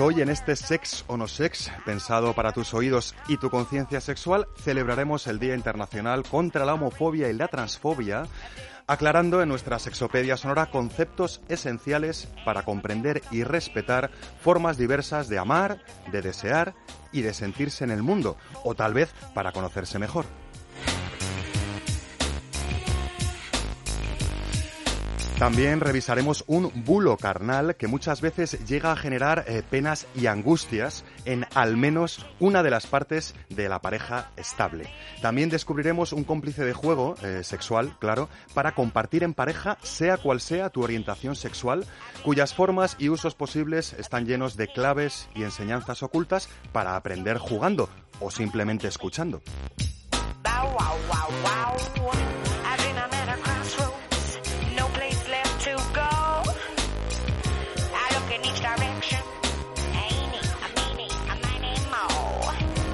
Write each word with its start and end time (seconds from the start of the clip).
Hoy 0.00 0.20
en 0.20 0.28
este 0.28 0.56
Sex 0.56 1.04
o 1.06 1.16
no 1.16 1.28
Sex, 1.28 1.70
pensado 1.84 2.34
para 2.34 2.52
tus 2.52 2.74
oídos 2.74 3.14
y 3.28 3.36
tu 3.38 3.50
conciencia 3.50 4.00
sexual, 4.00 4.46
celebraremos 4.56 5.26
el 5.26 5.38
Día 5.38 5.54
Internacional 5.54 6.22
contra 6.24 6.64
la 6.64 6.74
Homofobia 6.74 7.30
y 7.30 7.32
la 7.32 7.48
Transfobia, 7.48 8.24
aclarando 8.86 9.42
en 9.42 9.48
nuestra 9.48 9.78
sexopedia 9.78 10.36
sonora 10.36 10.66
conceptos 10.66 11.40
esenciales 11.48 12.28
para 12.44 12.64
comprender 12.64 13.22
y 13.30 13.44
respetar 13.44 14.10
formas 14.40 14.76
diversas 14.76 15.28
de 15.28 15.38
amar, 15.38 15.82
de 16.12 16.20
desear 16.20 16.74
y 17.12 17.22
de 17.22 17.32
sentirse 17.32 17.84
en 17.84 17.90
el 17.90 18.02
mundo, 18.02 18.36
o 18.64 18.74
tal 18.74 18.92
vez 18.92 19.14
para 19.34 19.52
conocerse 19.52 19.98
mejor. 19.98 20.26
También 25.38 25.80
revisaremos 25.80 26.44
un 26.46 26.72
bulo 26.86 27.18
carnal 27.18 27.76
que 27.76 27.88
muchas 27.88 28.22
veces 28.22 28.66
llega 28.66 28.90
a 28.90 28.96
generar 28.96 29.44
eh, 29.46 29.62
penas 29.68 30.06
y 30.14 30.28
angustias 30.28 31.04
en 31.26 31.46
al 31.54 31.76
menos 31.76 32.24
una 32.40 32.62
de 32.62 32.70
las 32.70 32.86
partes 32.86 33.34
de 33.50 33.68
la 33.68 33.82
pareja 33.82 34.30
estable. 34.38 34.88
También 35.20 35.50
descubriremos 35.50 36.14
un 36.14 36.24
cómplice 36.24 36.64
de 36.64 36.72
juego 36.72 37.16
eh, 37.22 37.44
sexual, 37.44 37.98
claro, 37.98 38.30
para 38.54 38.74
compartir 38.74 39.24
en 39.24 39.34
pareja, 39.34 39.76
sea 39.82 40.16
cual 40.16 40.40
sea 40.40 40.70
tu 40.70 40.82
orientación 40.82 41.36
sexual, 41.36 41.84
cuyas 42.24 42.54
formas 42.54 42.96
y 42.98 43.10
usos 43.10 43.34
posibles 43.34 43.92
están 43.92 44.24
llenos 44.24 44.56
de 44.56 44.68
claves 44.68 45.28
y 45.34 45.42
enseñanzas 45.42 46.02
ocultas 46.02 46.48
para 46.72 46.96
aprender 46.96 47.36
jugando 47.36 47.90
o 48.20 48.30
simplemente 48.30 48.88
escuchando. 48.88 49.42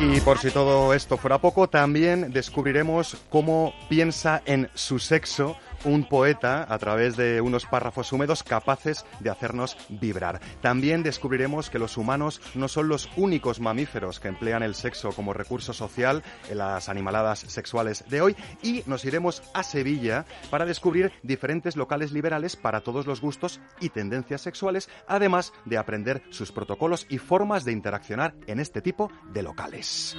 Y 0.03 0.21
por 0.21 0.39
si 0.39 0.51
todo 0.51 0.95
esto 0.95 1.17
fuera 1.17 1.39
poco, 1.39 1.69
también 1.69 2.33
descubriremos 2.33 3.17
cómo 3.31 3.73
piensa 3.89 4.43
en 4.47 4.69
su 4.75 4.99
sexo 4.99 5.57
un 5.85 6.05
poeta 6.09 6.67
a 6.69 6.79
través 6.79 7.17
de 7.17 7.41
unos 7.41 7.67
párrafos 7.67 8.13
húmedos 8.13 8.43
capaces 8.43 9.05
de 9.21 9.31
hacernos 9.31 9.77
vibrar. 9.89 10.41
También 10.61 11.03
descubriremos 11.03 11.71
que 11.71 11.79
los 11.79 11.97
humanos 11.97 12.41
no 12.55 12.69
son 12.69 12.89
los 12.89 13.09
únicos 13.17 13.61
mamíferos 13.61 14.21
que 14.21 14.29
emplean 14.29 14.63
el 14.63 14.75
sexo 14.75 15.13
como 15.13 15.33
recurso 15.33 15.73
social 15.73 16.23
en 16.49 16.59
las 16.59 16.89
animaladas 16.89 17.41
sexuales 17.41 18.05
de 18.09 18.21
hoy 18.21 18.37
y 18.63 18.83
nos 18.87 19.05
iremos 19.05 19.43
a 19.55 19.63
Sevilla 19.63 20.25
para 20.51 20.67
descubrir 20.67 21.13
diferentes 21.23 21.77
locales 21.77 22.13
liberales 22.13 22.57
para 22.57 22.81
todos 22.81 23.07
los 23.07 23.21
gustos 23.21 23.61
y 23.81 23.91
tendencias 23.91 24.43
sexuales, 24.43 24.89
además 25.07 25.53
de 25.65 25.79
aprender 25.79 26.23
sus 26.31 26.53
protocolos 26.53 27.07
y 27.09 27.19
formas 27.19 27.65
de 27.65 27.73
interaccionar 27.73 28.35
en 28.47 28.61
este 28.61 28.81
tipo 28.81 29.11
de 29.33 29.43
locales. 29.43 30.17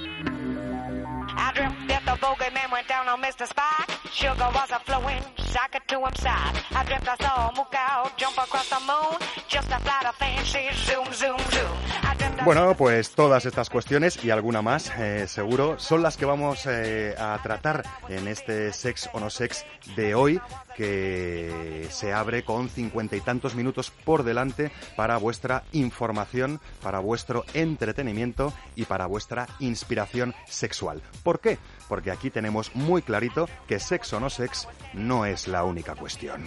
Bueno, 12.44 12.74
pues 12.76 13.12
todas 13.12 13.46
estas 13.46 13.70
cuestiones 13.70 14.22
y 14.22 14.30
alguna 14.30 14.60
más, 14.60 14.92
eh, 14.98 15.26
seguro, 15.28 15.78
son 15.78 16.02
las 16.02 16.16
que 16.16 16.26
vamos 16.26 16.66
eh, 16.66 17.14
a 17.18 17.38
tratar 17.42 17.84
en 18.08 18.28
este 18.28 18.72
Sex 18.72 19.08
o 19.14 19.20
no 19.20 19.30
Sex 19.30 19.64
de 19.96 20.14
hoy, 20.14 20.40
que 20.76 21.86
se 21.90 22.12
abre 22.12 22.44
con 22.44 22.68
cincuenta 22.68 23.16
y 23.16 23.20
tantos 23.20 23.54
minutos 23.54 23.90
por 23.90 24.24
delante 24.24 24.72
para 24.96 25.16
vuestra 25.16 25.64
información, 25.72 26.60
para 26.82 26.98
vuestro 26.98 27.44
entretenimiento 27.54 28.52
y 28.76 28.84
para 28.84 29.06
vuestra 29.06 29.46
inspiración 29.60 30.34
sexual. 30.46 31.00
¿Por 31.24 31.40
qué? 31.40 31.58
Porque 31.88 32.12
aquí 32.12 32.30
tenemos 32.30 32.76
muy 32.76 33.02
clarito 33.02 33.48
que 33.66 33.80
sexo 33.80 34.18
o 34.18 34.20
no 34.20 34.30
sex 34.30 34.68
no 34.92 35.26
es 35.26 35.48
la 35.48 35.64
única 35.64 35.96
cuestión. 35.96 36.44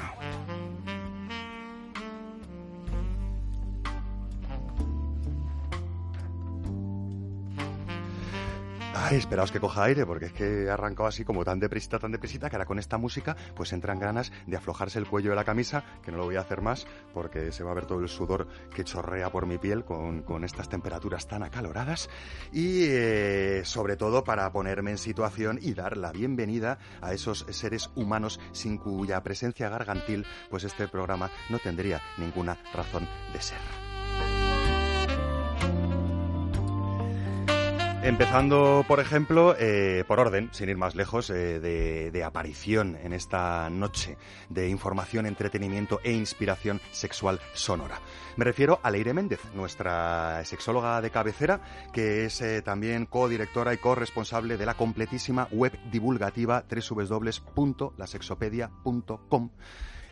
Ay, 8.99 9.17
esperaos 9.17 9.51
que 9.51 9.59
coja 9.59 9.83
aire, 9.83 10.07
porque 10.07 10.25
es 10.25 10.33
que 10.33 10.63
he 10.63 10.69
arrancado 10.71 11.07
así 11.07 11.23
como 11.23 11.45
tan 11.45 11.59
deprisita, 11.59 11.99
tan 11.99 12.11
deprisita, 12.11 12.49
que 12.49 12.55
ahora 12.55 12.65
con 12.65 12.79
esta 12.79 12.97
música 12.97 13.37
pues 13.55 13.71
entran 13.71 13.99
ganas 13.99 14.31
de 14.47 14.57
aflojarse 14.57 14.97
el 14.97 15.05
cuello 15.05 15.29
de 15.29 15.35
la 15.35 15.43
camisa, 15.43 15.83
que 16.03 16.11
no 16.11 16.17
lo 16.17 16.25
voy 16.25 16.35
a 16.35 16.41
hacer 16.41 16.61
más, 16.61 16.87
porque 17.13 17.51
se 17.51 17.63
va 17.63 17.71
a 17.71 17.73
ver 17.75 17.85
todo 17.85 17.99
el 17.99 18.09
sudor 18.09 18.47
que 18.73 18.83
chorrea 18.83 19.29
por 19.29 19.45
mi 19.45 19.59
piel 19.59 19.85
con, 19.85 20.43
estas 20.43 20.67
temperaturas 20.67 21.27
tan 21.27 21.43
acaloradas. 21.43 22.09
Y 22.51 22.85
eh, 22.87 23.61
sobre 23.65 23.97
todo 23.97 24.23
para 24.23 24.51
ponerme 24.51 24.91
en 24.91 24.97
situación 24.97 25.59
y 25.61 25.75
dar 25.75 25.95
la 25.95 26.11
bienvenida 26.11 26.79
a 26.99 27.13
esos 27.13 27.45
seres 27.51 27.91
humanos 27.93 28.39
sin 28.51 28.79
cuya 28.79 29.21
presencia 29.21 29.69
gargantil 29.69 30.25
pues 30.49 30.63
este 30.63 30.87
programa 30.87 31.29
no 31.49 31.59
tendría 31.59 32.01
ninguna 32.17 32.57
razón 32.73 33.07
de 33.31 33.41
ser. 33.41 33.86
Empezando, 38.07 38.85
por 38.87 39.01
ejemplo, 39.01 39.53
eh, 39.59 40.05
por 40.07 40.21
orden, 40.21 40.47
sin 40.53 40.69
ir 40.69 40.77
más 40.77 40.95
lejos, 40.95 41.29
eh, 41.29 41.59
de, 41.59 42.23
aparición 42.23 42.97
en 43.03 43.11
esta 43.11 43.69
noche 43.69 44.15
de 44.47 44.69
información, 44.69 45.25
entretenimiento 45.25 45.99
e 46.05 46.13
inspiración 46.13 46.79
sexual 46.91 47.41
sonora. 47.51 47.99
Me 48.37 48.45
refiero 48.45 48.79
a 48.81 48.91
Leire 48.91 49.13
Méndez, 49.13 49.41
nuestra 49.53 50.41
sexóloga 50.45 51.01
de 51.01 51.09
cabecera, 51.09 51.59
que 51.91 52.23
es 52.23 52.39
eh, 52.39 52.61
también 52.61 53.07
codirectora 53.07 53.73
y 53.73 53.77
corresponsable 53.77 54.55
de 54.55 54.65
la 54.65 54.75
completísima 54.75 55.49
web 55.51 55.77
divulgativa 55.91 56.63
www.lasexopedia.com 56.69 59.49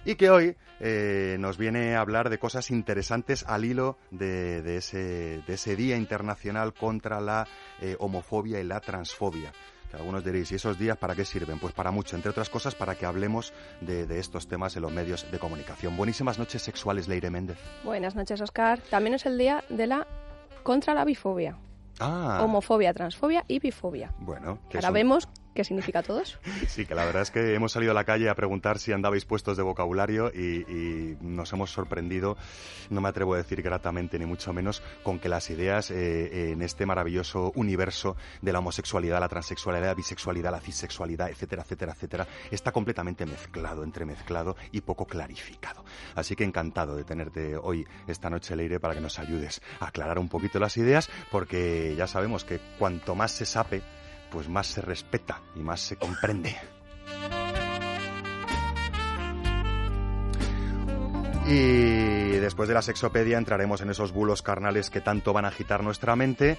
y 0.06 0.16
que 0.16 0.30
hoy 0.30 0.56
eh, 0.80 1.36
nos 1.40 1.58
viene 1.58 1.96
a 1.96 2.02
hablar 2.02 2.30
de 2.30 2.38
cosas 2.38 2.72
interesantes 2.72 3.44
al 3.48 3.66
hilo 3.66 3.98
de, 4.12 4.78
ese, 4.78 5.42
de 5.46 5.54
ese, 5.54 5.76
Día 5.76 5.98
Internacional 5.98 6.74
contra 6.74 7.20
la 7.20 7.48
eh, 7.82 7.96
homofobia 8.00 8.60
y 8.60 8.64
la 8.64 8.80
transfobia. 8.80 9.52
Que 9.90 9.98
algunos 9.98 10.24
diréis, 10.24 10.52
¿y 10.52 10.56
esos 10.56 10.78
días 10.78 10.98
para 10.98 11.16
qué 11.16 11.26
sirven? 11.26 11.60
Pues 11.60 11.74
para 11.74 11.92
mucho, 11.92 12.16
entre 12.16 12.32
otras 12.32 12.50
cosas 12.50 12.76
para 12.76 12.96
que 12.96 13.06
hablemos 13.06 13.54
de, 13.82 14.06
de 14.06 14.20
estos 14.20 14.48
temas 14.48 14.76
en 14.76 14.84
los 14.84 14.92
medios 14.92 15.30
de 15.32 15.40
comunicación. 15.40 15.98
Buenísimas 15.98 16.40
noches 16.40 16.62
sexuales, 16.62 17.08
Leire 17.08 17.30
Méndez. 17.30 17.58
Buenas 17.84 18.16
noches, 18.16 18.42
Oscar. 18.42 18.80
También 18.90 19.16
es 19.16 19.26
el 19.26 19.38
día 19.38 19.64
de 19.70 19.88
la 19.88 20.08
contra 20.64 20.94
la 20.94 21.06
bifobia. 21.06 21.58
Ah. 22.00 22.40
Homofobia, 22.44 22.94
transfobia 22.94 23.46
y 23.48 23.60
bifobia. 23.60 24.12
Bueno, 24.20 24.60
ahora 24.74 24.92
vemos 24.92 25.30
¿Qué 25.56 25.64
significa 25.64 26.04
todo 26.04 26.20
eso? 26.20 26.38
Sí, 26.68 26.86
que 26.86 26.96
la 26.96 27.06
verdad 27.06 27.22
es 27.22 27.32
que 27.32 27.54
hemos 27.54 27.72
salido 27.72 27.92
a 27.92 27.96
la 27.96 28.04
calle 28.04 28.28
a 28.30 28.36
preguntar 28.36 28.78
si 28.78 28.92
andabais 28.92 29.24
puestos 29.24 29.56
de 29.56 29.64
vocabulario 29.64 30.28
y, 30.28 31.16
nos 31.22 31.54
hemos 31.54 31.72
sorprendido, 31.72 32.36
no 32.90 33.00
me 33.00 33.08
atrevo 33.08 33.36
a 33.36 33.38
decir 33.38 33.62
gratamente 33.62 34.20
ni 34.20 34.26
mucho 34.26 34.52
menos, 34.52 34.84
con 35.04 35.20
que 35.20 35.30
las 35.30 35.50
ideas 35.50 35.92
eh, 35.92 36.52
en 36.52 36.62
este 36.62 36.86
maravilloso 36.86 37.54
universo 37.56 38.18
de 38.42 38.52
la 38.52 38.60
homosexualidad, 38.60 39.22
la 39.22 39.30
transexualidad, 39.30 39.88
la 39.88 39.94
bisexualidad, 39.94 40.52
la 40.52 40.60
cisexualidad, 40.60 41.30
etcétera, 41.30 41.62
etcétera, 41.62 41.94
etcétera, 41.94 42.28
está 42.52 42.74
completamente 42.74 43.26
mezclado, 43.26 43.84
entremezclado 43.84 44.58
y 44.74 44.82
poco 44.82 45.06
clarificado. 45.06 45.86
Así 46.16 46.36
que 46.36 46.44
encantado 46.44 46.98
de 46.98 47.06
tenerte 47.06 47.56
hoy, 47.56 47.88
esta 48.08 48.30
noche, 48.30 48.58
Leire, 48.58 48.82
para 48.82 48.94
que 48.94 49.02
nos 49.02 49.20
ayudes 49.20 49.62
a 49.80 49.88
aclarar 49.88 50.20
un 50.20 50.28
poquito 50.28 50.60
las 50.60 50.76
ideas, 50.76 51.10
porque 51.32 51.96
ya 51.98 52.08
sabemos 52.08 52.44
que 52.44 52.60
cuanto 52.78 53.16
más 53.16 53.32
se 53.32 53.46
sabe, 53.46 53.82
pues 54.32 54.50
más 54.50 54.68
se 54.68 54.82
respeta 54.82 55.42
y 55.56 55.60
más 55.60 55.82
se 55.82 55.98
comprende. 55.98 56.56
Y 61.48 62.40
después 62.40 62.68
de 62.68 62.74
la 62.74 62.82
sexopedia 62.82 63.38
entraremos 63.38 63.82
en 63.82 63.92
esos 63.92 64.12
bulos 64.12 64.42
carnales 64.42 64.90
que 64.90 65.02
tanto 65.02 65.32
van 65.32 65.46
a 65.46 65.50
agitar 65.50 65.84
nuestra 65.84 66.16
mente 66.16 66.58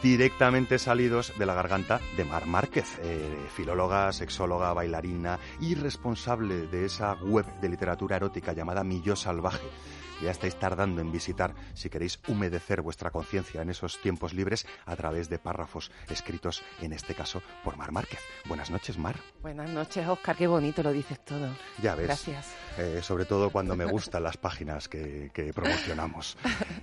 directamente 0.00 0.78
salidos 0.78 1.32
de 1.38 1.46
la 1.46 1.54
garganta 1.54 2.00
de 2.16 2.24
Mar 2.24 2.46
Márquez, 2.46 2.98
eh, 3.02 3.48
filóloga, 3.54 4.12
sexóloga, 4.12 4.72
bailarina 4.72 5.40
y 5.60 5.74
responsable 5.74 6.68
de 6.68 6.84
esa 6.84 7.14
web 7.14 7.46
de 7.60 7.68
literatura 7.68 8.16
erótica 8.16 8.52
llamada 8.52 8.84
Milló 8.84 9.16
Salvaje 9.16 9.68
ya 10.20 10.30
estáis 10.30 10.56
tardando 10.56 11.00
en 11.00 11.12
visitar 11.12 11.54
si 11.74 11.90
queréis 11.90 12.20
humedecer 12.26 12.82
vuestra 12.82 13.10
conciencia 13.10 13.62
en 13.62 13.70
esos 13.70 14.00
tiempos 14.00 14.34
libres 14.34 14.66
a 14.86 14.96
través 14.96 15.28
de 15.28 15.38
párrafos 15.38 15.90
escritos, 16.08 16.62
en 16.80 16.92
este 16.92 17.14
caso, 17.14 17.42
por 17.64 17.76
Mar 17.76 17.92
Márquez. 17.92 18.20
Buenas 18.46 18.70
noches, 18.70 18.98
Mar. 18.98 19.16
Buenas 19.40 19.70
noches, 19.70 20.06
Oscar. 20.06 20.36
Qué 20.36 20.46
bonito 20.46 20.82
lo 20.82 20.92
dices 20.92 21.24
todo. 21.24 21.48
Ya 21.80 21.94
ves. 21.94 22.06
Gracias. 22.06 22.52
Eh, 22.78 23.00
sobre 23.02 23.24
todo 23.24 23.50
cuando 23.50 23.76
me 23.76 23.84
gustan 23.84 24.22
las 24.22 24.36
páginas 24.36 24.88
que, 24.88 25.30
promocionamos. 25.54 26.36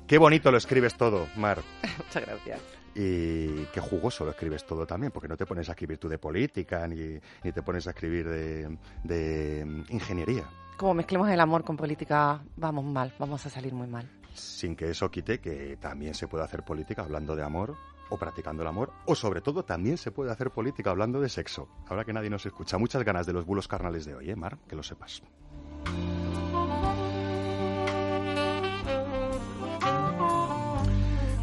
Qué 0.07 0.17
bonito 0.17 0.51
lo 0.51 0.57
escribes 0.57 0.95
todo, 0.95 1.27
Mar. 1.35 1.61
Muchas 1.97 2.25
gracias. 2.25 2.61
Y 2.95 3.65
qué 3.65 3.79
jugoso 3.79 4.25
lo 4.25 4.31
escribes 4.31 4.65
todo 4.65 4.85
también, 4.85 5.11
porque 5.11 5.27
no 5.27 5.37
te 5.37 5.45
pones 5.45 5.69
a 5.69 5.73
escribir 5.73 5.97
tú 5.97 6.09
de 6.09 6.17
política 6.17 6.87
ni, 6.87 7.19
te 7.51 7.61
pones 7.61 7.87
a 7.87 7.91
escribir 7.91 8.27
de, 8.27 8.77
de 9.03 9.63
mm, 9.65 9.83
ingeniería 9.89 10.45
como 10.79 10.93
mezclemos 10.93 11.29
el 11.29 11.39
amor 11.41 11.65
con 11.65 11.75
política, 11.75 12.41
vamos 12.55 12.85
mal, 12.85 13.13
vamos 13.19 13.45
a 13.45 13.49
salir 13.49 13.73
muy 13.73 13.85
mal. 13.85 14.09
Sin 14.33 14.77
que 14.77 14.89
eso 14.89 15.11
quite 15.11 15.39
que 15.39 15.75
también 15.75 16.13
se 16.15 16.29
puede 16.29 16.45
hacer 16.45 16.63
política 16.63 17.01
hablando 17.01 17.35
de 17.35 17.43
amor 17.43 17.75
o 18.09 18.17
practicando 18.17 18.63
el 18.63 18.69
amor, 18.69 18.93
o 19.05 19.13
sobre 19.13 19.41
todo 19.41 19.65
también 19.65 19.97
se 19.97 20.11
puede 20.11 20.31
hacer 20.31 20.51
política 20.51 20.89
hablando 20.89 21.19
de 21.19 21.27
sexo. 21.27 21.67
Ahora 21.89 22.05
que 22.05 22.13
nadie 22.13 22.29
nos 22.29 22.45
escucha, 22.45 22.77
muchas 22.77 23.03
ganas 23.03 23.27
de 23.27 23.33
los 23.33 23.45
bulos 23.45 23.67
carnales 23.67 24.05
de 24.05 24.15
hoy, 24.15 24.31
¿eh, 24.31 24.37
Mar? 24.37 24.57
Que 24.69 24.77
lo 24.77 24.81
sepas. 24.81 25.21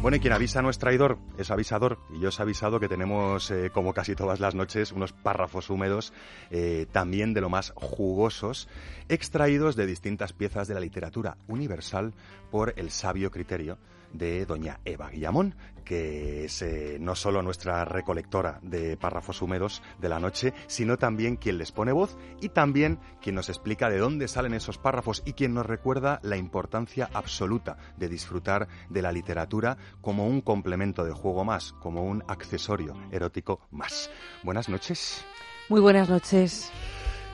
Bueno, 0.01 0.17
y 0.17 0.19
quien 0.19 0.31
avisa 0.31 0.61
no 0.61 0.69
es 0.69 0.77
traidor, 0.77 1.17
es 1.37 1.49
avisador. 1.49 1.97
Y 2.13 2.19
yo 2.19 2.29
os 2.29 2.39
he 2.39 2.43
avisado 2.43 2.79
que 2.79 2.87
tenemos, 2.87 3.49
eh, 3.49 3.71
como 3.73 3.93
casi 3.93 4.15
todas 4.15 4.39
las 4.39 4.53
noches, 4.53 4.91
unos 4.91 5.11
párrafos 5.11 5.69
húmedos, 5.71 6.13
eh, 6.51 6.85
también 6.91 7.33
de 7.33 7.41
lo 7.41 7.49
más 7.49 7.73
jugosos, 7.75 8.69
extraídos 9.09 9.75
de 9.75 9.87
distintas 9.87 10.33
piezas 10.33 10.67
de 10.67 10.75
la 10.75 10.79
literatura 10.79 11.37
universal 11.47 12.13
por 12.51 12.73
el 12.77 12.91
sabio 12.91 13.31
criterio 13.31 13.79
de 14.17 14.45
doña 14.45 14.79
Eva 14.85 15.09
Guillamón, 15.09 15.55
que 15.83 16.45
es 16.45 16.61
eh, 16.61 16.97
no 16.99 17.15
solo 17.15 17.41
nuestra 17.41 17.85
recolectora 17.85 18.59
de 18.61 18.97
párrafos 18.97 19.41
húmedos 19.41 19.81
de 19.99 20.09
la 20.09 20.19
noche, 20.19 20.53
sino 20.67 20.97
también 20.97 21.37
quien 21.37 21.57
les 21.57 21.71
pone 21.71 21.91
voz 21.91 22.17
y 22.41 22.49
también 22.49 22.99
quien 23.21 23.35
nos 23.35 23.49
explica 23.49 23.89
de 23.89 23.99
dónde 23.99 24.27
salen 24.27 24.53
esos 24.53 24.77
párrafos 24.77 25.23
y 25.25 25.33
quien 25.33 25.53
nos 25.53 25.65
recuerda 25.65 26.19
la 26.23 26.35
importancia 26.35 27.09
absoluta 27.13 27.77
de 27.97 28.09
disfrutar 28.09 28.67
de 28.89 29.01
la 29.01 29.11
literatura 29.11 29.77
como 30.01 30.27
un 30.27 30.41
complemento 30.41 31.05
de 31.05 31.13
juego 31.13 31.45
más, 31.45 31.73
como 31.73 32.03
un 32.03 32.23
accesorio 32.27 32.95
erótico 33.11 33.61
más. 33.71 34.09
Buenas 34.43 34.67
noches. 34.67 35.25
Muy 35.69 35.81
buenas 35.81 36.09
noches. 36.09 36.71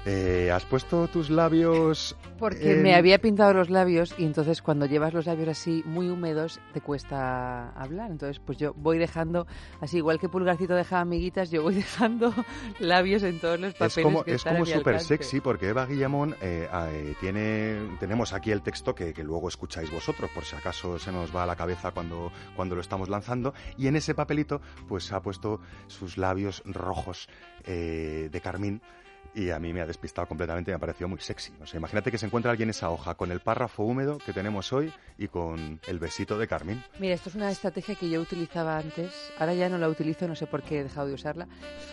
Eh, 0.05 0.51
¿Has 0.51 0.65
puesto 0.65 1.07
tus 1.07 1.29
labios? 1.29 2.17
Porque 2.39 2.75
me 2.75 2.93
había 2.93 3.19
pintado 3.19 3.53
los 3.53 3.69
labios 3.69 4.13
y 4.17 4.25
entonces 4.25 4.61
cuando 4.61 4.85
llevas 4.85 5.13
los 5.13 5.25
labios 5.27 5.47
así 5.47 5.81
muy 5.85 6.09
húmedos 6.09 6.59
te 6.73 6.81
cuesta 6.81 7.69
hablar. 7.69 8.11
Entonces 8.11 8.41
pues 8.45 8.57
yo 8.57 8.73
voy 8.73 8.97
dejando, 8.97 9.47
así 9.79 9.97
igual 9.97 10.19
que 10.19 10.27
Pulgarcito 10.27 10.75
deja 10.75 10.99
amiguitas, 10.99 11.51
yo 11.51 11.63
voy 11.63 11.75
dejando 11.75 12.33
labios 12.79 13.23
en 13.23 13.39
todos 13.39 13.61
los 13.61 13.73
papeles. 13.73 13.97
Es 13.97 14.03
como, 14.03 14.23
que 14.25 14.33
es 14.33 14.43
como 14.43 14.65
súper 14.65 14.99
sexy 14.99 15.39
porque 15.39 15.69
Eva 15.69 15.85
Guillamón 15.85 16.35
eh, 16.41 16.67
eh, 16.69 17.15
tiene, 17.21 17.95
tenemos 18.01 18.33
aquí 18.33 18.51
el 18.51 18.61
texto 18.61 18.93
que, 18.93 19.13
que, 19.13 19.23
luego 19.23 19.47
escucháis 19.47 19.89
vosotros 19.89 20.29
por 20.31 20.43
si 20.43 20.57
acaso 20.57 20.99
se 20.99 21.13
nos 21.13 21.33
va 21.33 21.43
a 21.43 21.45
la 21.45 21.55
cabeza 21.55 21.91
cuando, 21.91 22.29
cuando 22.57 22.75
lo 22.75 22.81
estamos 22.81 23.07
lanzando 23.07 23.53
y 23.77 23.87
en 23.87 23.95
ese 23.95 24.13
papelito 24.13 24.59
pues 24.89 25.13
ha 25.13 25.21
puesto 25.21 25.61
sus 25.87 26.17
labios 26.17 26.61
rojos 26.65 27.29
de 27.65 28.41
carmín 28.43 28.81
y 29.35 29.49
a 29.49 29.59
mí 29.59 29.73
me 29.73 29.81
ha 29.81 29.85
despistado 29.85 30.27
completamente 30.27 30.71
me 30.71 30.75
ha 30.75 30.79
parecido 30.79 31.07
muy 31.07 31.19
sexy. 31.19 31.53
O 31.61 31.65
sea, 31.65 31.79
imagínate 31.79 32.11
que 32.11 32.17
se 32.17 32.25
encuentra 32.25 32.51
alguien 32.51 32.69
esa 32.69 32.89
hoja 32.89 33.15
con 33.15 33.31
el 33.31 33.39
párrafo 33.39 33.83
húmedo 33.83 34.17
que 34.19 34.33
tenemos 34.33 34.71
hoy 34.73 34.93
y 35.17 35.27
con 35.27 35.79
el 35.87 35.99
besito 35.99 36.37
de 36.37 36.47
Carmen. 36.47 36.83
Mira, 36.99 37.15
esto 37.15 37.29
es 37.29 37.35
una 37.35 37.51
estrategia 37.51 37.95
que 37.95 38.09
yo 38.09 38.21
utilizaba 38.21 38.77
antes, 38.77 39.11
ahora 39.39 39.53
ya 39.53 39.69
no 39.69 39.77
la 39.77 39.89
utilizo, 39.89 40.27
no 40.27 40.35
sé 40.35 40.47
por 40.47 40.63
qué 40.63 40.79
he 40.79 40.83
dejado 40.83 41.07
de 41.07 41.13
usarla, 41.13 41.47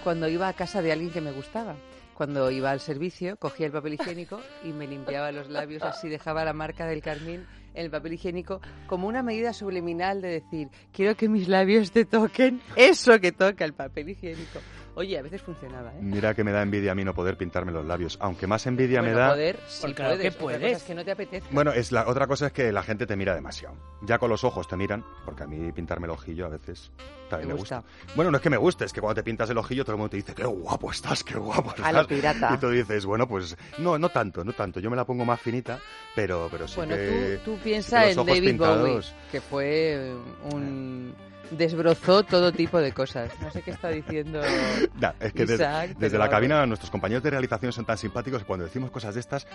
cuando 0.05 0.29
iba 0.29 0.49
a 0.49 0.53
casa 0.53 0.83
de 0.83 0.93
alguien 0.93 1.11
que 1.11 1.21
me 1.21 1.33
gustaba. 1.33 1.77
Cuando 2.15 2.51
iba 2.51 2.71
al 2.71 2.81
servicio, 2.81 3.37
cogía 3.39 3.65
el 3.65 3.73
papel 3.73 3.95
higiénico 3.95 4.41
y 4.63 4.75
me 4.75 4.87
limpiaba 4.87 5.33
los 5.33 5.49
labios 5.49 5.83
así, 5.83 6.11
dejaba 6.11 6.45
la 6.45 6.53
marca 6.53 6.85
del 6.85 7.01
carmín 7.01 7.47
en 7.73 7.85
el 7.85 7.91
papel 7.91 8.13
higiénico 8.13 8.61
como 8.87 9.09
una 9.09 9.23
medida 9.23 9.55
subliminal 9.55 10.21
de 10.21 10.29
decir, 10.29 10.69
quiero 10.93 11.17
que 11.17 11.31
mis 11.31 11.49
labios 11.49 11.93
te 11.93 12.05
toquen 12.05 12.61
eso 12.77 13.19
que 13.21 13.33
toca 13.33 13.65
el 13.65 13.73
papel 13.73 14.11
higiénico. 14.11 14.61
Oye, 14.95 15.19
a 15.19 15.23
veces 15.23 15.41
funcionaba, 15.43 15.93
¿eh? 15.93 15.99
Mira 16.01 16.35
que 16.35 16.45
me 16.45 16.53
da 16.53 16.63
envidia 16.63 16.93
a 16.93 16.95
mí 16.95 17.05
no 17.05 17.15
poder 17.15 17.37
pintarme 17.37 17.73
los 17.73 17.87
labios. 17.87 18.19
Aunque 18.21 18.47
más 18.47 18.67
envidia 18.67 19.03
me 19.03 19.13
da... 19.13 19.31
poder, 19.31 19.59
sí 19.69 19.95
puedes. 19.95 20.35
puedes. 20.37 20.77
Es 20.79 20.83
que 20.83 20.95
no 20.95 21.05
te 21.05 21.13
apetece. 21.13 21.47
Bueno, 21.51 21.73
es 21.73 21.93
la, 21.93 22.09
otra 22.09 22.27
cosa 22.27 22.47
es 22.49 22.53
que 22.53 22.73
la 22.73 22.83
gente 22.83 23.07
te 23.07 23.17
mira 23.17 23.35
demasiado. 23.35 23.77
Ya 24.03 24.19
con 24.19 24.31
los 24.31 24.45
ojos 24.45 24.67
te 24.67 24.77
miran, 24.77 25.05
porque 25.25 25.45
a 25.45 25.47
mí 25.47 25.71
pintarme 25.73 26.07
el 26.07 26.11
ojillo 26.11 26.47
a 26.47 26.49
veces 26.49 26.91
también 27.29 27.49
me, 27.49 27.55
gusta. 27.55 27.85
Bueno, 28.17 28.31
no 28.31 28.39
es 28.39 28.43
que 28.43 28.51
me 28.51 28.57
guste, 28.57 28.85
es 28.85 28.93
que 28.93 29.01
cuando 29.01 29.15
te 29.15 29.23
pintas 29.23 29.49
el 29.51 29.59
ojillo 29.59 29.85
todo 29.85 29.95
el 29.95 29.99
mundo 29.99 30.11
te 30.11 30.17
dice, 30.17 30.35
qué 30.35 30.45
guapo 30.45 30.91
estás, 30.91 31.23
qué 31.23 31.39
guapo 31.39 31.71
estás. 31.71 31.87
A 31.87 31.93
la 31.93 32.05
pirata. 32.05 32.53
Y 32.55 32.59
tú 32.59 32.71
dices, 32.71 33.07
bueno, 33.07 33.29
pues 33.29 33.57
no, 33.79 33.99
no 33.99 34.09
tanto, 34.09 34.45
no 34.45 34.53
tanto. 34.53 34.81
Yo 34.81 34.91
me 34.91 34.97
la 34.97 35.05
pongo 35.05 35.25
más 35.25 35.41
finita, 35.41 35.79
pero, 36.15 36.49
pero 36.51 36.67
sí 36.67 36.77
bueno, 36.77 36.97
que... 36.97 37.41
tú, 37.45 37.53
tú 37.53 37.59
piensas 37.63 38.17
en 38.17 38.27
David 38.27 38.57
Bowie, 38.59 39.01
que 39.31 39.41
fue 39.41 40.13
un 40.51 41.15
desbrozó 41.51 42.23
todo 42.23 42.53
tipo 42.53 42.79
de 42.79 42.93
cosas. 42.93 43.33
No 43.41 43.51
sé 43.51 43.63
qué 43.63 43.73
está 43.73 43.89
diciendo. 43.89 44.41
es 45.21 45.33
que 45.33 45.47
desde, 45.47 46.19
la 46.19 46.29
cabina 46.29 46.67
nuestros 46.67 46.91
compañeros 46.91 47.23
de 47.23 47.31
realización 47.31 47.73
son 47.73 47.85
tan 47.85 47.99
simpáticos 47.99 48.43
que 48.43 48.47
cuando 48.47 48.65
decimos 48.65 48.91
cosas 48.91 49.15
de 49.15 49.21
estas, 49.21 49.47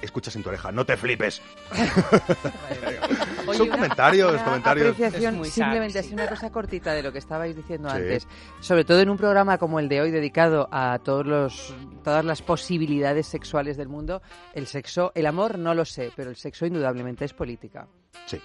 escuchas 0.00 0.34
en 0.36 0.42
tu 0.42 0.48
oreja, 0.48 0.72
no 0.72 0.84
te 0.84 0.96
flipes. 0.96 1.42
son 3.52 3.68
comentarios, 3.68 4.40
comentarios. 4.42 4.96
simplemente 5.48 5.98
así 5.98 6.12
una 6.14 6.28
cosa 6.28 6.50
cortita 6.50 6.92
de 6.92 7.02
lo 7.02 7.12
que 7.12 7.18
estabais 7.18 7.54
diciendo 7.54 7.88
antes. 7.88 8.26
Sobre 8.60 8.84
todo 8.84 9.00
en 9.00 9.10
un 9.10 9.16
programa 9.16 9.58
como 9.58 9.80
el 9.80 9.88
de 9.88 10.00
hoy 10.00 10.10
dedicado 10.10 10.68
a 10.70 10.98
todos 11.02 11.26
los, 11.26 11.74
todas 12.02 12.24
las 12.24 12.42
posibilidades 12.42 13.26
sexuales 13.26 13.76
del 13.76 13.88
mundo, 13.88 14.22
el 14.54 14.66
sexo, 14.66 15.12
el 15.14 15.26
amor 15.26 15.58
no 15.58 15.74
lo 15.74 15.84
sé, 15.84 16.12
pero 16.16 16.30
el 16.30 16.36
sexo 16.36 16.66
indudablemente 16.66 17.24
es 17.24 17.32
política. 17.32 17.86
Sí. 18.26 18.40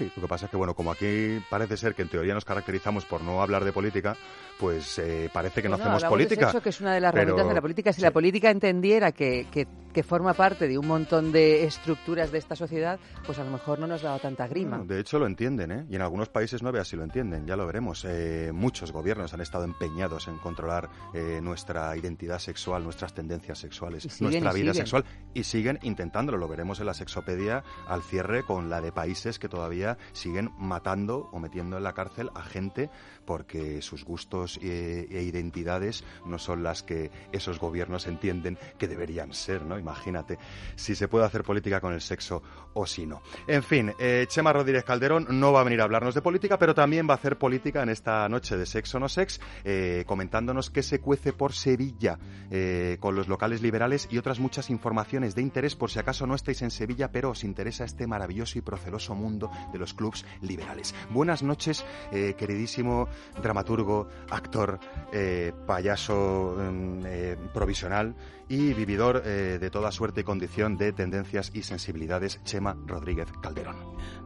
Sí, 0.00 0.10
lo 0.16 0.22
que 0.22 0.28
pasa 0.28 0.46
es 0.46 0.50
que, 0.50 0.56
bueno, 0.56 0.72
como 0.72 0.92
aquí 0.92 1.42
parece 1.50 1.76
ser 1.76 1.94
que 1.94 2.00
en 2.00 2.08
teoría 2.08 2.32
nos 2.32 2.46
caracterizamos 2.46 3.04
por 3.04 3.20
no 3.20 3.42
hablar 3.42 3.66
de 3.66 3.70
política, 3.70 4.16
pues 4.58 4.98
eh, 4.98 5.28
parece 5.30 5.60
que 5.60 5.68
no, 5.68 5.74
hacemos 5.74 6.02
política. 6.04 6.50
De 6.50 6.58
que 6.62 6.70
es 6.70 6.80
una 6.80 6.94
de 6.94 7.02
las 7.02 7.12
herramientas 7.12 7.46
de 7.46 7.54
la 7.54 7.60
política. 7.60 7.92
Si 7.92 8.00
la 8.00 8.10
política 8.10 8.50
entendiera 8.50 9.12
que, 9.12 9.46
que, 9.52 9.66
que, 9.92 10.02
forma 10.02 10.34
parte 10.34 10.68
de 10.68 10.78
un 10.78 10.86
montón 10.86 11.32
de 11.32 11.64
estructuras 11.64 12.32
de 12.32 12.38
esta 12.38 12.56
sociedad, 12.56 12.98
pues 13.26 13.38
a 13.38 13.44
lo 13.44 13.50
mejor 13.50 13.78
no 13.78 13.86
nos 13.86 14.02
daba 14.02 14.18
tanta 14.18 14.46
grima. 14.48 14.78
de 14.78 15.00
hecho, 15.00 15.18
lo 15.18 15.26
entienden, 15.26 15.70
¿eh? 15.70 15.86
Y 15.88 15.96
en 15.96 16.02
algunos 16.02 16.28
países 16.28 16.62
no 16.62 16.72
veas 16.72 16.88
si 16.88 16.96
lo 16.96 17.04
entienden, 17.04 17.46
ya 17.46 17.56
lo 17.56 17.66
veremos. 17.66 18.04
Eh, 18.04 18.50
muchos 18.52 18.92
gobiernos 18.92 19.32
han 19.34 19.40
estado 19.40 19.64
empeñados 19.64 20.28
en 20.28 20.38
controlar 20.38 20.88
eh, 21.14 21.40
nuestra 21.42 21.96
identidad 21.96 22.38
sexual, 22.38 22.82
nuestras 22.82 23.14
tendencias 23.14 23.58
sexuales, 23.58 24.20
nuestra 24.20 24.52
vida 24.52 24.74
sexual, 24.74 25.04
y 25.34 25.44
siguen 25.44 25.78
intentándolo. 25.82 26.38
Lo 26.38 26.48
veremos 26.48 26.80
en 26.80 26.86
la 26.86 26.94
sexopedia 26.94 27.62
al 27.86 28.02
cierre 28.02 28.44
con 28.44 28.70
la 28.70 28.80
de 28.80 28.92
países 28.92 29.38
que 29.38 29.48
todavía 29.48 29.98
siguen 30.12 30.50
matando 30.58 31.28
o 31.32 31.38
metiendo 31.38 31.76
en 31.76 31.84
la 31.84 31.92
cárcel 31.92 32.30
a 32.34 32.42
gente 32.42 32.90
porque 33.30 33.80
sus 33.80 34.04
gustos 34.04 34.58
e, 34.60 35.06
e, 35.08 35.22
identidades 35.22 36.02
no 36.26 36.36
son 36.36 36.64
las 36.64 36.82
que 36.82 37.12
esos 37.30 37.60
gobiernos 37.60 38.08
entienden 38.08 38.58
que 38.76 38.88
deberían 38.88 39.32
ser, 39.34 39.62
¿no? 39.62 39.78
Imagínate 39.78 40.36
si 40.74 40.96
se 40.96 41.06
puede 41.06 41.26
hacer 41.26 41.44
política 41.44 41.80
con 41.80 41.92
el 41.92 42.00
sexo 42.00 42.42
o 42.74 42.86
si 42.86 43.06
no. 43.06 43.22
En 43.46 43.62
fin, 43.62 43.92
eh, 44.00 44.26
Chema 44.28 44.52
Rodríguez 44.52 44.82
Calderón 44.82 45.28
no 45.30 45.52
va 45.52 45.60
a 45.60 45.62
venir 45.62 45.80
a 45.80 45.84
hablarnos 45.84 46.16
de 46.16 46.22
política, 46.22 46.58
pero 46.58 46.74
también 46.74 47.08
va 47.08 47.12
a 47.12 47.18
hacer 47.18 47.38
política 47.38 47.84
en 47.84 47.90
esta 47.90 48.28
noche 48.28 48.56
de 48.56 48.66
Sexo 48.66 48.98
No 48.98 49.08
Sex, 49.08 49.40
eh, 49.62 50.02
comentándonos 50.08 50.68
qué 50.68 50.82
se 50.82 50.98
cuece 50.98 51.32
por 51.32 51.52
Sevilla 51.52 52.18
eh, 52.50 52.96
con 52.98 53.14
los 53.14 53.28
locales 53.28 53.62
liberales 53.62 54.08
y 54.10 54.18
otras 54.18 54.40
muchas 54.40 54.70
informaciones 54.70 55.36
de 55.36 55.42
interés 55.42 55.76
por 55.76 55.92
si 55.92 56.00
acaso 56.00 56.26
no 56.26 56.34
estáis 56.34 56.62
en 56.62 56.72
Sevilla, 56.72 57.12
pero 57.12 57.30
os 57.30 57.44
interesa 57.44 57.84
este 57.84 58.08
maravilloso 58.08 58.58
y 58.58 58.62
proceloso 58.62 59.14
mundo 59.14 59.52
de 59.72 59.78
los 59.78 59.94
clubs 59.94 60.24
liberales. 60.40 60.96
Buenas 61.10 61.44
noches, 61.44 61.84
queridísimo 62.10 63.08
dramaturgo, 63.42 64.08
actor, 64.30 64.78
eh, 65.12 65.52
payaso 65.66 66.56
mm, 66.56 67.02
eh, 67.06 67.36
provisional 67.52 68.14
y 68.48 68.74
vividor 68.74 69.22
eh, 69.24 69.58
de 69.60 69.70
toda 69.70 69.92
suerte 69.92 70.22
y 70.22 70.24
condición 70.24 70.76
de 70.76 70.92
tendencias 70.92 71.50
y 71.54 71.62
sensibilidades, 71.62 72.42
Chema 72.44 72.76
Rodríguez 72.86 73.28
Calderón. 73.42 73.76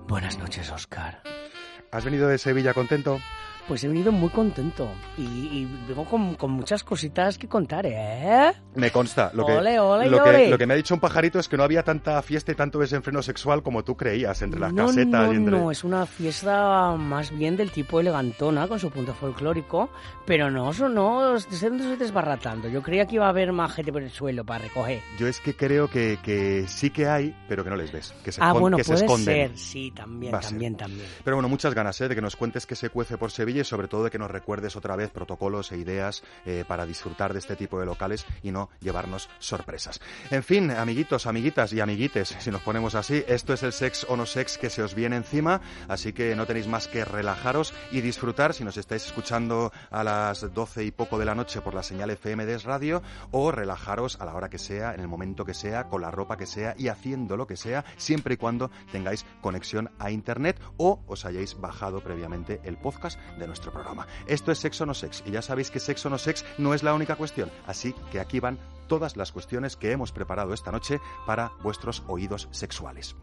Buenas 0.09 0.39
noches, 0.39 0.71
Oscar. 0.71 1.23
¿Has 1.91 2.05
venido 2.05 2.29
de 2.29 2.39
Sevilla 2.39 2.75
contento? 2.75 3.19
Pues 3.67 3.83
he 3.83 3.89
venido 3.89 4.13
muy 4.13 4.29
contento 4.29 4.89
y, 5.17 5.23
y 5.23 5.69
vengo 5.89 6.05
con, 6.05 6.35
con 6.35 6.51
muchas 6.51 6.85
cositas 6.85 7.39
que 7.39 7.49
contar, 7.49 7.87
¿eh? 7.87 8.53
Me 8.75 8.91
consta. 8.91 9.31
Lo 9.33 9.47
que, 9.47 9.53
Ole, 9.53 9.79
ole, 9.81 10.11
lo, 10.11 10.23
que, 10.23 10.29
ole. 10.29 10.51
lo 10.51 10.59
que 10.59 10.67
me 10.67 10.75
ha 10.75 10.77
dicho 10.77 10.95
un 10.95 11.01
pajarito 11.01 11.39
es 11.39 11.49
que 11.49 11.57
no 11.57 11.63
había 11.63 11.83
tanta 11.83 12.21
fiesta 12.23 12.53
y 12.53 12.55
tanto 12.55 12.79
desenfreno 12.79 13.23
sexual 13.23 13.63
como 13.63 13.83
tú 13.85 13.97
creías 13.97 14.43
entre 14.43 14.61
las 14.61 14.73
no, 14.73 14.87
casetas 14.87 15.27
no, 15.27 15.33
y 15.33 15.37
entre... 15.37 15.59
no, 15.59 15.71
es 15.71 15.83
una 15.85 16.05
fiesta 16.07 16.95
más 16.97 17.31
bien 17.31 17.57
del 17.57 17.71
tipo 17.71 18.01
elegantona 18.01 18.69
con 18.69 18.79
su 18.79 18.91
punto 18.91 19.15
folclórico, 19.15 19.89
pero 20.27 20.51
no, 20.51 20.71
eso 20.71 20.89
no, 20.89 21.39
se 21.39 21.57
se 21.57 21.71
desbarratando. 21.71 22.69
Yo 22.69 22.83
creía 22.83 23.07
que 23.07 23.17
iba 23.17 23.27
a 23.27 23.31
haber 23.31 23.53
más 23.53 23.73
gente 23.73 23.93
por 23.93 24.03
el 24.03 24.11
suelo 24.11 24.45
para 24.45 24.65
recoger. 24.65 25.01
Yo 25.19 25.27
es 25.27 25.41
que 25.41 25.55
creo 25.55 25.89
que, 25.89 26.19
que 26.23 26.67
sí 26.69 26.91
que 26.91 27.07
hay, 27.07 27.35
pero 27.49 27.65
que 27.65 27.71
no 27.71 27.77
les 27.77 27.93
ves. 27.93 28.15
Que 28.25 28.33
se, 28.33 28.43
ah, 28.43 28.53
bueno, 28.53 28.77
que 28.77 28.85
se 28.85 28.93
puede 28.93 29.05
esconden. 29.07 29.49
ser, 29.49 29.59
sí, 29.59 29.93
también, 29.95 30.35
Va 30.35 30.41
también, 30.41 30.77
también. 30.77 31.07
Pero 31.25 31.37
bueno, 31.37 31.49
muchas 31.49 31.75
ganas 31.75 32.01
¿eh? 32.01 32.09
de 32.09 32.15
que 32.15 32.21
nos 32.21 32.37
cuentes 32.37 32.67
qué 32.67 32.75
se 32.75 32.91
cuece 32.91 33.17
por 33.17 33.31
Sevilla 33.31 33.54
sobre 33.63 33.87
todo 33.87 34.05
de 34.05 34.11
que 34.11 34.19
nos 34.19 34.31
recuerdes 34.31 34.75
otra 34.75 34.97
vez 34.97 35.11
protocolos 35.11 35.71
e 35.71 35.77
ideas 35.77 36.25
eh, 36.45 36.65
para 36.67 36.87
disfrutar 36.87 37.33
de 37.33 37.39
este 37.39 37.55
tipo 37.55 37.79
de 37.79 37.87
locales 37.87 38.27
y 38.43 38.51
no 38.51 38.71
llevarnos 38.81 39.29
sorpresas. 39.39 40.01
En 40.31 40.43
fin, 40.43 40.71
amiguitos, 40.73 41.27
amiguitas 41.27 41.73
y 41.73 41.81
amiguites, 41.81 42.35
si 42.41 42.51
nos 42.51 42.63
ponemos 42.63 42.95
así, 42.95 43.23
esto 43.29 43.53
es 43.53 43.63
el 43.63 43.73
sex 43.73 44.07
o 44.09 44.17
no 44.17 44.27
sex 44.27 44.59
que 44.59 44.71
se 44.71 44.83
os 44.83 44.95
viene 44.95 45.17
encima, 45.17 45.61
así 45.87 46.13
que 46.13 46.35
no 46.35 46.47
tenéis 46.47 46.67
más 46.67 46.89
que 46.89 47.05
relajaros 47.05 47.73
y 47.93 48.01
disfrutar 48.01 48.55
si 48.55 48.65
nos 48.65 48.77
estáis 48.77 49.07
escuchando 49.07 49.73
a 49.91 50.03
las 50.03 50.53
12 50.53 50.85
y 50.85 50.91
poco 50.91 51.19
de 51.19 51.27
la 51.27 51.35
noche 51.35 51.61
por 51.61 51.75
la 51.75 51.83
señal 51.83 52.11
FM 52.11 52.47
de 52.47 52.55
Radio 52.65 53.03
o 53.31 53.51
relajaros 53.51 54.21
a 54.21 54.25
la 54.25 54.35
hora 54.35 54.49
que 54.49 54.59
sea, 54.59 54.95
en 54.95 55.01
el 55.01 55.09
momento 55.09 55.45
que 55.45 55.55
sea, 55.55 55.89
con 55.89 56.01
la 56.01 56.11
ropa 56.11 56.37
que 56.37 56.47
sea 56.47 56.75
y 56.79 56.89
haciendo 56.89 57.37
lo 57.37 57.47
que 57.47 57.57
sea, 57.57 57.85
siempre 57.97 58.35
y 58.35 58.37
cuando 58.37 58.71
tengáis 58.93 59.27
conexión 59.41 59.91
a 59.99 60.11
Internet 60.11 60.61
o 60.77 61.01
os 61.07 61.25
hayáis 61.25 61.61
bajado 61.61 62.01
previamente 62.01 62.61
el 62.65 62.77
podcast 62.77 63.19
nuestro 63.47 63.73
programa. 63.73 64.07
Esto 64.27 64.53
es 64.53 64.59
Sexo 64.59 64.87
No 64.87 64.95
Sex 64.95 65.23
y 65.27 65.33
ya 65.33 65.43
sabéis 65.43 65.71
que 65.71 65.81
Sexo 65.81 66.11
No 66.11 66.19
Sex 66.19 66.45
no 66.59 66.75
es 66.75 66.83
la 66.83 66.95
única 66.95 67.17
cuestión, 67.17 67.51
así 67.67 67.95
que 68.11 68.21
aquí 68.21 68.41
van 68.41 68.59
todas 68.89 69.17
las 69.17 69.33
cuestiones 69.33 69.77
que 69.77 69.93
hemos 69.93 70.13
preparado 70.13 70.55
esta 70.55 70.71
noche 70.73 71.01
para 71.27 71.53
vuestros 71.63 72.03
oídos 72.07 72.49
sexuales. 72.51 73.17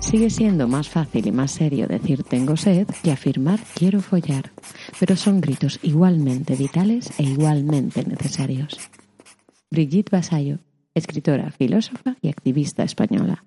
Sigue 0.00 0.30
siendo 0.30 0.68
más 0.68 0.88
fácil 0.88 1.26
y 1.26 1.32
más 1.32 1.52
serio 1.52 1.86
decir 1.86 2.22
tengo 2.24 2.56
sed 2.56 2.86
que 3.02 3.12
afirmar 3.12 3.60
quiero 3.74 4.02
follar, 4.02 4.52
pero 5.00 5.16
son 5.16 5.40
gritos 5.40 5.78
igualmente 5.82 6.54
vitales 6.54 7.18
e 7.18 7.22
igualmente 7.22 8.04
necesarios. 8.04 8.78
Brigitte 9.70 10.10
Basayo, 10.10 10.58
escritora, 10.92 11.50
filósofa 11.50 12.16
y 12.20 12.28
activista 12.28 12.82
española. 12.82 13.44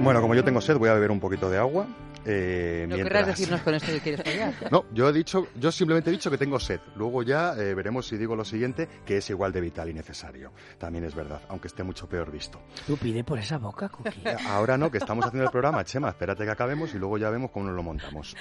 Bueno, 0.00 0.20
como 0.20 0.34
yo 0.34 0.44
tengo 0.44 0.60
sed, 0.60 0.76
voy 0.76 0.88
a 0.88 0.94
beber 0.94 1.10
un 1.10 1.20
poquito 1.20 1.50
de 1.50 1.58
agua. 1.58 1.86
eh, 2.30 2.84
¿No 2.88 2.96
mientras- 2.96 3.20
querrás 3.22 3.26
decirnos 3.38 3.62
con 3.62 3.74
esto 3.74 3.90
que 3.90 4.00
quieres 4.00 4.22
follar? 4.22 4.52
No, 4.70 4.84
yo 4.92 5.08
he 5.08 5.12
dicho, 5.12 5.46
yo 5.54 5.72
simplemente 5.72 6.10
he 6.10 6.12
dicho 6.12 6.30
que 6.30 6.36
tengo 6.36 6.58
sed. 6.60 6.80
Luego 6.96 7.22
ya 7.22 7.54
eh, 7.56 7.72
veremos 7.74 8.06
si 8.06 8.18
digo 8.18 8.36
lo 8.36 8.44
siguiente, 8.44 8.86
que 9.06 9.16
es 9.18 9.30
igual 9.30 9.50
de 9.52 9.60
vital 9.62 9.88
y 9.88 9.94
necesario. 9.94 10.52
También 10.78 11.04
es 11.04 11.14
verdad, 11.14 11.40
aunque 11.48 11.68
esté 11.68 11.84
mucho 11.84 12.06
peor 12.08 12.30
visto. 12.30 12.60
Tú 12.86 12.96
pide 12.98 13.24
por 13.24 13.38
esa 13.38 13.56
boca, 13.58 13.88
Cookie. 13.88 14.10
Eh, 14.24 14.36
Ahora 14.48 14.76
no, 14.76 14.90
que 14.90 14.98
estamos 14.98 15.24
haciendo 15.24 15.44
el 15.44 15.50
programa, 15.50 15.82
Chema, 15.84 16.10
espérate 16.10 16.44
que 16.44 16.50
acabemos 16.50 16.92
y 16.94 16.98
luego 16.98 17.16
ya 17.18 17.30
vemos 17.30 17.50
cómo 17.50 17.66
nos 17.66 17.74
lo 17.76 17.82
montamos. 17.82 18.36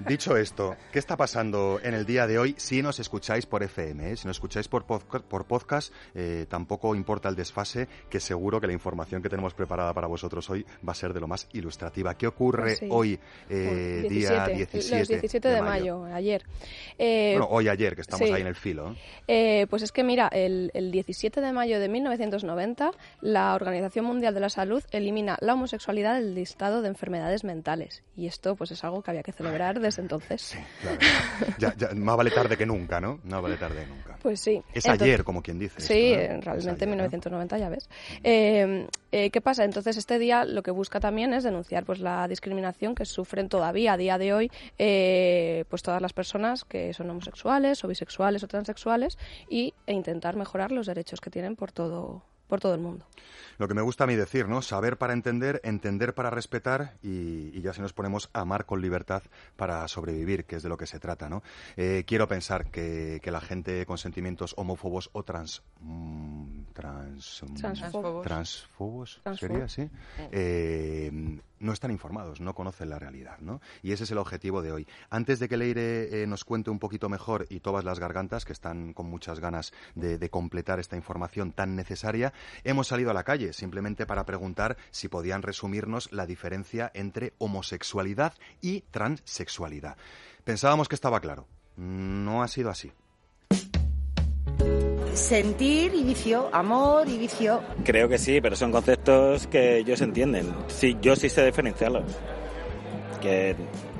Dicho 0.00 0.36
esto, 0.36 0.76
¿qué 0.92 0.98
está 1.00 1.16
pasando 1.16 1.80
en 1.82 1.94
el 1.94 2.06
día 2.06 2.26
de 2.28 2.38
hoy 2.38 2.54
si 2.58 2.80
nos 2.80 3.00
escucháis 3.00 3.46
por 3.46 3.62
FM? 3.64 4.12
eh? 4.12 4.16
Si 4.16 4.26
nos 4.28 4.36
escucháis 4.36 4.68
por, 4.68 4.86
podca- 4.86 5.20
por 5.22 5.46
podcast, 5.46 5.92
eh, 6.14 6.46
tampoco 6.48 6.94
importa 6.94 7.28
el 7.28 7.34
desfase, 7.34 7.88
que 8.08 8.20
seguro 8.20 8.60
que 8.60 8.66
la 8.68 8.72
información 8.72 9.20
que 9.20 9.28
tenemos 9.28 9.52
preparada 9.54 9.92
para 9.94 10.06
vosotros 10.06 10.48
hoy 10.50 10.64
va 10.86 10.92
a 10.92 10.94
ser 10.94 11.01
de 11.12 11.20
lo 11.20 11.26
más 11.26 11.48
ilustrativa. 11.52 12.14
¿Qué 12.16 12.26
ocurre 12.26 12.62
Pues 12.62 12.78
sí. 12.78 12.88
hoy, 12.90 13.18
eh, 13.50 14.06
día 14.08 14.46
17, 14.46 14.98
Los 15.00 15.08
17 15.08 15.48
de, 15.48 15.62
mayo, 15.62 16.04
ayer. 16.04 16.44
Eh, 16.98 17.32
Bueno, 17.36 17.48
hoy 17.50 17.68
ayer, 17.68 17.94
que 17.96 18.02
estamos 18.02 18.28
sí. 18.28 18.32
ahí 18.32 18.40
en 18.42 18.46
el 18.46 18.54
filo. 18.54 18.92
¿eh? 18.92 18.96
Eh, 19.62 19.66
pues 19.68 19.82
es 19.82 19.90
que 19.90 20.04
mira, 20.04 20.28
el, 20.28 20.70
el 20.74 20.92
17 20.92 21.40
de 21.40 21.52
mayo 21.52 21.80
de 21.80 21.88
1990, 21.88 22.92
la 23.20 23.54
Organización 23.54 24.04
Mundial 24.04 24.34
de 24.34 24.40
la 24.40 24.50
Salud 24.50 24.82
elimina 24.92 25.36
la 25.40 25.54
homosexualidad 25.54 26.14
del 26.14 26.34
listado 26.34 26.82
de 26.82 26.88
enfermedades 26.88 27.42
mentales. 27.44 28.02
Y 28.16 28.26
esto 28.26 28.54
pues 28.54 28.70
es 28.70 28.84
algo 28.84 29.02
que 29.02 29.10
había 29.10 29.22
que 29.22 29.32
celebrar 29.32 29.80
desde 29.80 30.02
entonces. 30.02 30.42
Sí, 30.42 30.58
claro. 30.80 30.98
Ya, 31.58 31.74
ya, 31.76 31.88
más 31.94 32.16
vale 32.16 32.30
tarde 32.30 32.56
que 32.56 32.66
nunca, 32.66 33.00
¿no? 33.00 33.18
No 33.24 33.40
vale 33.42 33.56
tarde 33.56 33.80
que 33.82 33.86
nunca. 33.86 34.18
Pues 34.22 34.40
sí. 34.40 34.62
Es 34.74 34.84
Entonces- 34.84 35.02
ayer, 35.02 35.24
como 35.24 35.42
quien 35.42 35.58
dice. 35.58 35.80
Sí, 35.80 36.12
esto, 36.12 36.32
¿no? 36.34 36.38
eh, 36.38 36.40
realmente 36.42 36.84
en 36.84 36.90
ayer, 36.90 36.96
¿no? 36.98 37.02
1990 37.08 37.58
ya 37.58 37.68
ves. 37.68 37.88
Eh, 38.22 38.86
eh, 39.12 39.30
¿Qué 39.30 39.40
pasa? 39.40 39.64
Entonces 39.64 39.98
este 39.98 40.18
día 40.18 40.44
lo 40.44 40.62
que 40.62 40.70
busca 40.70 40.98
también 40.98 41.34
es 41.34 41.44
denunciar 41.44 41.84
pues 41.84 42.00
la 42.00 42.26
discriminación 42.28 42.94
que 42.94 43.04
sufren 43.04 43.50
todavía 43.50 43.92
a 43.92 43.96
día 43.98 44.16
de 44.16 44.32
hoy 44.32 44.50
eh, 44.78 45.64
pues 45.68 45.82
todas 45.82 46.00
las 46.00 46.14
personas 46.14 46.64
que 46.64 46.94
son 46.94 47.10
homosexuales 47.10 47.84
o 47.84 47.88
bisexuales 47.88 48.42
o 48.42 48.48
transexuales 48.48 49.18
y, 49.50 49.74
e 49.86 49.92
intentar 49.92 50.36
mejorar 50.36 50.72
los 50.72 50.86
derechos 50.86 51.20
que 51.20 51.30
tienen 51.30 51.56
por 51.56 51.72
todo 51.72 52.22
por 52.52 52.60
todo 52.60 52.74
el 52.74 52.82
mundo. 52.82 53.06
Lo 53.56 53.66
que 53.66 53.72
me 53.72 53.80
gusta 53.80 54.04
a 54.04 54.06
mí 54.06 54.14
decir, 54.14 54.46
¿no? 54.46 54.60
Saber 54.60 54.98
para 54.98 55.14
entender, 55.14 55.62
entender 55.64 56.14
para 56.14 56.28
respetar 56.28 56.98
y, 57.02 57.48
y 57.56 57.62
ya 57.62 57.72
si 57.72 57.80
nos 57.80 57.94
ponemos 57.94 58.28
a 58.34 58.40
amar 58.42 58.66
con 58.66 58.82
libertad 58.82 59.22
para 59.56 59.88
sobrevivir, 59.88 60.44
que 60.44 60.56
es 60.56 60.62
de 60.62 60.68
lo 60.68 60.76
que 60.76 60.86
se 60.86 60.98
trata, 61.00 61.30
¿no? 61.30 61.42
Eh, 61.78 62.04
quiero 62.06 62.28
pensar 62.28 62.70
que, 62.70 63.20
que 63.22 63.30
la 63.30 63.40
gente 63.40 63.86
con 63.86 63.96
sentimientos 63.96 64.52
homófobos 64.58 65.08
o 65.14 65.22
trans... 65.22 65.62
mm, 65.80 66.64
trans 66.74 67.42
mm, 67.48 67.54
Transfobos. 67.54 68.22
transfobos, 68.26 69.20
Transfo- 69.24 69.38
sería 69.38 69.64
así, 69.64 69.88
eh, 70.30 71.40
no 71.62 71.72
están 71.72 71.90
informados, 71.90 72.40
no 72.40 72.54
conocen 72.54 72.90
la 72.90 72.98
realidad, 72.98 73.38
¿no? 73.40 73.60
Y 73.82 73.92
ese 73.92 74.04
es 74.04 74.10
el 74.10 74.18
objetivo 74.18 74.62
de 74.62 74.72
hoy. 74.72 74.88
Antes 75.10 75.38
de 75.38 75.48
que 75.48 75.56
Leire 75.56 76.22
eh, 76.22 76.26
nos 76.26 76.44
cuente 76.44 76.70
un 76.70 76.78
poquito 76.78 77.08
mejor 77.08 77.46
y 77.48 77.60
todas 77.60 77.84
las 77.84 77.98
gargantas 77.98 78.44
que 78.44 78.52
están 78.52 78.92
con 78.92 79.06
muchas 79.06 79.40
ganas 79.40 79.72
de, 79.94 80.18
de 80.18 80.30
completar 80.30 80.80
esta 80.80 80.96
información 80.96 81.52
tan 81.52 81.76
necesaria, 81.76 82.32
hemos 82.64 82.88
salido 82.88 83.10
a 83.10 83.14
la 83.14 83.24
calle 83.24 83.52
simplemente 83.52 84.06
para 84.06 84.26
preguntar 84.26 84.76
si 84.90 85.08
podían 85.08 85.42
resumirnos 85.42 86.12
la 86.12 86.26
diferencia 86.26 86.90
entre 86.94 87.32
homosexualidad 87.38 88.34
y 88.60 88.82
transexualidad. 88.90 89.96
Pensábamos 90.44 90.88
que 90.88 90.96
estaba 90.96 91.20
claro. 91.20 91.46
No 91.76 92.42
ha 92.42 92.48
sido 92.48 92.70
así. 92.70 92.92
Sentir 95.14 95.94
y 95.94 96.02
vicio, 96.04 96.48
amor 96.52 97.08
y 97.08 97.18
vicio. 97.18 97.60
Creo 97.84 98.08
que 98.08 98.18
sí, 98.18 98.40
pero 98.40 98.56
son 98.56 98.72
conceptos 98.72 99.46
que 99.46 99.78
ellos 99.78 100.00
entienden. 100.00 100.54
Sí, 100.68 100.96
yo 101.02 101.14
sí 101.16 101.28
sé 101.28 101.44
diferenciarlos. 101.44 102.04
Que 103.20 103.54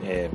eh, 0.05 0.31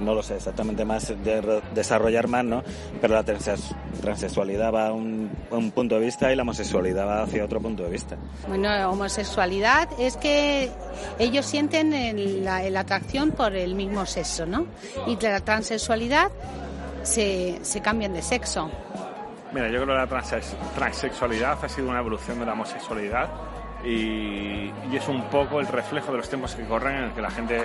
no 0.00 0.14
lo 0.14 0.22
sé 0.22 0.36
exactamente 0.36 0.84
más, 0.84 1.08
de- 1.22 1.62
desarrollar 1.74 2.26
más, 2.28 2.44
¿no? 2.44 2.62
Pero 3.00 3.14
la 3.14 3.22
transes- 3.24 3.76
transexualidad 4.00 4.72
va 4.72 4.88
a 4.88 4.92
un, 4.92 5.30
a 5.50 5.54
un 5.56 5.70
punto 5.70 5.96
de 5.96 6.06
vista 6.06 6.32
y 6.32 6.36
la 6.36 6.42
homosexualidad 6.42 7.06
va 7.06 7.22
hacia 7.22 7.44
otro 7.44 7.60
punto 7.60 7.82
de 7.84 7.90
vista. 7.90 8.16
Bueno, 8.48 8.90
homosexualidad 8.90 9.88
es 9.98 10.16
que 10.16 10.70
ellos 11.18 11.44
sienten 11.46 11.92
el- 11.92 12.42
la, 12.44 12.68
la 12.70 12.80
atracción 12.80 13.32
por 13.32 13.54
el 13.54 13.74
mismo 13.74 14.06
sexo, 14.06 14.46
¿no? 14.46 14.66
Y 15.06 15.16
la 15.22 15.40
transexualidad 15.40 16.30
se, 17.02 17.58
se 17.62 17.80
cambian 17.82 18.14
de 18.14 18.22
sexo. 18.22 18.70
Mira, 19.52 19.66
yo 19.68 19.82
creo 19.82 19.86
que 19.88 19.92
la 19.94 20.08
transex- 20.08 20.56
transexualidad 20.74 21.62
ha 21.64 21.68
sido 21.68 21.88
una 21.90 21.98
evolución 21.98 22.38
de 22.38 22.46
la 22.46 22.52
homosexualidad 22.52 23.28
y, 23.84 24.70
es 24.94 25.08
un 25.08 25.22
poco 25.24 25.60
el 25.60 25.66
reflejo 25.66 26.12
de 26.12 26.18
los 26.18 26.28
tiempos 26.28 26.54
que 26.54 26.64
corren 26.64 26.96
en 26.98 27.04
el 27.04 27.12
que 27.12 27.20
la 27.22 27.30
gente 27.30 27.62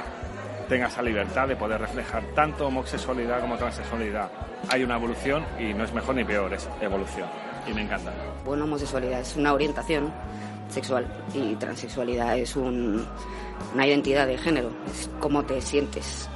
tenga 0.67 0.87
esa 0.87 1.01
libertad 1.01 1.47
de 1.47 1.55
poder 1.55 1.79
reflejar 1.79 2.23
tanto 2.35 2.67
homosexualidad 2.67 3.39
como 3.41 3.55
transexualidad. 3.57 4.29
Hay 4.69 4.83
una 4.83 4.95
evolución 4.95 5.45
y 5.59 5.73
no 5.73 5.83
es 5.85 5.93
mejor 5.93 6.15
ni 6.15 6.23
peor, 6.25 6.53
es 6.53 6.67
evolución. 6.81 7.27
Y 7.69 7.73
me 7.73 7.81
encanta. 7.83 8.11
Bueno, 8.43 8.63
homosexualidad 8.65 9.19
es 9.21 9.35
una 9.37 9.53
orientación 9.53 10.11
sexual 10.69 11.05
y 11.33 11.55
transexualidad 11.55 12.37
es 12.37 12.55
un- 12.55 13.05
una 13.73 13.87
identidad 13.87 14.27
de 14.27 14.37
género, 14.37 14.71
es 14.89 15.09
cómo 15.19 15.43
te 15.43 15.61
sientes, 15.61 16.29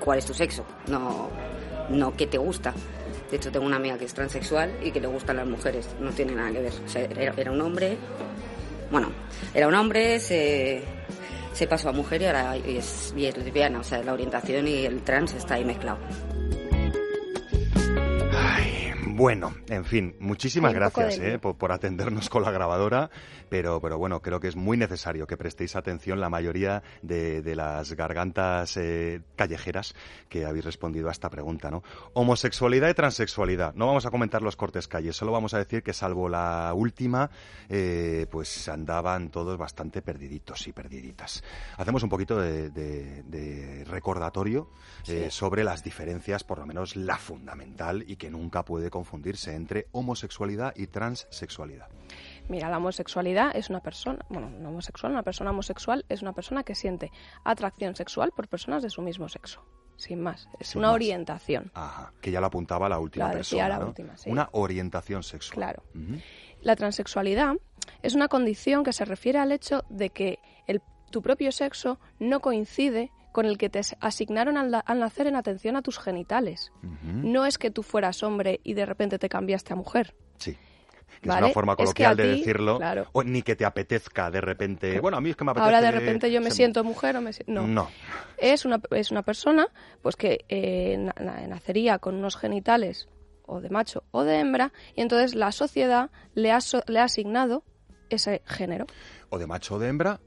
cuál 0.00 0.18
es 0.18 0.24
tu 0.26 0.32
sexo, 0.34 0.64
no, 0.86 1.28
no 1.90 2.14
qué 2.16 2.26
te 2.26 2.38
gusta. 2.38 2.72
De 3.30 3.36
hecho, 3.36 3.52
tengo 3.52 3.66
una 3.66 3.76
amiga 3.76 3.98
que 3.98 4.06
es 4.06 4.14
transexual 4.14 4.72
y 4.82 4.90
que 4.90 5.00
le 5.00 5.06
gustan 5.06 5.36
las 5.36 5.46
mujeres, 5.46 5.88
no 6.00 6.10
tiene 6.10 6.34
nada 6.34 6.50
que 6.50 6.60
ver. 6.60 6.72
O 6.84 6.88
sea, 6.88 7.02
era, 7.02 7.52
un 7.52 7.60
hombre, 7.60 7.96
bueno, 8.90 9.10
era 9.52 9.68
un 9.68 9.74
hombre, 9.74 10.18
se, 10.18 10.82
se 11.52 11.66
pasó 11.66 11.90
a 11.90 11.92
mujer 11.92 12.22
y 12.22 12.26
ahora 12.26 12.56
es, 12.56 13.12
y 13.16 13.26
es 13.26 13.36
lesbiana, 13.36 13.80
o 13.80 13.84
sea, 13.84 14.02
la 14.02 14.14
orientación 14.14 14.66
y 14.66 14.86
el 14.86 15.02
trans 15.02 15.34
está 15.34 15.54
ahí 15.54 15.64
mezclado. 15.64 15.98
Bueno, 19.18 19.52
en 19.68 19.84
fin, 19.84 20.14
muchísimas 20.20 20.72
gracias 20.72 21.18
de 21.18 21.34
eh, 21.34 21.38
por, 21.40 21.56
por 21.56 21.72
atendernos 21.72 22.28
con 22.30 22.44
la 22.44 22.52
grabadora, 22.52 23.10
pero, 23.48 23.80
pero 23.80 23.98
bueno, 23.98 24.22
creo 24.22 24.38
que 24.38 24.46
es 24.46 24.54
muy 24.54 24.76
necesario 24.76 25.26
que 25.26 25.36
prestéis 25.36 25.74
atención 25.74 26.20
la 26.20 26.30
mayoría 26.30 26.84
de, 27.02 27.42
de 27.42 27.56
las 27.56 27.94
gargantas 27.94 28.76
eh, 28.76 29.20
callejeras 29.34 29.96
que 30.28 30.46
habéis 30.46 30.64
respondido 30.64 31.08
a 31.08 31.10
esta 31.10 31.30
pregunta, 31.30 31.68
¿no? 31.68 31.82
Homosexualidad 32.12 32.90
y 32.90 32.94
transexualidad. 32.94 33.74
No 33.74 33.88
vamos 33.88 34.06
a 34.06 34.10
comentar 34.10 34.40
los 34.40 34.54
cortes 34.54 34.86
calles, 34.86 35.16
solo 35.16 35.32
vamos 35.32 35.52
a 35.52 35.58
decir 35.58 35.82
que 35.82 35.92
salvo 35.92 36.28
la 36.28 36.72
última, 36.76 37.28
eh, 37.68 38.26
pues 38.30 38.68
andaban 38.68 39.30
todos 39.30 39.58
bastante 39.58 40.00
perdiditos 40.00 40.68
y 40.68 40.72
perdiditas. 40.72 41.42
Hacemos 41.76 42.04
un 42.04 42.08
poquito 42.08 42.38
de, 42.40 42.70
de- 42.70 43.24
de 43.24 43.84
recordatorio 43.84 44.70
eh, 45.08 45.26
sobre 45.32 45.64
las 45.64 45.82
diferencias, 45.82 46.44
por 46.44 46.60
lo 46.60 46.66
menos 46.66 46.94
la 46.94 47.16
fundamental 47.16 48.04
y 48.06 48.14
que 48.14 48.30
nunca 48.30 48.64
puede 48.64 48.90
confundirse 48.90 49.07
entre 49.46 49.86
homosexualidad 49.92 50.72
y 50.76 50.86
transexualidad. 50.86 51.88
Mira, 52.48 52.70
la 52.70 52.78
homosexualidad 52.78 53.54
es 53.56 53.68
una 53.70 53.80
persona, 53.80 54.24
bueno, 54.28 54.48
no 54.50 54.70
homosexual, 54.70 55.12
una 55.12 55.22
persona 55.22 55.50
homosexual 55.50 56.04
es 56.08 56.22
una 56.22 56.32
persona 56.32 56.62
que 56.64 56.74
siente 56.74 57.10
atracción 57.44 57.94
sexual 57.96 58.32
por 58.34 58.48
personas 58.48 58.82
de 58.82 58.90
su 58.90 59.02
mismo 59.02 59.28
sexo. 59.28 59.62
Sin 59.96 60.20
más, 60.22 60.48
es 60.60 60.68
Sin 60.68 60.78
una 60.78 60.88
más. 60.88 60.94
orientación. 60.94 61.70
Ajá, 61.74 62.12
que 62.20 62.30
ya 62.30 62.40
lo 62.40 62.46
apuntaba 62.46 62.88
la 62.88 62.98
última 63.00 63.26
La 63.26 63.32
persona. 63.32 63.68
la 63.68 63.78
¿no? 63.78 63.86
última, 63.88 64.16
sí. 64.16 64.30
Una 64.30 64.48
orientación 64.52 65.22
sexual. 65.22 65.54
Claro. 65.54 65.82
La 66.62 66.76
transexualidad 66.76 67.54
es 68.02 68.14
una 68.14 68.28
condición 68.28 68.84
que 68.84 68.92
se 68.92 69.04
refiere 69.04 69.38
al 69.40 69.50
hecho 69.52 69.84
de 69.88 70.10
que 70.10 70.38
el- 70.66 70.80
tu 71.10 71.20
propio 71.20 71.50
sexo 71.52 71.98
no 72.20 72.40
coincide 72.40 73.10
con 73.32 73.46
el 73.46 73.58
que 73.58 73.68
te 73.68 73.78
as- 73.80 73.96
asignaron 74.00 74.56
al, 74.56 74.70
nacer 74.98 75.26
en 75.26 75.36
atención 75.36 75.76
a 75.76 75.82
tus 75.82 75.98
genitales. 75.98 76.72
No 77.02 77.46
es 77.46 77.58
que 77.58 77.70
tú 77.70 77.82
fueras 77.82 78.22
hombre 78.22 78.60
y 78.64 78.74
de 78.74 78.86
repente 78.86 79.18
te 79.18 79.28
cambiaste 79.28 79.72
a 79.72 79.76
mujer. 79.76 80.14
Sí. 80.38 80.52
Que 81.20 81.28
es 81.30 81.34
¿Vale? 81.34 81.46
una 81.46 81.54
forma 81.54 81.72
Es 81.72 81.76
que 81.94 82.04
a 82.04 82.10
coloquial 82.10 82.16
de 82.16 82.22
ti, 82.34 82.38
decirlo. 82.40 82.78
claro. 82.78 83.06
O 83.12 83.22
ni 83.24 83.42
que 83.42 83.56
te 83.56 83.64
apetezca 83.64 84.30
de 84.30 84.40
repente. 84.40 85.00
Bueno, 85.00 85.16
a 85.16 85.20
mí 85.20 85.30
es 85.30 85.36
que 85.36 85.42
me 85.44 85.50
apetece. 85.50 85.64
Ahora 85.64 85.80
de 85.80 85.90
repente 85.90 86.30
yo 86.30 86.40
me 86.40 86.50
se- 86.50 86.56
siento 86.56 86.84
mujer 86.84 87.16
o 87.16 87.20
me 87.20 87.32
siento... 87.32 87.52
No. 87.52 87.66
No. 87.66 87.88
Es 88.36 88.64
una, 88.64 88.80
es 88.92 89.10
una 89.10 89.22
persona 89.22 89.66
pues 90.02 90.14
que 90.16 90.44
eh, 90.48 90.96
na- 90.98 91.14
na- 91.18 91.46
nacería 91.48 91.98
con 91.98 92.14
unos 92.14 92.36
genitales 92.36 93.08
o 93.46 93.60
de 93.60 93.70
macho 93.70 94.04
o 94.12 94.22
de 94.24 94.38
hembra 94.38 94.72
y 94.94 95.00
entonces 95.00 95.34
la 95.34 95.50
sociedad 95.50 96.10
le 96.34 96.52
ha, 96.52 96.60
so- 96.60 96.82
le 96.86 97.00
ha 97.00 97.04
asignado 97.04 97.64
ese 98.10 98.42
género. 98.44 98.86
o 99.30 99.38
de 99.38 99.46
macho 99.46 99.74
o 99.74 99.78
de 99.78 99.88
hembra 99.88 100.20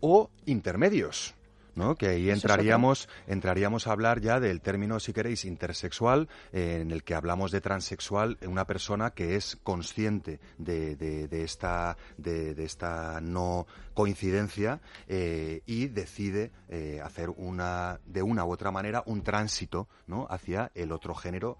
o 0.00 0.30
intermedios. 0.46 1.34
¿No? 1.78 1.94
Que 1.94 2.08
ahí 2.08 2.28
entraríamos, 2.30 3.08
entraríamos 3.26 3.86
a 3.86 3.92
hablar 3.92 4.20
ya 4.20 4.40
del 4.40 4.60
término, 4.60 5.00
si 5.00 5.12
queréis, 5.14 5.46
intersexual, 5.46 6.28
eh, 6.52 6.80
en 6.82 6.90
el 6.90 7.02
que 7.04 7.14
hablamos 7.14 7.50
de 7.52 7.60
transexual, 7.62 8.36
eh, 8.42 8.46
una 8.48 8.66
persona 8.66 9.12
que 9.12 9.36
es 9.36 9.56
consciente 9.62 10.40
de, 10.58 10.96
de- 10.96 11.28
de 11.28 11.44
esta, 11.44 11.96
de, 12.18 12.54
de 12.54 12.64
esta 12.64 13.20
no 13.22 13.66
coincidencia 13.94 14.80
eh, 15.06 15.62
y 15.66 15.86
decide 15.88 16.50
eh, 16.68 17.00
hacer 17.02 17.30
una, 17.30 18.00
de 18.06 18.22
una 18.22 18.44
u 18.44 18.52
otra 18.52 18.70
manera 18.70 19.02
un 19.06 19.22
tránsito 19.22 19.88
¿no? 20.06 20.26
hacia 20.30 20.70
el 20.74 20.92
otro 20.92 21.14
género 21.14 21.58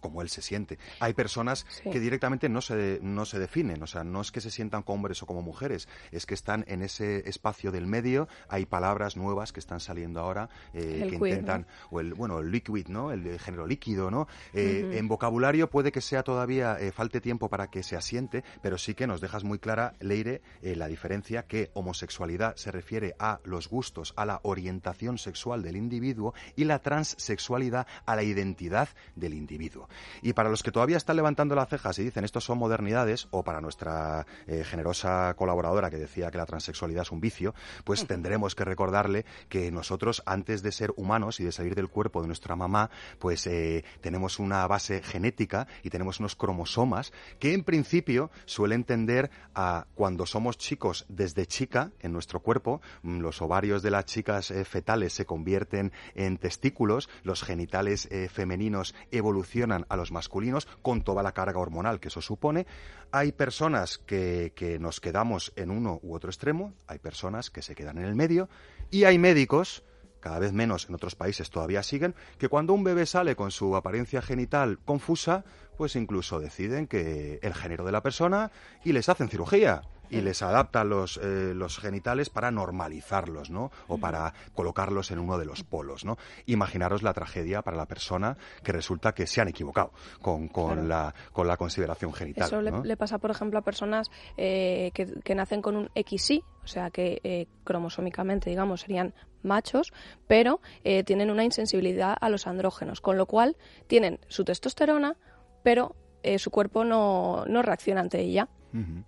como 0.00 0.22
él 0.22 0.28
se 0.28 0.42
siente. 0.42 0.78
Hay 1.00 1.14
personas 1.14 1.66
Sí. 1.82 1.90
que 1.90 2.00
directamente 2.00 2.48
no 2.48 2.60
se, 2.60 2.98
no 3.02 3.24
se 3.24 3.38
definen, 3.38 3.82
o 3.82 3.86
sea, 3.86 4.04
no 4.04 4.20
es 4.20 4.32
que 4.32 4.40
se 4.40 4.50
sientan 4.50 4.82
como 4.82 4.98
hombres 4.98 5.22
o 5.22 5.26
como 5.26 5.42
mujeres, 5.42 5.88
es 6.10 6.26
que 6.26 6.34
están 6.34 6.64
en 6.66 6.82
ese 6.82 7.28
espacio 7.28 7.70
del 7.70 7.86
medio, 7.86 8.28
hay 8.48 8.66
palabras 8.66 9.16
nuevas 9.16 9.52
que 9.52 9.60
están 9.60 9.80
saliendo 9.80 10.20
ahora 10.20 10.48
eh, 10.74 11.06
que 11.08 11.14
intentan, 11.14 11.66
o 11.90 12.00
el, 12.00 12.14
bueno, 12.14 12.40
el 12.40 12.50
liquid, 12.50 12.88
¿no? 12.88 13.12
El, 13.12 13.38
género 13.38 13.66
líquido, 13.66 14.10
¿no? 14.10 14.26
Eh. 14.54 14.96
En 14.98 15.06
vocabulario 15.06 15.70
puede 15.70 15.92
que 15.92 16.00
sea 16.00 16.22
todavía, 16.22 16.76
eh, 16.80 16.90
falte 16.90 17.20
tiempo 17.20 17.48
para 17.48 17.68
que 17.70 17.82
se 17.82 17.94
asiente, 17.96 18.42
pero 18.62 18.78
sí 18.78 18.94
que 18.94 19.06
nos 19.06 19.20
dejas 19.20 19.44
muy 19.44 19.58
clara, 19.58 19.94
Leire, 20.00 20.42
eh, 20.62 20.74
la 20.74 20.88
diferencia 20.88 21.44
que 21.46 21.70
homosexualidad 21.74 22.56
se 22.56 22.72
refiere 22.72 23.14
a 23.18 23.40
los 23.44 23.68
gustos, 23.68 24.12
a 24.16 24.24
la 24.24 24.40
orientación 24.42 25.18
sexual 25.18 25.62
del 25.62 25.76
individuo 25.76 26.34
y 26.56 26.64
la 26.64 26.80
transexualidad 26.80 27.86
a 28.06 28.16
la 28.16 28.22
identidad 28.22 28.88
del 29.14 29.34
individuo. 29.34 29.87
Y 30.22 30.32
para 30.32 30.48
los 30.48 30.62
que 30.62 30.72
todavía 30.72 30.96
están 30.96 31.16
levantando 31.16 31.54
las 31.54 31.68
cejas 31.68 31.98
y 31.98 32.04
dicen 32.04 32.24
esto 32.24 32.40
son 32.40 32.58
modernidades, 32.58 33.28
o 33.30 33.42
para 33.42 33.60
nuestra 33.60 34.26
eh, 34.46 34.64
generosa 34.64 35.34
colaboradora 35.34 35.90
que 35.90 35.96
decía 35.96 36.30
que 36.30 36.38
la 36.38 36.46
transexualidad 36.46 37.02
es 37.02 37.12
un 37.12 37.20
vicio, 37.20 37.54
pues 37.84 38.06
tendremos 38.06 38.54
que 38.54 38.64
recordarle 38.64 39.24
que 39.48 39.70
nosotros, 39.70 40.22
antes 40.26 40.62
de 40.62 40.72
ser 40.72 40.92
humanos 40.96 41.40
y 41.40 41.44
de 41.44 41.52
salir 41.52 41.74
del 41.74 41.88
cuerpo 41.88 42.20
de 42.20 42.26
nuestra 42.26 42.56
mamá, 42.56 42.90
pues 43.18 43.46
eh, 43.46 43.84
tenemos 44.00 44.38
una 44.38 44.66
base 44.66 45.02
genética 45.02 45.66
y 45.82 45.90
tenemos 45.90 46.20
unos 46.20 46.36
cromosomas 46.36 47.12
que 47.38 47.54
en 47.54 47.64
principio 47.64 48.30
suelen 48.44 48.84
tender 48.84 49.30
a 49.54 49.86
cuando 49.94 50.26
somos 50.26 50.58
chicos 50.58 51.06
desde 51.08 51.46
chica 51.46 51.90
en 52.00 52.12
nuestro 52.12 52.40
cuerpo, 52.40 52.80
mm, 53.02 53.20
los 53.20 53.42
ovarios 53.42 53.82
de 53.82 53.90
las 53.90 54.04
chicas 54.04 54.50
eh, 54.50 54.64
fetales 54.64 55.12
se 55.12 55.26
convierten 55.26 55.92
en 56.14 56.38
testículos, 56.38 57.08
los 57.22 57.42
genitales 57.42 58.08
femeninos 58.30 58.94
evolucionan 59.10 59.77
a 59.88 59.96
los 59.96 60.12
masculinos 60.12 60.66
con 60.82 61.02
toda 61.02 61.22
la 61.22 61.32
carga 61.32 61.58
hormonal 61.58 62.00
que 62.00 62.08
eso 62.08 62.20
supone. 62.20 62.66
Hay 63.12 63.32
personas 63.32 63.98
que, 63.98 64.52
que 64.54 64.78
nos 64.78 65.00
quedamos 65.00 65.52
en 65.56 65.70
uno 65.70 66.00
u 66.02 66.14
otro 66.14 66.30
extremo, 66.30 66.74
hay 66.86 66.98
personas 66.98 67.50
que 67.50 67.62
se 67.62 67.74
quedan 67.74 67.98
en 67.98 68.04
el 68.04 68.14
medio 68.14 68.48
y 68.90 69.04
hay 69.04 69.18
médicos 69.18 69.84
cada 70.20 70.38
vez 70.38 70.52
menos 70.52 70.88
en 70.88 70.94
otros 70.94 71.14
países 71.14 71.50
todavía 71.50 71.82
siguen, 71.82 72.14
que 72.38 72.48
cuando 72.48 72.72
un 72.72 72.84
bebé 72.84 73.06
sale 73.06 73.36
con 73.36 73.50
su 73.50 73.76
apariencia 73.76 74.20
genital 74.20 74.78
confusa, 74.84 75.44
pues 75.76 75.96
incluso 75.96 76.40
deciden 76.40 76.86
que 76.86 77.38
el 77.42 77.54
género 77.54 77.84
de 77.84 77.92
la 77.92 78.02
persona 78.02 78.50
y 78.84 78.92
les 78.92 79.08
hacen 79.08 79.28
cirugía 79.28 79.82
y 80.10 80.20
les 80.20 80.42
adaptan 80.42 80.88
los, 80.88 81.18
eh, 81.22 81.52
los 81.54 81.78
genitales 81.78 82.30
para 82.30 82.50
normalizarlos, 82.50 83.50
¿no? 83.50 83.70
O 83.88 83.98
para 83.98 84.34
colocarlos 84.54 85.10
en 85.10 85.18
uno 85.18 85.38
de 85.38 85.44
los 85.44 85.64
polos, 85.64 86.04
¿no? 86.04 86.16
Imaginaros 86.46 87.02
la 87.02 87.12
tragedia 87.12 87.62
para 87.62 87.76
la 87.76 87.86
persona 87.86 88.36
que 88.62 88.72
resulta 88.72 89.12
que 89.12 89.26
se 89.26 89.40
han 89.40 89.48
equivocado 89.48 89.92
con, 90.20 90.48
con, 90.48 90.68
Claro. 90.68 90.82
la, 90.88 91.14
con 91.32 91.46
la 91.46 91.56
consideración 91.56 92.12
genital. 92.12 92.46
Eso 92.46 92.60
le, 92.60 92.70
¿no? 92.70 92.84
le 92.84 92.96
pasa, 92.96 93.18
por 93.18 93.30
ejemplo, 93.30 93.58
a 93.58 93.62
personas 93.62 94.10
eh, 94.36 94.90
que, 94.94 95.06
que 95.24 95.34
nacen 95.34 95.62
con 95.62 95.76
un 95.76 95.90
XY, 95.94 96.42
o 96.62 96.66
sea, 96.66 96.90
que 96.90 97.20
eh, 97.24 97.46
cromosómicamente, 97.64 98.50
digamos, 98.50 98.82
serían 98.82 99.14
machos, 99.42 99.92
pero 100.26 100.60
eh, 100.84 101.04
tienen 101.04 101.30
una 101.30 101.44
insensibilidad 101.44 102.16
a 102.20 102.28
los 102.28 102.46
andrógenos, 102.46 103.00
con 103.00 103.16
lo 103.16 103.26
cual 103.26 103.56
tienen 103.86 104.20
su 104.28 104.44
testosterona, 104.44 105.16
pero 105.62 105.96
eh, 106.22 106.38
su 106.38 106.50
cuerpo 106.50 106.84
no, 106.84 107.44
no 107.46 107.62
reacciona 107.62 108.00
ante 108.00 108.20
ella. 108.20 108.48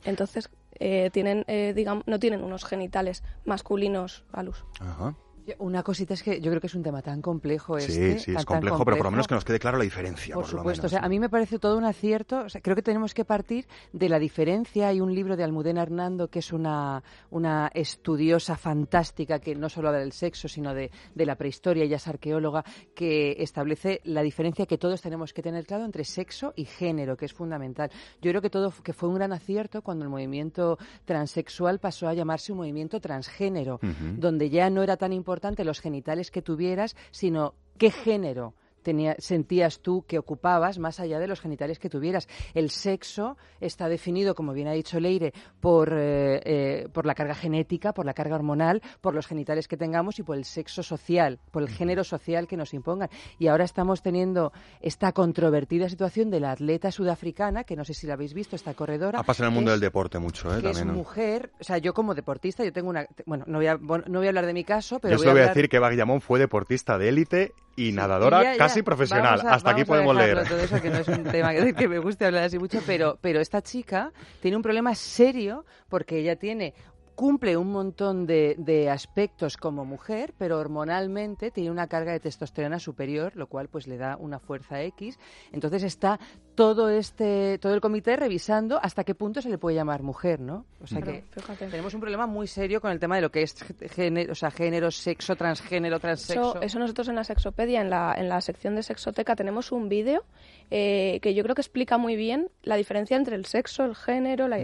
Entonces, 0.05 0.51
eh, 0.81 1.11
tienen, 1.13 1.45
eh, 1.47 1.75
no 2.07 2.19
tienen 2.19 2.43
unos 2.43 2.65
genitales 2.65 3.23
masculinos 3.45 4.25
al 4.33 4.49
uso. 4.49 4.67
Ajá. 4.81 5.15
Una 5.59 5.83
cosita 5.83 6.15
es 6.15 6.23
que 6.23 6.41
yo 6.41 6.51
creo 6.51 6.61
que 6.61 6.67
es 6.67 6.75
un 6.75 6.83
tema 6.83 7.03
tan 7.03 7.21
complejo 7.23 7.79
Sí, 7.81 7.93
este. 7.93 8.19
sí, 8.19 8.25
tan, 8.27 8.41
es 8.41 8.47
tan 8.47 8.57
complejo, 8.57 8.85
pero 8.85 8.97
por 8.97 9.07
lo 9.07 9.11
menos 9.11 9.27
que 9.27 9.35
nos 9.35 9.45
quede 9.45 9.59
claro 9.59 9.79
la 9.79 9.85
diferencia. 9.85 10.35
Por 10.35 10.45
Por, 10.45 10.53
lo 10.53 10.59
supuesto, 10.59 10.89
a 11.01 11.09
mí 11.09 11.19
me 11.19 11.29
parece 11.29 11.59
todo 11.59 11.77
un 11.77 11.85
acierto. 11.85 12.41
O 12.41 12.49
sea, 12.49 12.61
creo 12.61 12.77
que 12.77 12.83
tenemos 12.83 13.15
que 13.15 13.25
partir 13.25 13.67
de 13.93 14.09
la 14.09 14.19
diferencia. 14.19 14.89
Hay 14.89 15.01
un 15.01 15.15
libro 15.15 15.37
de 15.37 15.45
Almudena 15.45 15.83
Hernando 15.83 16.29
que 16.29 16.41
es 16.41 16.53
una, 16.53 17.03
una 17.31 17.71
estudiosa 17.75 18.57
fantástica 18.57 19.39
que 19.39 19.55
no 19.55 19.69
solo 19.69 19.89
habla 19.89 20.01
del 20.01 20.13
sexo, 20.13 20.49
sino 20.49 20.75
de, 20.75 20.91
de 21.15 21.27
la 21.27 21.37
prehistoria, 21.37 21.85
ella 21.85 21.97
es 21.97 22.09
arqueóloga, 22.09 22.65
que 22.95 23.37
establece 23.39 24.01
la 24.05 24.23
diferencia 24.23 24.67
que 24.67 24.79
todos 24.79 25.01
tenemos 25.01 25.33
que 25.33 25.43
tener 25.43 25.67
claro 25.67 25.85
entre 25.85 26.05
sexo 26.05 26.53
y 26.57 26.65
género, 26.65 27.17
que 27.17 27.27
es 27.27 27.33
fundamental. 27.33 27.91
Yo 28.21 28.31
creo 28.31 28.43
que 28.43 28.51
todo 28.51 28.73
que 28.83 28.93
fue 28.93 29.09
un 29.09 29.17
gran 29.17 29.33
acierto 29.33 29.83
cuando 29.83 30.05
el 30.05 30.11
movimiento 30.11 30.79
transexual 31.05 31.79
pasó 31.79 32.09
a 32.09 32.15
llamarse 32.15 32.53
un 32.53 32.59
movimiento 32.59 33.01
transgénero 33.01 33.81
donde 34.17 34.51
ya 34.51 34.71
no 34.71 34.83
era 34.83 34.97
tan 34.97 35.13
importante 35.13 35.40
los 35.65 35.81
genitales 35.81 36.31
que 36.31 36.43
tuvieras, 36.43 36.97
sino 37.11 37.55
qué 37.79 37.91
género 37.91 38.55
tenía- 38.83 39.17
sentías 39.19 39.81
tú 39.81 40.05
que 40.07 40.19
ocupabas 40.19 40.79
más 40.79 41.01
allá 41.01 41.19
de 41.19 41.27
los 41.27 41.41
genitales 41.41 41.79
que 41.79 41.89
tuvieras. 41.91 42.29
El 42.55 42.71
sexo 42.71 43.37
está 43.61 43.89
definido, 43.89 44.35
como 44.35 44.53
bien 44.53 44.69
ha 44.69 44.73
dicho 44.73 44.99
Leire, 45.01 45.33
por, 45.61 45.93
eh, 45.93 46.41
eh, 46.45 46.89
por 46.93 47.07
la 47.07 47.15
carga 47.15 47.35
genética, 47.35 47.93
por 47.93 48.07
la 48.07 48.15
carga 48.15 48.37
hormonal, 48.37 48.83
por 49.01 49.15
los 49.15 49.27
genitales 49.27 49.69
que 49.69 49.77
tengamos 49.77 50.19
y 50.19 50.23
por 50.23 50.37
el 50.37 50.45
sexo 50.45 50.83
social, 50.83 51.39
por 51.51 51.63
el 51.63 51.69
género 51.69 52.05
social 52.05 52.47
que 52.47 52.57
nos 52.57 52.75
impongan. 52.75 53.09
Y 53.39 53.47
ahora 53.49 53.65
estamos 53.65 54.03
teniendo 54.03 54.53
esta 54.81 55.13
controvertida 55.13 55.89
situación 55.89 56.31
de 56.31 56.41
la 56.41 56.53
atleta 56.53 56.91
sudafricana, 56.91 57.65
que 57.65 57.77
no 57.77 57.85
sé 57.85 57.95
si 57.95 58.07
la 58.07 58.15
habéis 58.15 58.35
visto, 58.35 58.57
esta 58.57 58.75
corredora. 58.75 59.19
Ha 59.21 59.23
pasado 59.23 59.47
en 59.49 59.53
el 59.53 59.55
mundo 59.57 59.71
del 59.71 59.79
es- 59.79 59.83
deporte 59.83 60.19
mucho, 60.19 60.49
¿eh? 60.49 60.61
que 60.63 60.71
es 60.71 60.77
También, 60.77 60.89
¿no? 60.89 60.95
mujer, 60.95 61.51
o 61.61 61.65
sea, 61.65 61.79
yo 61.79 61.93
como 61.95 62.15
deportista, 62.15 62.65
yo 62.65 62.73
tengo 62.73 62.91
una, 62.91 63.07
bueno, 63.27 63.45
no 63.47 63.59
voy 63.59 63.67
a, 63.67 63.77
no 63.77 64.19
voy 64.19 64.27
a 64.27 64.31
hablar 64.31 64.47
de 64.47 64.55
mi 64.55 64.65
caso, 64.65 64.99
pero 65.01 65.13
Yo 65.13 65.19
voy 65.19 65.25
solo 65.25 65.33
voy 65.33 65.41
a 65.41 65.43
hablar- 65.45 65.55
decir 65.57 65.69
que 65.69 65.77
Eva 65.77 65.91
Guillamón 65.91 66.21
fue 66.21 66.39
deportista 66.39 66.99
de 66.99 67.09
élite 67.09 67.53
y 67.77 67.93
nadadora. 67.93 68.57
Casi 68.71 68.83
profesional. 68.83 69.41
A- 69.47 69.55
Hasta 69.55 69.71
aquí 69.71 69.85
podemos 69.85 70.17
leer. 70.17 70.47
Todo 70.49 70.59
eso 70.61 70.81
que 70.81 70.91
no 70.91 70.99
es 70.99 71.09
un 71.09 71.25
tema 71.25 71.53
que, 71.53 71.75
que 71.75 71.89
me 71.89 71.99
guste 71.99 72.27
hablar 72.27 72.45
así 72.45 72.59
mucho, 72.59 72.81
pero, 72.87 73.19
pero 73.21 73.41
esta 73.41 73.61
chica 73.63 74.13
tiene 74.41 74.57
un 74.57 74.63
problema 74.63 74.95
serio 74.95 75.65
porque 75.89 76.19
ella 76.19 76.37
tiene 76.37 76.75
cumple 77.21 77.55
un 77.59 77.71
montón 77.71 78.27
de, 78.27 78.55
de 78.57 78.89
aspectos 78.89 79.59
como 79.59 79.85
mujer, 79.85 80.33
pero 80.39 80.59
hormonalmente 80.59 81.51
tiene 81.51 81.71
una 81.71 81.87
carga 81.87 82.13
de 82.13 82.21
testosterona 82.21 82.79
superior, 82.79 83.37
lo 83.37 83.47
cual 83.47 83.69
pues 83.69 83.87
le 83.87 83.99
da 83.99 84.17
una 84.17 84.39
fuerza 84.39 84.83
X. 84.85 85.19
Entonces 85.53 85.83
está 85.83 86.19
todo 86.55 86.89
este 86.89 87.59
todo 87.59 87.75
el 87.75 87.83
comité 87.83 88.17
revisando 88.17 88.81
hasta 88.83 89.05
qué 89.05 89.15
punto 89.15 89.43
se 89.43 89.51
le 89.51 89.59
puede 89.59 89.77
llamar 89.77 90.03
mujer, 90.03 90.41
¿no? 90.41 90.65
O 90.81 90.87
sea 90.87 91.03
que 91.03 91.25
fíjate. 91.31 91.67
tenemos 91.67 91.93
un 91.93 92.01
problema 92.01 92.27
muy 92.27 92.47
serio 92.47 92.81
con 92.81 92.91
el 92.91 92.99
tema 92.99 93.17
de 93.17 93.21
lo 93.21 93.31
que 93.31 93.43
es 93.43 93.55
género, 93.91 94.33
o 94.33 94.35
sea, 94.35 94.51
género, 94.51 94.91
sexo, 94.91 95.37
transgénero, 95.37 96.01
transexo. 96.01 96.53
Eso, 96.53 96.63
eso 96.63 96.79
nosotros 96.79 97.09
en 97.09 97.17
la 97.17 97.25
Sexopedia, 97.25 97.83
en 97.83 97.91
la, 97.91 98.15
en 98.17 98.31
la 98.31 98.41
sección 98.41 98.77
de 98.77 98.83
Sexoteca, 98.83 99.37
tenemos 99.37 99.73
un 99.73 99.91
vídeo 99.91 100.25
eh, 100.71 101.19
que 101.21 101.35
yo 101.35 101.43
creo 101.43 101.55
que 101.55 101.61
explica 101.61 101.99
muy 101.99 102.17
bien 102.17 102.49
la 102.63 102.77
diferencia 102.77 103.19
entre 103.19 103.37
el 103.37 103.45
sexo, 103.45 103.85
el 103.85 103.95
género, 103.95 104.49
la, 104.49 104.59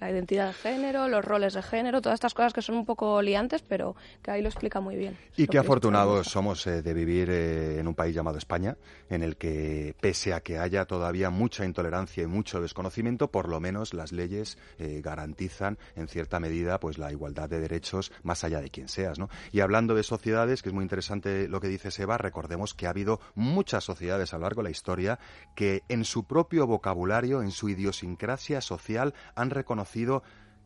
la 0.00 0.10
identidad 0.10 0.46
de 0.48 0.52
género, 0.54 1.08
los 1.08 1.24
roles 1.24 1.52
de 1.52 1.62
género, 1.62 2.00
todas 2.00 2.14
estas 2.14 2.32
cosas 2.32 2.54
que 2.54 2.62
son 2.62 2.76
un 2.76 2.86
poco 2.86 3.20
liantes, 3.20 3.62
pero 3.62 3.94
que 4.22 4.30
ahí 4.30 4.40
lo 4.42 4.48
explica 4.48 4.80
muy 4.80 4.96
bien. 4.96 5.16
Y 5.36 5.46
qué 5.46 5.58
afortunados 5.58 6.28
somos 6.28 6.66
eh, 6.66 6.82
de 6.82 6.94
vivir 6.94 7.28
eh, 7.30 7.78
en 7.78 7.86
un 7.86 7.94
país 7.94 8.14
llamado 8.14 8.38
España, 8.38 8.76
en 9.10 9.22
el 9.22 9.36
que, 9.36 9.94
pese 10.00 10.32
a 10.32 10.40
que 10.40 10.58
haya 10.58 10.86
todavía 10.86 11.28
mucha 11.28 11.66
intolerancia 11.66 12.22
y 12.22 12.26
mucho 12.26 12.60
desconocimiento, 12.62 13.30
por 13.30 13.48
lo 13.48 13.60
menos 13.60 13.92
las 13.92 14.12
leyes 14.12 14.56
eh, 14.78 15.02
garantizan, 15.04 15.78
en 15.96 16.08
cierta 16.08 16.40
medida, 16.40 16.80
pues 16.80 16.96
la 16.96 17.12
igualdad 17.12 17.50
de 17.50 17.60
derechos 17.60 18.10
más 18.22 18.42
allá 18.42 18.60
de 18.60 18.70
quien 18.70 18.88
seas, 18.88 19.18
¿no? 19.18 19.28
Y 19.52 19.60
hablando 19.60 19.94
de 19.94 20.02
sociedades, 20.02 20.62
que 20.62 20.70
es 20.70 20.74
muy 20.74 20.82
interesante 20.82 21.46
lo 21.46 21.60
que 21.60 21.68
dice 21.68 21.90
Seba, 21.90 22.16
recordemos 22.16 22.72
que 22.72 22.86
ha 22.86 22.90
habido 22.90 23.20
muchas 23.34 23.84
sociedades 23.84 24.32
a 24.32 24.38
lo 24.38 24.44
largo 24.44 24.62
de 24.62 24.68
la 24.68 24.70
historia 24.70 25.18
que 25.54 25.82
en 25.88 26.04
su 26.04 26.24
propio 26.24 26.66
vocabulario, 26.66 27.42
en 27.42 27.50
su 27.50 27.68
idiosincrasia 27.68 28.62
social, 28.62 29.14
han 29.34 29.50
reconocido 29.50 29.89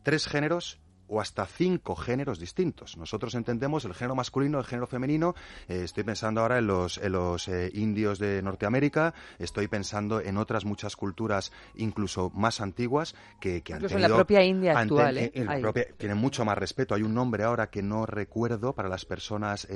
tres 0.03 0.27
géneros 0.27 0.79
o 1.07 1.21
hasta 1.21 1.45
cinco 1.45 1.95
géneros 1.95 2.39
distintos. 2.39 2.97
Nosotros 2.97 3.35
entendemos 3.35 3.85
el 3.85 3.93
género 3.93 4.15
masculino, 4.15 4.59
el 4.59 4.65
género 4.65 4.87
femenino. 4.87 5.35
eh, 5.67 5.81
estoy 5.83 6.03
pensando 6.03 6.41
ahora 6.41 6.57
en 6.57 6.67
los, 6.67 6.97
en 6.97 7.11
los 7.11 7.47
eh, 7.47 7.69
indios 7.73 8.19
de 8.19 8.41
Norteamérica. 8.41 9.13
Estoy 9.39 9.67
pensando 9.67 10.19
en 10.21 10.37
otras 10.37 10.65
muchas 10.65 10.95
culturas, 10.95 11.51
incluso 11.75 12.31
más 12.33 12.61
antiguas, 12.61 13.15
que, 13.39 13.61
que 13.61 13.73
han 13.73 13.79
Incluso 13.79 13.95
en 13.95 14.01
la 14.01 14.07
tenido- 14.07 14.17
propia 14.17 14.43
India 14.43 14.77
actual, 14.77 15.15
ten- 15.15 15.51
¿eh? 15.51 15.59
propia- 15.61 15.87
tienen 15.97 16.17
mucho 16.17 16.43
más 16.45 16.57
respeto. 16.57 16.95
Hay 16.95 17.03
un 17.03 17.13
nombre 17.13 17.43
ahora 17.43 17.69
que 17.69 17.83
no 17.83 18.05
recuerdo 18.05 18.73
para 18.73 18.89
las 18.89 19.05
personas 19.05 19.67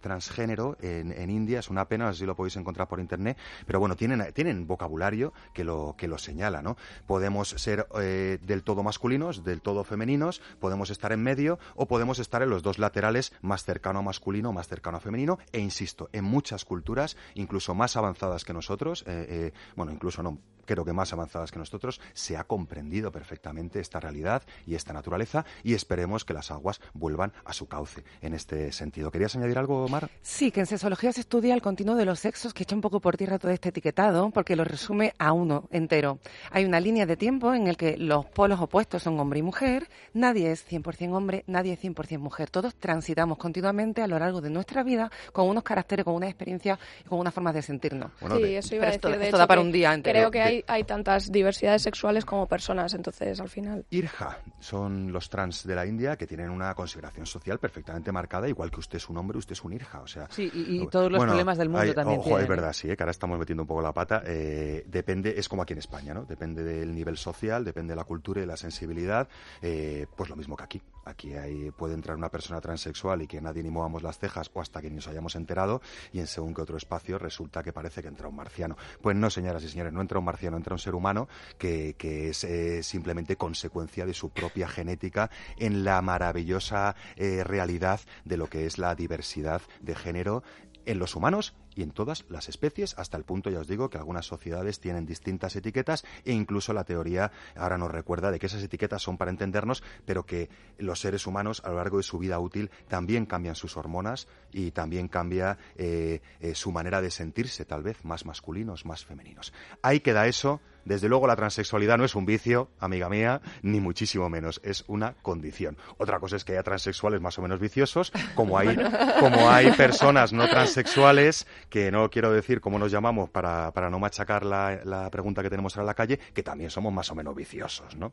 transgénero 0.00 0.76
en, 0.80 1.12
en 1.12 1.30
India. 1.30 1.60
Es 1.60 1.70
una 1.70 1.86
pena, 1.88 2.06
no 2.06 2.12
sé 2.12 2.20
si 2.20 2.26
lo 2.26 2.34
podéis 2.34 2.56
encontrar 2.56 2.88
por 2.88 3.00
internet. 3.00 3.36
Pero 3.66 3.80
bueno, 3.80 3.96
tienen, 3.96 4.32
tienen 4.32 4.66
vocabulario 4.66 5.32
que 5.54 5.64
lo, 5.64 5.94
que 5.96 6.08
lo 6.08 6.18
señala, 6.18 6.62
¿no? 6.62 6.76
Podemos 7.06 7.50
ser 7.50 7.86
del 7.88 8.62
todo 8.62 8.82
masculinos, 8.82 9.44
del 9.44 9.60
todo 9.60 9.84
femeninos, 9.84 10.40
podemos 10.60 10.71
estar 10.90 11.12
en 11.12 11.22
medio 11.22 11.58
o 11.74 11.86
podemos 11.86 12.18
estar 12.18 12.42
en 12.42 12.50
los 12.50 12.62
dos 12.62 12.78
laterales, 12.78 13.32
más 13.40 13.64
cercano 13.64 14.00
a 14.00 14.02
masculino, 14.02 14.52
más 14.52 14.68
cercano 14.68 14.96
a 14.96 15.00
femenino. 15.00 15.38
E 15.52 15.60
insisto, 15.60 16.08
en 16.12 16.24
muchas 16.24 16.64
culturas, 16.64 17.16
incluso 17.34 17.74
más 17.74 17.96
avanzadas 17.96 18.44
que 18.44 18.52
nosotros, 18.52 19.04
eh, 19.06 19.26
eh, 19.28 19.52
bueno, 19.76 19.92
incluso 19.92 20.22
no, 20.22 20.38
creo 20.64 20.84
que 20.84 20.92
más 20.92 21.12
avanzadas 21.12 21.50
que 21.50 21.58
nosotros, 21.58 22.00
se 22.12 22.36
ha 22.36 22.44
comprendido 22.44 23.12
perfectamente 23.12 23.80
esta 23.80 24.00
realidad 24.00 24.42
y 24.66 24.74
esta 24.74 24.92
naturaleza 24.92 25.44
y 25.62 25.74
esperemos 25.74 26.24
que 26.24 26.34
las 26.34 26.50
aguas 26.50 26.80
vuelvan 26.94 27.32
a 27.44 27.52
su 27.52 27.66
cauce 27.66 28.04
en 28.20 28.34
este 28.34 28.72
sentido. 28.72 29.10
¿Querías 29.10 29.36
añadir 29.36 29.58
algo, 29.58 29.88
Mar? 29.88 30.10
Sí, 30.22 30.50
que 30.50 30.60
en 30.60 30.66
sexología 30.66 31.12
se 31.12 31.20
estudia 31.20 31.54
el 31.54 31.62
continuo 31.62 31.96
de 31.96 32.04
los 32.04 32.20
sexos 32.20 32.54
que 32.54 32.62
echa 32.62 32.74
un 32.74 32.80
poco 32.80 33.00
por 33.00 33.16
tierra 33.16 33.38
todo 33.38 33.50
este 33.50 33.70
etiquetado 33.70 34.30
porque 34.30 34.56
lo 34.56 34.64
resume 34.64 35.14
a 35.18 35.32
uno 35.32 35.68
entero. 35.70 36.18
Hay 36.50 36.64
una 36.64 36.80
línea 36.80 37.06
de 37.06 37.16
tiempo 37.16 37.54
en 37.54 37.66
el 37.66 37.76
que 37.76 37.96
los 37.96 38.26
polos 38.26 38.60
opuestos 38.60 39.02
son 39.02 39.18
hombre 39.20 39.40
y 39.40 39.42
mujer, 39.42 39.88
nadie 40.14 40.52
es 40.52 40.61
100% 40.68 41.12
hombre, 41.14 41.44
nadie 41.46 41.72
es 41.74 41.80
100% 41.80 42.18
mujer. 42.18 42.50
Todos 42.50 42.74
transitamos 42.74 43.38
continuamente 43.38 44.02
a 44.02 44.06
lo 44.06 44.18
largo 44.18 44.40
de 44.40 44.50
nuestra 44.50 44.82
vida 44.82 45.10
con 45.32 45.48
unos 45.48 45.62
caracteres, 45.62 46.04
con 46.04 46.14
unas 46.14 46.30
experiencias 46.30 46.78
y 47.04 47.08
con 47.08 47.18
unas 47.18 47.32
formas 47.34 47.54
de 47.54 47.62
sentirnos. 47.62 48.10
sí, 48.18 48.54
eso 48.54 48.74
iba 48.74 48.84
a 48.84 48.86
Pero 48.86 48.94
esto, 48.94 49.08
decir. 49.08 49.18
de 49.20 49.24
esto 49.26 49.36
hecho, 49.36 49.38
da 49.38 49.46
para 49.46 49.60
un 49.60 49.72
día 49.72 49.92
entero. 49.94 50.18
Creo 50.18 50.30
que 50.30 50.40
hay, 50.42 50.64
hay 50.66 50.84
tantas 50.84 51.30
diversidades 51.32 51.82
sexuales 51.82 52.24
como 52.24 52.46
personas, 52.46 52.94
entonces 52.94 53.40
al 53.40 53.48
final. 53.48 53.84
Irja 53.90 54.38
son 54.60 55.12
los 55.12 55.28
trans 55.28 55.66
de 55.66 55.74
la 55.74 55.86
India 55.86 56.16
que 56.16 56.26
tienen 56.26 56.50
una 56.50 56.74
consideración 56.74 57.26
social 57.26 57.58
perfectamente 57.58 58.12
marcada, 58.12 58.48
igual 58.48 58.70
que 58.70 58.80
usted 58.80 58.96
es 58.98 59.08
un 59.08 59.16
hombre, 59.16 59.38
usted 59.38 59.52
es 59.52 59.64
un 59.64 59.72
Irja. 59.72 60.00
O 60.00 60.06
sea, 60.06 60.26
Sí, 60.30 60.50
y, 60.52 60.82
y 60.82 60.86
todos 60.88 61.10
los 61.10 61.18
Bueno, 61.18 61.32
problemas 61.32 61.58
del 61.58 61.68
mundo 61.68 61.82
hay- 61.82 61.94
también 61.94 62.18
Ojo, 62.20 62.28
tienen, 62.28 62.42
es 62.44 62.48
verdad, 62.48 62.72
sí, 62.72 62.90
¿eh? 62.90 62.96
que 62.96 63.02
ahora 63.02 63.10
estamos 63.10 63.38
metiendo 63.38 63.62
un 63.62 63.66
poco 63.66 63.82
la 63.82 63.92
pata. 63.92 64.22
eh, 64.26 64.84
depende, 64.86 65.34
es 65.36 65.48
como 65.48 65.62
aquí 65.62 65.72
en 65.72 65.78
España, 65.78 66.14
¿no? 66.14 66.24
Depende 66.24 66.62
del 66.62 66.94
nivel 66.94 67.16
social, 67.16 67.64
depende 67.64 67.92
de 67.92 67.96
la 67.96 68.04
cultura 68.04 68.42
y 68.42 68.46
la 68.46 68.56
sensibilidad. 68.56 69.28
eh, 69.62 70.06
pues 70.16 70.28
lo 70.30 70.36
mismo 70.36 70.51
que 70.56 70.64
aquí. 70.64 70.82
Aquí 71.04 71.32
puede 71.76 71.94
entrar 71.94 72.16
una 72.16 72.28
persona 72.28 72.60
transexual 72.60 73.22
y 73.22 73.26
que 73.26 73.40
nadie 73.40 73.62
ni 73.62 73.70
movamos 73.70 74.04
las 74.04 74.18
cejas 74.18 74.50
o 74.52 74.60
hasta 74.60 74.80
que 74.80 74.88
ni 74.88 74.96
nos 74.96 75.08
hayamos 75.08 75.34
enterado 75.34 75.82
y 76.12 76.20
en 76.20 76.28
según 76.28 76.54
que 76.54 76.62
otro 76.62 76.76
espacio 76.76 77.18
resulta 77.18 77.62
que 77.62 77.72
parece 77.72 78.02
que 78.02 78.08
entra 78.08 78.28
un 78.28 78.36
marciano. 78.36 78.76
Pues 79.00 79.16
no, 79.16 79.28
señoras 79.28 79.64
y 79.64 79.68
señores, 79.68 79.92
no 79.92 80.00
entra 80.00 80.20
un 80.20 80.24
marciano, 80.24 80.56
entra 80.56 80.74
un 80.74 80.78
ser 80.78 80.94
humano 80.94 81.28
que, 81.58 81.96
que 81.98 82.28
es 82.28 82.44
eh, 82.44 82.82
simplemente 82.84 83.36
consecuencia 83.36 84.06
de 84.06 84.14
su 84.14 84.30
propia 84.30 84.68
genética 84.68 85.30
en 85.58 85.84
la 85.84 86.00
maravillosa 86.02 86.94
eh, 87.16 87.42
realidad 87.42 88.00
de 88.24 88.36
lo 88.36 88.48
que 88.48 88.66
es 88.66 88.78
la 88.78 88.94
diversidad 88.94 89.62
de 89.80 89.94
género 89.96 90.44
en 90.84 90.98
los 90.98 91.16
humanos 91.16 91.54
y 91.74 91.82
en 91.82 91.90
todas 91.90 92.24
las 92.28 92.48
especies, 92.48 92.94
hasta 92.98 93.16
el 93.16 93.24
punto, 93.24 93.50
ya 93.50 93.60
os 93.60 93.68
digo, 93.68 93.90
que 93.90 93.98
algunas 93.98 94.26
sociedades 94.26 94.80
tienen 94.80 95.06
distintas 95.06 95.56
etiquetas 95.56 96.04
e 96.24 96.32
incluso 96.32 96.72
la 96.72 96.84
teoría 96.84 97.32
ahora 97.56 97.78
nos 97.78 97.90
recuerda 97.90 98.30
de 98.30 98.38
que 98.38 98.46
esas 98.46 98.62
etiquetas 98.62 99.02
son 99.02 99.18
para 99.18 99.30
entendernos, 99.30 99.82
pero 100.04 100.24
que 100.24 100.48
los 100.78 101.00
seres 101.00 101.26
humanos 101.26 101.62
a 101.64 101.70
lo 101.70 101.76
largo 101.76 101.98
de 101.98 102.02
su 102.02 102.18
vida 102.18 102.38
útil 102.38 102.70
también 102.88 103.26
cambian 103.26 103.54
sus 103.54 103.76
hormonas 103.76 104.28
y 104.52 104.70
también 104.70 105.08
cambia 105.08 105.58
eh, 105.76 106.20
eh, 106.40 106.54
su 106.54 106.72
manera 106.72 107.00
de 107.00 107.10
sentirse, 107.10 107.64
tal 107.64 107.82
vez 107.82 108.04
más 108.04 108.26
masculinos, 108.26 108.84
más 108.84 109.04
femeninos. 109.04 109.52
Ahí 109.82 110.00
queda 110.00 110.26
eso. 110.26 110.60
Desde 110.84 111.08
luego 111.08 111.28
la 111.28 111.36
transexualidad 111.36 111.96
no 111.96 112.04
es 112.04 112.16
un 112.16 112.26
vicio, 112.26 112.68
amiga 112.80 113.08
mía, 113.08 113.40
ni 113.62 113.78
muchísimo 113.78 114.28
menos, 114.28 114.60
es 114.64 114.82
una 114.88 115.14
condición. 115.22 115.78
Otra 115.96 116.18
cosa 116.18 116.34
es 116.34 116.44
que 116.44 116.54
haya 116.54 116.64
transexuales 116.64 117.20
más 117.20 117.38
o 117.38 117.42
menos 117.42 117.60
viciosos, 117.60 118.12
como 118.34 118.58
hay, 118.58 118.76
como 119.20 119.48
hay 119.48 119.70
personas 119.72 120.32
no 120.32 120.48
transexuales, 120.48 121.46
que 121.68 121.90
no 121.90 122.08
quiero 122.10 122.32
decir 122.32 122.60
cómo 122.60 122.78
nos 122.78 122.90
llamamos 122.90 123.30
para, 123.30 123.70
para 123.72 123.90
no 123.90 123.98
machacar 123.98 124.44
la, 124.44 124.80
la 124.84 125.10
pregunta 125.10 125.42
que 125.42 125.50
tenemos 125.50 125.74
ahora 125.76 125.82
en 125.82 125.86
la 125.86 125.94
calle, 125.94 126.18
que 126.32 126.42
también 126.42 126.70
somos 126.70 126.92
más 126.92 127.10
o 127.10 127.14
menos 127.14 127.34
viciosos, 127.34 127.96
¿no? 127.96 128.12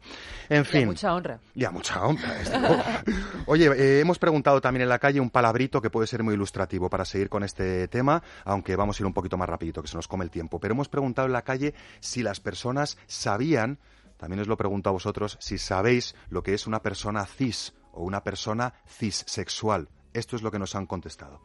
En 0.49 0.57
Y 0.57 0.59
a 0.61 0.65
fin. 0.65 0.85
mucha 0.87 1.13
honra. 1.13 1.39
Y 1.55 1.63
a 1.65 1.71
mucha 1.71 2.01
honra. 2.03 2.33
Oye, 3.45 3.65
eh, 3.67 3.99
hemos 4.01 4.19
preguntado 4.19 4.61
también 4.61 4.83
en 4.83 4.89
la 4.89 4.99
calle 4.99 5.19
un 5.19 5.29
palabrito 5.29 5.81
que 5.81 5.89
puede 5.89 6.07
ser 6.07 6.23
muy 6.23 6.33
ilustrativo 6.33 6.89
para 6.89 7.05
seguir 7.05 7.29
con 7.29 7.43
este 7.43 7.87
tema, 7.87 8.21
aunque 8.45 8.75
vamos 8.75 8.99
a 8.99 9.03
ir 9.03 9.07
un 9.07 9.13
poquito 9.13 9.37
más 9.37 9.49
rapidito, 9.49 9.81
que 9.81 9.87
se 9.87 9.95
nos 9.95 10.07
come 10.07 10.23
el 10.23 10.31
tiempo. 10.31 10.59
Pero 10.59 10.73
hemos 10.73 10.89
preguntado 10.89 11.25
en 11.27 11.33
la 11.33 11.43
calle 11.43 11.73
si 11.99 12.23
las 12.23 12.39
personas 12.39 12.97
sabían, 13.07 13.79
también 14.17 14.39
os 14.41 14.47
lo 14.47 14.57
pregunto 14.57 14.89
a 14.89 14.93
vosotros, 14.93 15.37
si 15.39 15.57
sabéis 15.57 16.15
lo 16.29 16.43
que 16.43 16.53
es 16.53 16.67
una 16.67 16.81
persona 16.81 17.25
cis 17.25 17.73
o 17.93 18.03
una 18.03 18.23
persona 18.23 18.73
cissexual. 18.87 19.89
Esto 20.13 20.35
es 20.35 20.41
lo 20.41 20.51
que 20.51 20.59
nos 20.59 20.75
han 20.75 20.85
contestado. 20.85 21.41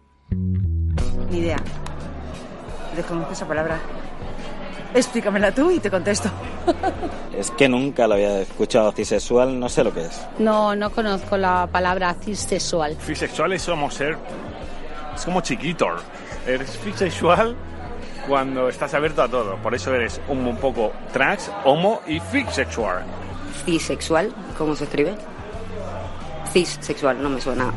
Ni 1.31 1.39
idea. 1.39 1.57
Desconozco 2.97 3.33
esa 3.33 3.47
palabra. 3.47 3.79
Explícamela 4.95 5.53
tú 5.53 5.71
y 5.71 5.81
te 5.81 5.91
contesto. 5.91 6.31
Es 7.37 7.51
que 7.51 7.69
nunca 7.69 8.07
lo 8.07 8.15
había 8.15 8.43
escuchado 8.43 8.93
cisexual, 8.93 9.59
no 9.59 9.69
sé 9.69 9.83
lo 9.83 9.93
que 9.93 10.03
es. 10.03 10.25
No, 10.39 10.77
no 10.77 10.91
conozco 10.91 11.37
la 11.37 11.67
palabra 11.67 12.15
cisexual. 12.15 12.97
Bisexual 13.09 13.53
es 13.55 13.67
como 13.67 13.91
ser. 13.91 14.17
Es 15.17 15.25
como 15.25 15.41
chiquito. 15.41 15.89
Eres 16.47 16.79
bisexual 16.85 17.57
cuando 18.29 18.69
estás 18.69 18.95
abierto 18.95 19.21
a 19.21 19.29
todo. 19.29 19.57
Por 19.57 19.75
eso 19.75 19.93
eres 19.93 20.21
un, 20.29 20.47
un 20.47 20.57
poco 20.59 20.93
trans, 21.13 21.51
homo 21.65 22.03
y 22.07 22.21
bisexual. 22.33 23.03
Cisexual, 23.65 24.33
¿cómo 24.57 24.77
se 24.77 24.85
escribe? 24.85 25.17
Cisexual, 26.53 27.21
no 27.21 27.31
me 27.31 27.41
suena. 27.41 27.75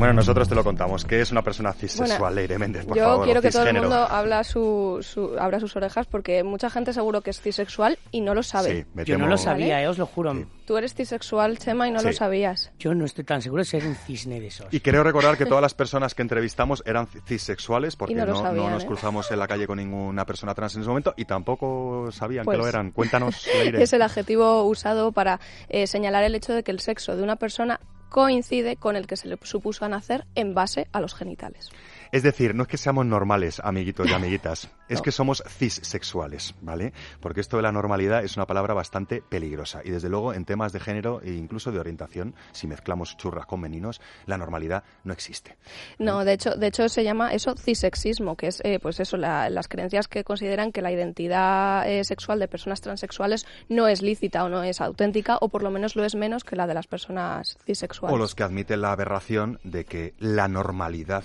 Bueno, 0.00 0.14
nosotros 0.14 0.48
te 0.48 0.54
lo 0.54 0.64
contamos. 0.64 1.04
¿Qué 1.04 1.20
es 1.20 1.30
una 1.30 1.42
persona 1.42 1.74
cisexual, 1.74 2.18
Bueno, 2.18 2.34
Leire 2.34 2.58
Méndez, 2.58 2.86
por 2.86 2.96
Yo 2.96 3.04
favor? 3.04 3.24
quiero 3.26 3.42
que 3.42 3.50
todo 3.50 3.66
el 3.66 3.74
mundo 3.80 3.94
habla 3.96 4.42
su, 4.44 4.98
su- 5.02 5.36
abra 5.38 5.60
sus 5.60 5.76
orejas 5.76 6.06
porque 6.06 6.42
mucha 6.42 6.70
gente 6.70 6.94
seguro 6.94 7.20
que 7.20 7.28
es 7.28 7.40
cisexual 7.42 7.98
y 8.10 8.22
no 8.22 8.34
lo 8.34 8.42
sabe. 8.42 8.70
Sí, 8.80 8.86
me 8.94 9.04
Yo 9.04 9.18
no 9.18 9.26
lo 9.26 9.36
sabía, 9.36 9.82
eh, 9.82 9.88
os 9.88 9.98
lo 9.98 10.06
juro. 10.06 10.34
Tú 10.64 10.78
eres 10.78 10.94
cisexual, 10.94 11.58
Chema, 11.58 11.86
y 11.86 11.90
no 11.90 12.00
lo 12.00 12.12
sabías. 12.14 12.72
Yo 12.78 12.94
no 12.94 13.04
estoy 13.04 13.24
tan 13.24 13.42
seguro 13.42 13.60
de 13.60 13.66
ser 13.66 13.84
un 13.86 13.94
cisne 13.94 14.40
de 14.40 14.46
esos. 14.46 14.72
Y 14.72 14.80
creo 14.80 15.02
recordar 15.04 15.36
que 15.36 15.44
todas 15.44 15.60
las 15.60 15.74
personas 15.74 16.14
que 16.14 16.22
entrevistamos 16.22 16.82
eran 16.86 17.06
cisexuales 17.06 17.94
porque 17.96 18.14
no 18.14 18.24
lo 18.24 18.32
no, 18.32 18.38
sabían, 18.40 18.64
no 18.64 18.70
nos 18.70 18.84
¿eh? 18.84 18.86
cruzamos 18.86 19.30
en 19.30 19.38
la 19.38 19.46
calle 19.46 19.66
con 19.66 19.76
ninguna 19.76 20.24
persona 20.24 20.54
trans 20.54 20.76
en 20.76 20.80
ese 20.80 20.88
momento 20.88 21.12
y 21.18 21.26
tampoco 21.26 22.08
sabían 22.10 22.46
Pues, 22.46 22.56
que 22.56 22.62
lo 22.62 22.66
eran. 22.68 22.92
Cuéntanos, 22.92 23.46
Leire. 23.54 23.82
Es 23.82 23.92
el 23.92 24.00
adjetivo 24.00 24.62
usado 24.64 25.12
para 25.12 25.40
eh, 25.68 25.86
señalar 25.86 26.24
el 26.24 26.34
hecho 26.34 26.54
de 26.54 26.62
que 26.62 26.70
el 26.70 26.80
sexo 26.80 27.16
de 27.16 27.22
una 27.22 27.36
persona 27.36 27.80
coincide 28.10 28.76
con 28.76 28.96
el 28.96 29.06
que 29.06 29.16
se 29.16 29.28
le 29.28 29.38
supuso 29.42 29.88
nacer 29.88 30.26
en 30.34 30.52
base 30.52 30.88
a 30.92 31.00
los 31.00 31.14
genitales. 31.14 31.70
Es 32.12 32.22
decir, 32.22 32.54
no 32.54 32.62
es 32.64 32.68
que 32.68 32.76
seamos 32.76 33.06
normales, 33.06 33.60
amiguitos 33.62 34.08
y 34.08 34.12
amiguitas, 34.14 34.68
es 34.88 35.00
que 35.02 35.12
somos 35.12 35.42
cissexuales, 35.46 36.54
¿vale? 36.60 36.92
Porque 37.20 37.40
esto 37.40 37.56
de 37.56 37.62
la 37.62 37.72
normalidad 37.72 38.24
es 38.24 38.36
una 38.36 38.46
palabra 38.46 38.74
bastante 38.74 39.22
peligrosa. 39.22 39.80
Y 39.84 39.90
desde 39.90 40.08
luego, 40.08 40.34
en 40.34 40.44
temas 40.44 40.72
de 40.72 40.80
género 40.80 41.20
e 41.22 41.30
incluso 41.32 41.70
de 41.72 41.78
orientación, 41.78 42.34
si 42.52 42.66
mezclamos 42.66 43.16
churras 43.16 43.46
con 43.46 43.60
meninos, 43.60 44.00
la 44.26 44.36
normalidad 44.36 44.82
no 45.04 45.12
existe. 45.12 45.56
No, 45.98 46.24
de 46.24 46.32
hecho, 46.32 46.54
de 46.56 46.66
hecho 46.66 46.88
se 46.88 47.04
llama 47.04 47.32
eso 47.32 47.54
cisexismo, 47.56 48.36
que 48.36 48.48
es, 48.48 48.60
eh, 48.64 48.78
pues 48.80 49.00
eso, 49.00 49.16
la- 49.16 49.48
las 49.50 49.68
creencias 49.68 50.08
que 50.08 50.24
consideran 50.24 50.72
que 50.72 50.82
la 50.82 50.92
identidad 50.92 51.88
eh, 51.88 52.02
sexual 52.04 52.38
de 52.40 52.48
personas 52.48 52.80
transexuales 52.80 53.46
no 53.68 53.86
es 53.88 54.02
lícita 54.02 54.44
o 54.44 54.48
no 54.48 54.62
es 54.64 54.80
auténtica, 54.80 55.38
o 55.40 55.48
por 55.48 55.62
lo 55.62 55.70
menos 55.70 55.96
lo 55.96 56.04
es 56.04 56.14
menos 56.14 56.44
que 56.44 56.56
la 56.56 56.66
de 56.66 56.74
las 56.74 56.86
personas 56.86 57.56
cisexuales. 57.64 58.14
O 58.14 58.18
los 58.18 58.34
que 58.34 58.42
admiten 58.42 58.80
la 58.80 58.92
aberración 58.92 59.60
de 59.64 59.84
que 59.84 60.14
la 60.18 60.48
normalidad 60.48 61.24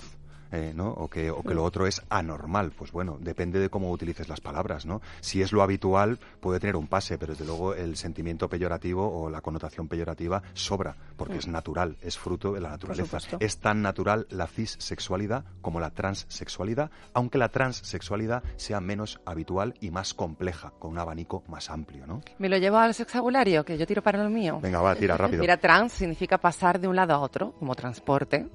eh, 0.56 0.72
¿no? 0.74 0.88
O 0.88 1.08
que, 1.08 1.30
o 1.30 1.42
que 1.42 1.54
lo 1.54 1.62
otro 1.64 1.86
es 1.86 2.02
anormal. 2.08 2.72
Pues 2.76 2.92
bueno, 2.92 3.18
depende 3.20 3.58
de 3.58 3.68
cómo 3.68 3.90
utilices 3.90 4.28
las 4.28 4.40
palabras, 4.40 4.86
¿no? 4.86 5.02
Si 5.20 5.42
es 5.42 5.52
lo 5.52 5.62
habitual, 5.62 6.18
puede 6.40 6.60
tener 6.60 6.76
un 6.76 6.86
pase, 6.86 7.18
pero 7.18 7.34
desde 7.34 7.44
luego 7.44 7.74
el 7.74 7.96
sentimiento 7.96 8.48
peyorativo 8.48 9.06
o 9.06 9.28
la 9.28 9.42
connotación 9.42 9.86
peyorativa 9.88 10.42
sobra, 10.54 10.96
porque 11.16 11.36
es 11.36 11.46
natural, 11.46 11.96
es 12.00 12.16
fruto 12.16 12.54
de 12.54 12.60
la 12.60 12.70
naturaleza. 12.70 13.18
Es 13.40 13.58
tan 13.58 13.82
natural 13.82 14.26
la 14.30 14.46
cissexualidad 14.46 15.44
como 15.60 15.78
la 15.78 15.90
transsexualidad, 15.90 16.90
aunque 17.12 17.38
la 17.38 17.50
transsexualidad 17.50 18.42
sea 18.56 18.80
menos 18.80 19.20
habitual 19.26 19.74
y 19.80 19.90
más 19.90 20.14
compleja, 20.14 20.72
con 20.78 20.92
un 20.92 20.98
abanico 20.98 21.42
más 21.48 21.70
amplio, 21.70 22.06
¿no? 22.06 22.22
Me 22.38 22.48
lo 22.48 22.56
llevo 22.56 22.78
al 22.78 22.94
sexabulario, 22.94 23.64
que 23.64 23.76
yo 23.76 23.86
tiro 23.86 24.02
para 24.02 24.22
el 24.22 24.30
mío. 24.30 24.58
Venga, 24.62 24.80
va, 24.80 24.94
tira 24.94 25.16
rápido. 25.18 25.40
Mira, 25.40 25.58
trans 25.58 25.92
significa 25.92 26.38
pasar 26.38 26.80
de 26.80 26.88
un 26.88 26.96
lado 26.96 27.14
a 27.14 27.18
otro, 27.18 27.52
como 27.58 27.74
transporte. 27.74 28.46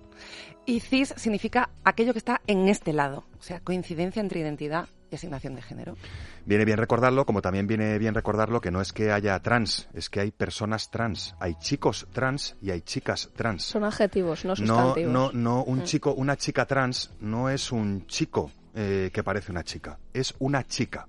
Y 0.66 0.80
cis 0.80 1.14
significa 1.18 1.70
aquello 1.84 2.14
que 2.14 2.20
está 2.20 2.42
en 2.48 2.68
este 2.70 2.94
lado, 2.94 3.26
o 3.40 3.44
sea, 3.44 3.60
coincidencia 3.62 4.20
entre 4.22 4.40
identidad 4.42 4.88
y 5.10 5.16
asignación 5.16 5.56
de 5.56 5.62
género. 5.62 5.98
Viene 6.46 6.66
bien 6.66 6.78
recordarlo, 6.78 7.26
como 7.26 7.42
también 7.42 7.68
viene 7.68 7.98
bien 7.98 8.14
recordarlo 8.14 8.62
que 8.62 8.72
no 8.72 8.80
es 8.80 8.94
que 8.94 9.12
haya 9.12 9.38
trans, 9.40 9.90
es 9.94 10.10
que 10.10 10.20
hay 10.22 10.32
personas 10.32 10.90
trans, 10.92 11.36
hay 11.40 11.56
chicos 11.56 12.08
trans 12.14 12.56
y 12.62 12.70
hay 12.72 12.82
chicas 12.82 13.30
trans. 13.36 13.64
Son 13.64 13.84
adjetivos, 13.84 14.46
no 14.46 14.52
No, 14.52 14.56
sustantivos. 14.56 15.12
no, 15.12 15.32
no, 15.34 15.64
un 15.64 15.80
Mm. 15.80 15.84
chico, 15.84 16.14
una 16.14 16.38
chica 16.38 16.66
trans 16.66 17.12
no 17.20 17.50
es 17.50 17.72
un 17.72 18.06
chico 18.08 18.52
eh, 18.74 19.10
que 19.12 19.24
parece 19.24 19.52
una 19.52 19.64
chica, 19.66 19.98
es 20.14 20.34
una 20.40 20.66
chica, 20.66 21.08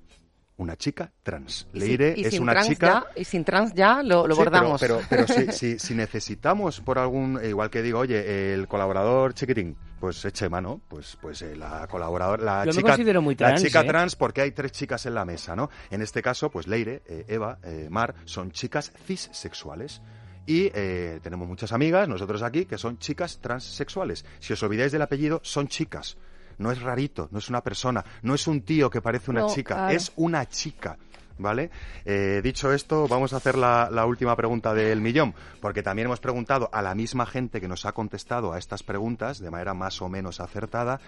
una 0.59 0.77
chica 0.77 1.13
trans. 1.23 1.67
Y 1.73 1.79
Leire 1.81 2.15
sin- 2.15 2.25
y 2.25 2.27
es 2.27 2.35
sin 2.35 2.43
una 2.43 2.53
trans 2.53 2.69
chica. 2.69 2.87
ya- 3.15 3.21
y 3.21 3.25
sin 3.25 3.45
trans 3.45 3.73
ya 3.75 4.03
lo, 4.03 4.27
lo 4.27 4.35
Sí, 4.35 4.39
bordamos. 4.41 4.81
Pero, 4.81 5.01
pero, 5.09 5.27
si, 5.27 5.47
si- 5.53 5.79
si 5.79 5.95
necesitamos 5.95 6.81
por 6.81 6.99
algún, 6.99 7.39
eh, 7.43 7.49
igual 7.49 7.71
que 7.71 7.83
digo, 7.83 8.01
oye, 8.01 8.53
el 8.55 8.69
colaborador 8.69 9.35
chiquitín, 9.35 9.77
pues 9.99 10.25
eche 10.25 10.49
mano, 10.49 10.81
pues, 10.89 11.17
pues 11.21 11.43
eh, 11.43 11.57
la 11.57 11.87
colaboradora, 11.89 12.43
la 12.43 12.65
Yo 12.65 12.73
me 12.73 12.77
chica, 12.79 12.89
considero 12.89 13.23
muy 13.23 13.35
la 13.35 13.49
trans, 13.49 13.63
chica 13.63 13.81
¿eh? 13.83 13.85
trans, 13.87 14.17
porque 14.17 14.41
hay 14.43 14.51
tres 14.53 14.73
chicas 14.73 15.07
en 15.07 15.15
la 15.15 15.25
mesa, 15.25 15.55
¿no? 15.57 15.71
En 15.91 16.03
este 16.03 16.23
caso, 16.23 16.51
pues 16.51 16.67
Leire, 16.67 17.03
eh, 17.07 17.25
Eva, 17.29 17.59
eh, 17.63 17.89
Mar, 17.91 18.15
son 18.25 18.51
chicas 18.53 18.93
cissexuales. 19.07 20.03
Y 20.45 20.73
eh, 20.75 21.21
tenemos 21.23 21.47
muchas 21.47 21.73
amigas, 21.73 22.09
nosotros 22.09 22.43
aquí, 22.43 22.65
que 22.65 22.77
son 22.77 22.99
chicas 22.99 23.39
transsexuales. 23.41 24.25
Si 24.41 24.53
os 24.53 24.63
olvidáis 24.65 24.91
del 24.91 25.03
apellido, 25.03 25.41
son 25.45 25.69
chicas. 25.69 26.17
No 26.59 26.71
es 26.71 26.81
rarito, 26.83 27.29
no 27.31 27.39
es 27.39 27.49
una 27.49 27.61
persona, 27.63 28.05
no 28.23 28.35
es 28.35 28.47
un 28.47 28.63
tío 28.63 28.91
que 28.91 29.01
parece 29.03 29.31
una 29.31 29.41
No, 29.43 29.49
chica, 29.55 29.75
claro. 29.75 29.97
es 29.97 30.13
una 30.17 30.47
chica. 30.49 30.97
¿Vale? 31.39 31.71
Eh, 32.05 32.41
dicho 32.45 32.73
esto, 32.73 33.09
vamos 33.09 33.33
a 33.33 33.39
hacer 33.39 33.57
la, 33.57 33.89
la 33.91 34.05
última 34.05 34.37
pregunta 34.37 34.75
del 34.75 35.01
millón, 35.01 35.35
porque 35.61 35.83
también 35.83 36.07
hemos 36.07 36.21
preguntado 36.21 36.69
a 36.73 36.83
la 36.83 36.95
misma 36.95 37.25
gente 37.27 37.61
que 37.61 37.67
nos 37.67 37.87
ha 37.87 37.93
contestado 37.93 38.53
a 38.53 38.59
estas 38.59 38.83
preguntas 38.83 39.41
de 39.41 39.51
manera 39.51 39.73
más 39.75 40.03
o 40.03 40.09
menos 40.11 40.41
acertada, 40.41 41.01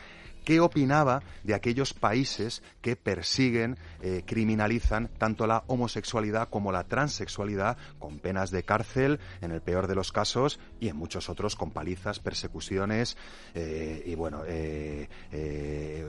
qué 0.45 0.61
opinaba 0.61 1.23
de 1.43 1.55
aquellos 1.55 1.95
países 1.95 2.63
que 2.81 2.97
persiguen, 2.97 3.79
eh, 4.03 4.23
criminalizan 4.27 5.09
tanto 5.19 5.47
la 5.47 5.65
homosexualidad 5.67 6.49
como 6.49 6.71
la 6.71 6.85
transexualidad 6.85 7.77
con 7.99 8.19
penas 8.19 8.51
de 8.51 8.63
cárcel, 8.63 9.21
en 9.41 9.51
el 9.51 9.61
peor 9.61 9.87
de 9.87 9.95
los 9.95 10.13
casos, 10.13 10.61
y 10.81 10.89
en 10.89 10.97
muchos 10.97 11.29
otros 11.29 11.57
con 11.57 11.71
palizas, 11.71 12.21
persecuciones 12.21 13.17
eh, 13.55 14.03
y 14.07 14.15
bueno, 14.15 14.43
eh, 14.47 15.09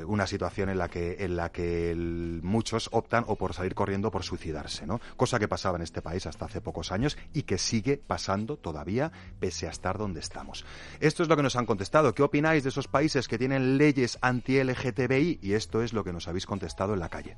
una 0.08 0.28
situación 0.28 0.70
en 0.70 0.78
la 0.78 0.90
que, 0.90 1.18
en 1.20 1.36
la 1.36 1.52
que 1.52 1.96
muchos 2.42 2.90
optan 2.92 3.24
o 3.28 3.36
por 3.36 3.54
salir 3.54 3.74
corriendo 3.74 4.12
por 4.12 4.24
suicidarse, 4.24 4.86
¿no? 4.86 5.00
Cosa 5.16 5.40
que 5.40 5.48
pasaba 5.48 5.78
en 5.78 5.84
este 5.84 6.02
país 6.02 6.26
hasta 6.26 6.46
hace 6.46 6.62
pocos 6.62 6.92
años 6.92 7.18
y 7.34 7.44
que 7.44 7.58
sigue 7.58 7.98
pasando 7.98 8.58
todavía 8.58 9.12
pese 9.40 9.68
a 9.68 9.72
estar 9.72 9.98
donde 9.98 10.20
estamos. 10.20 10.66
Esto 11.00 11.24
es 11.24 11.30
lo 11.30 11.36
que 11.36 11.44
nos 11.44 11.56
han 11.56 11.66
contestado. 11.66 12.14
¿Qué 12.14 12.24
opináis 12.24 12.64
de 12.64 12.70
esos 12.70 12.88
países 12.88 13.28
que 13.28 13.38
tienen 13.38 13.78
leyes 13.78 14.18
anti-LGTBI? 14.28 15.40
Y 15.42 15.54
esto 15.54 15.82
es 15.82 15.94
lo 15.94 16.04
que 16.04 16.14
nos 16.14 16.28
habéis 16.28 16.46
contestado 16.46 16.94
en 16.94 17.00
la 17.00 17.10
calle. 17.10 17.38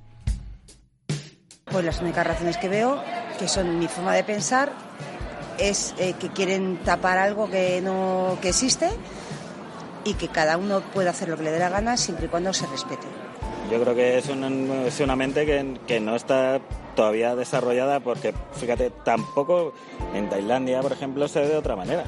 Pues 1.66 1.84
las 1.84 2.02
únicas 2.02 2.26
razones 2.26 2.58
que 2.58 2.70
veo, 2.70 3.02
que 3.40 3.48
son 3.48 3.78
mi 3.78 3.88
forma 3.88 4.14
de 4.14 4.24
pensar, 4.24 4.72
es 5.60 5.94
eh, 5.98 6.14
que 6.20 6.30
quieren 6.30 6.78
tapar 6.78 7.18
algo 7.18 7.50
que 7.50 7.82
no 7.82 8.38
que 8.42 8.50
existe 8.50 8.90
y 10.06 10.14
que 10.14 10.30
cada 10.30 10.58
uno 10.58 10.82
puede 10.94 11.10
hacer 11.10 11.28
lo 11.28 11.38
que 11.38 11.44
le 11.44 11.52
dé 11.52 11.60
la 11.60 11.70
gana 11.70 11.98
siempre 11.98 12.28
y 12.28 12.30
cuando 12.30 12.54
se 12.54 12.66
respete. 12.68 13.06
Yo 13.70 13.82
creo 13.82 13.94
que 13.94 14.18
es 14.18 14.30
una, 14.30 14.48
es 14.86 15.00
una 15.02 15.18
mente 15.18 15.46
que, 15.46 15.78
que 15.86 16.00
no 16.00 16.16
está 16.16 16.62
todavía 16.96 17.36
desarrollada 17.36 18.00
porque, 18.00 18.34
fíjate, 18.54 18.92
tampoco 19.04 19.74
en 20.14 20.30
Tailandia, 20.30 20.82
por 20.82 20.94
ejemplo, 20.94 21.28
se 21.28 21.42
ve 21.42 21.48
de 21.50 21.58
otra 21.58 21.76
manera. 21.76 22.06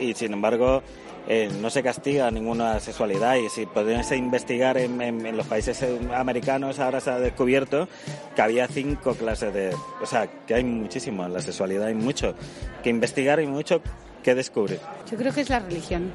Y 0.00 0.14
sin 0.14 0.32
embargo, 0.32 0.82
eh, 1.28 1.50
no 1.60 1.70
se 1.70 1.82
castiga 1.82 2.30
ninguna 2.30 2.78
sexualidad 2.80 3.36
y 3.36 3.48
si 3.48 3.66
podemos 3.66 4.10
investigar 4.12 4.78
en, 4.78 5.36
los 5.36 5.46
países 5.46 5.84
americanos 6.14 6.78
ahora 6.78 7.00
se 7.00 7.10
ha 7.10 7.18
descubierto 7.18 7.88
que 8.34 8.42
había 8.42 8.68
cinco 8.68 9.14
clases 9.14 9.52
de... 9.52 9.74
O 10.00 10.06
sea, 10.06 10.28
que 10.46 10.54
hay 10.54 10.64
muchísimo 10.64 11.24
en 11.26 11.32
la 11.32 11.40
sexualidad, 11.40 11.86
hay 11.86 11.94
mucho 11.94 12.34
que 12.82 12.90
investigar 12.90 13.40
y 13.40 13.46
mucho 13.46 13.80
que 14.22 14.34
descubrir. 14.34 14.80
Yo 15.10 15.16
creo 15.16 15.32
que 15.32 15.40
es 15.40 15.50
la 15.50 15.58
religión 15.58 16.12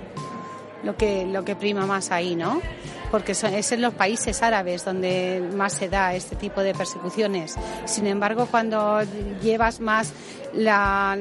lo 0.84 0.96
que, 0.98 1.26
lo 1.26 1.44
que 1.46 1.56
prima 1.56 1.86
más 1.86 2.12
ahí, 2.12 2.36
¿no? 2.36 2.62
Porque 3.10 3.34
es 3.34 3.72
en 3.72 3.82
los 3.82 3.94
países 3.94 4.42
árabes 4.42 4.86
donde 4.86 5.44
más 5.56 5.74
se 5.74 5.90
da 5.90 6.16
este 6.16 6.36
tipo 6.36 6.62
de 6.62 6.74
persecuciones. 6.74 7.56
Sin 7.86 8.08
embargo, 8.08 8.48
cuando 8.50 9.02
llevas 9.42 9.82
más 9.82 10.14
la 10.54 11.18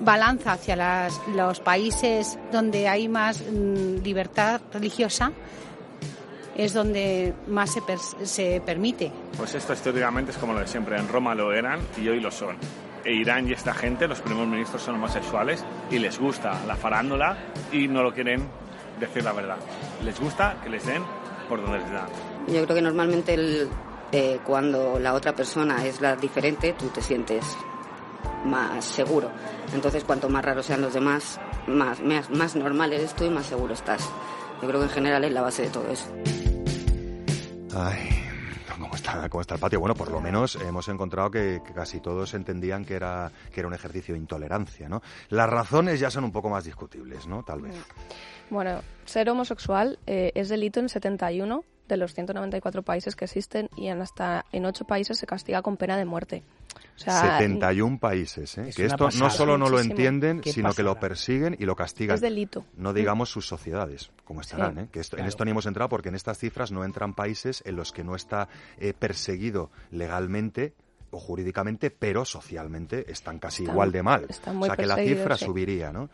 balanza 0.00 0.52
hacia 0.52 0.76
las- 0.76 1.20
los 1.34 1.60
países 1.60 2.38
donde 2.52 2.88
hay 2.88 3.08
más 3.08 3.40
mm, 3.42 4.02
libertad 4.02 4.60
religiosa, 4.72 5.32
es 6.56 6.72
donde 6.74 7.34
más 7.46 7.70
se, 7.72 7.82
per- 7.82 7.98
se 7.98 8.60
permite. 8.64 9.12
Pues 9.36 9.54
esto 9.54 9.72
históricamente 9.72 10.32
es 10.32 10.38
como 10.38 10.52
lo 10.52 10.60
de 10.60 10.66
siempre. 10.66 10.98
En 10.98 11.08
Roma 11.08 11.34
lo 11.34 11.52
eran 11.52 11.80
y 11.96 12.08
hoy 12.08 12.20
lo 12.20 12.30
son. 12.30 12.56
E 13.04 13.12
Irán 13.12 13.48
y 13.48 13.52
esta 13.52 13.72
gente, 13.72 14.08
los 14.08 14.20
primeros 14.20 14.48
ministros 14.48 14.82
son 14.82 14.96
homosexuales 14.96 15.64
y 15.90 15.98
les 15.98 16.18
gusta 16.18 16.60
la 16.66 16.74
farándula 16.76 17.38
y 17.72 17.86
no 17.88 18.02
lo 18.02 18.12
quieren 18.12 18.48
decir 18.98 19.22
la 19.22 19.32
verdad. 19.32 19.56
Les 20.04 20.18
gusta 20.20 20.56
que 20.62 20.68
les 20.68 20.84
den 20.84 21.02
por 21.48 21.62
donde 21.62 21.78
les 21.78 21.90
dan. 21.92 22.08
Yo 22.48 22.64
creo 22.64 22.74
que 22.74 22.82
normalmente 22.82 23.34
el- 23.34 23.68
eh, 24.10 24.40
cuando 24.44 24.98
la 24.98 25.14
otra 25.14 25.32
persona 25.34 25.84
es 25.86 26.00
la 26.00 26.16
diferente, 26.16 26.74
tú 26.76 26.88
te 26.88 27.00
sientes 27.00 27.56
más 28.44 28.84
seguro. 28.84 29.30
Entonces, 29.74 30.04
cuanto 30.04 30.28
más 30.28 30.44
raros 30.44 30.66
sean 30.66 30.80
los 30.80 30.94
demás, 30.94 31.40
más, 31.66 32.00
más, 32.00 32.30
más 32.30 32.56
normal 32.56 32.92
eres 32.92 33.14
tú 33.14 33.24
y 33.24 33.30
más 33.30 33.46
seguro 33.46 33.74
estás. 33.74 34.08
Yo 34.60 34.68
creo 34.68 34.80
que 34.80 34.86
en 34.86 34.92
general 34.92 35.24
es 35.24 35.32
la 35.32 35.42
base 35.42 35.62
de 35.62 35.68
todo 35.70 35.88
eso. 35.90 36.12
Ay, 37.74 38.08
¿cómo 38.72 38.94
está, 38.94 39.28
cómo 39.28 39.40
está 39.40 39.54
el 39.54 39.60
patio? 39.60 39.80
Bueno, 39.80 39.94
por 39.94 40.10
lo 40.10 40.20
menos 40.20 40.56
hemos 40.56 40.88
encontrado 40.88 41.30
que, 41.30 41.60
que 41.64 41.72
casi 41.72 42.00
todos 42.00 42.34
entendían 42.34 42.84
que 42.84 42.94
era, 42.94 43.30
que 43.52 43.60
era 43.60 43.68
un 43.68 43.74
ejercicio 43.74 44.14
de 44.14 44.20
intolerancia, 44.20 44.88
¿no? 44.88 45.02
Las 45.28 45.48
razones 45.48 46.00
ya 46.00 46.10
son 46.10 46.24
un 46.24 46.32
poco 46.32 46.48
más 46.48 46.64
discutibles, 46.64 47.26
¿no? 47.26 47.44
Tal 47.44 47.60
vez. 47.60 47.74
Bueno, 48.50 48.80
ser 49.04 49.28
homosexual 49.28 49.98
eh, 50.06 50.32
es 50.34 50.48
delito 50.48 50.80
en 50.80 50.88
71 50.88 51.64
de 51.86 51.96
los 51.96 52.14
194 52.14 52.82
países 52.82 53.16
que 53.16 53.24
existen 53.24 53.68
y 53.76 53.88
en 53.88 54.00
hasta 54.00 54.44
en 54.52 54.64
8 54.64 54.84
países 54.86 55.18
se 55.18 55.26
castiga 55.26 55.62
con 55.62 55.76
pena 55.76 55.96
de 55.96 56.04
muerte. 56.04 56.42
O 56.98 57.00
sea, 57.00 57.38
71 57.38 57.98
países, 57.98 58.58
¿eh? 58.58 58.68
Es 58.68 58.76
que 58.76 58.84
esto 58.86 59.08
no 59.18 59.30
solo 59.30 59.56
no 59.56 59.68
lo 59.68 59.80
entienden, 59.80 60.40
Qué 60.40 60.52
sino 60.52 60.74
que 60.74 60.82
lo 60.82 60.98
persiguen 60.98 61.56
y 61.58 61.64
lo 61.64 61.76
castigan. 61.76 62.16
Es 62.16 62.20
delito. 62.20 62.64
No 62.76 62.92
digamos 62.92 63.30
sus 63.30 63.46
sociedades, 63.46 64.10
como 64.24 64.40
estarán, 64.40 64.74
Sí. 64.74 64.80
¿eh? 64.80 64.88
Que 64.92 65.00
esto, 65.00 65.16
En 65.16 65.26
esto 65.26 65.44
ni 65.44 65.52
hemos 65.52 65.66
entrado 65.66 65.88
porque 65.88 66.08
en 66.08 66.16
estas 66.16 66.38
cifras 66.38 66.72
no 66.72 66.84
entran 66.84 67.14
países 67.14 67.62
en 67.64 67.76
los 67.76 67.92
que 67.92 68.02
no 68.04 68.16
está 68.16 68.48
eh, 68.78 68.92
perseguido 68.98 69.70
legalmente 69.92 70.74
o 71.10 71.18
jurídicamente, 71.18 71.90
pero 71.90 72.24
socialmente 72.24 73.10
están 73.10 73.38
casi 73.38 73.62
Están- 73.62 73.74
igual 73.74 73.92
de 73.92 74.02
mal. 74.02 74.26
están 74.28 74.60
o 74.62 74.66
sea 74.66 74.76
que 74.76 74.84
la 74.86 74.96
cifra 74.96 75.36
sí. 75.38 75.44
subiría, 75.46 75.90
¿no? 75.92 76.10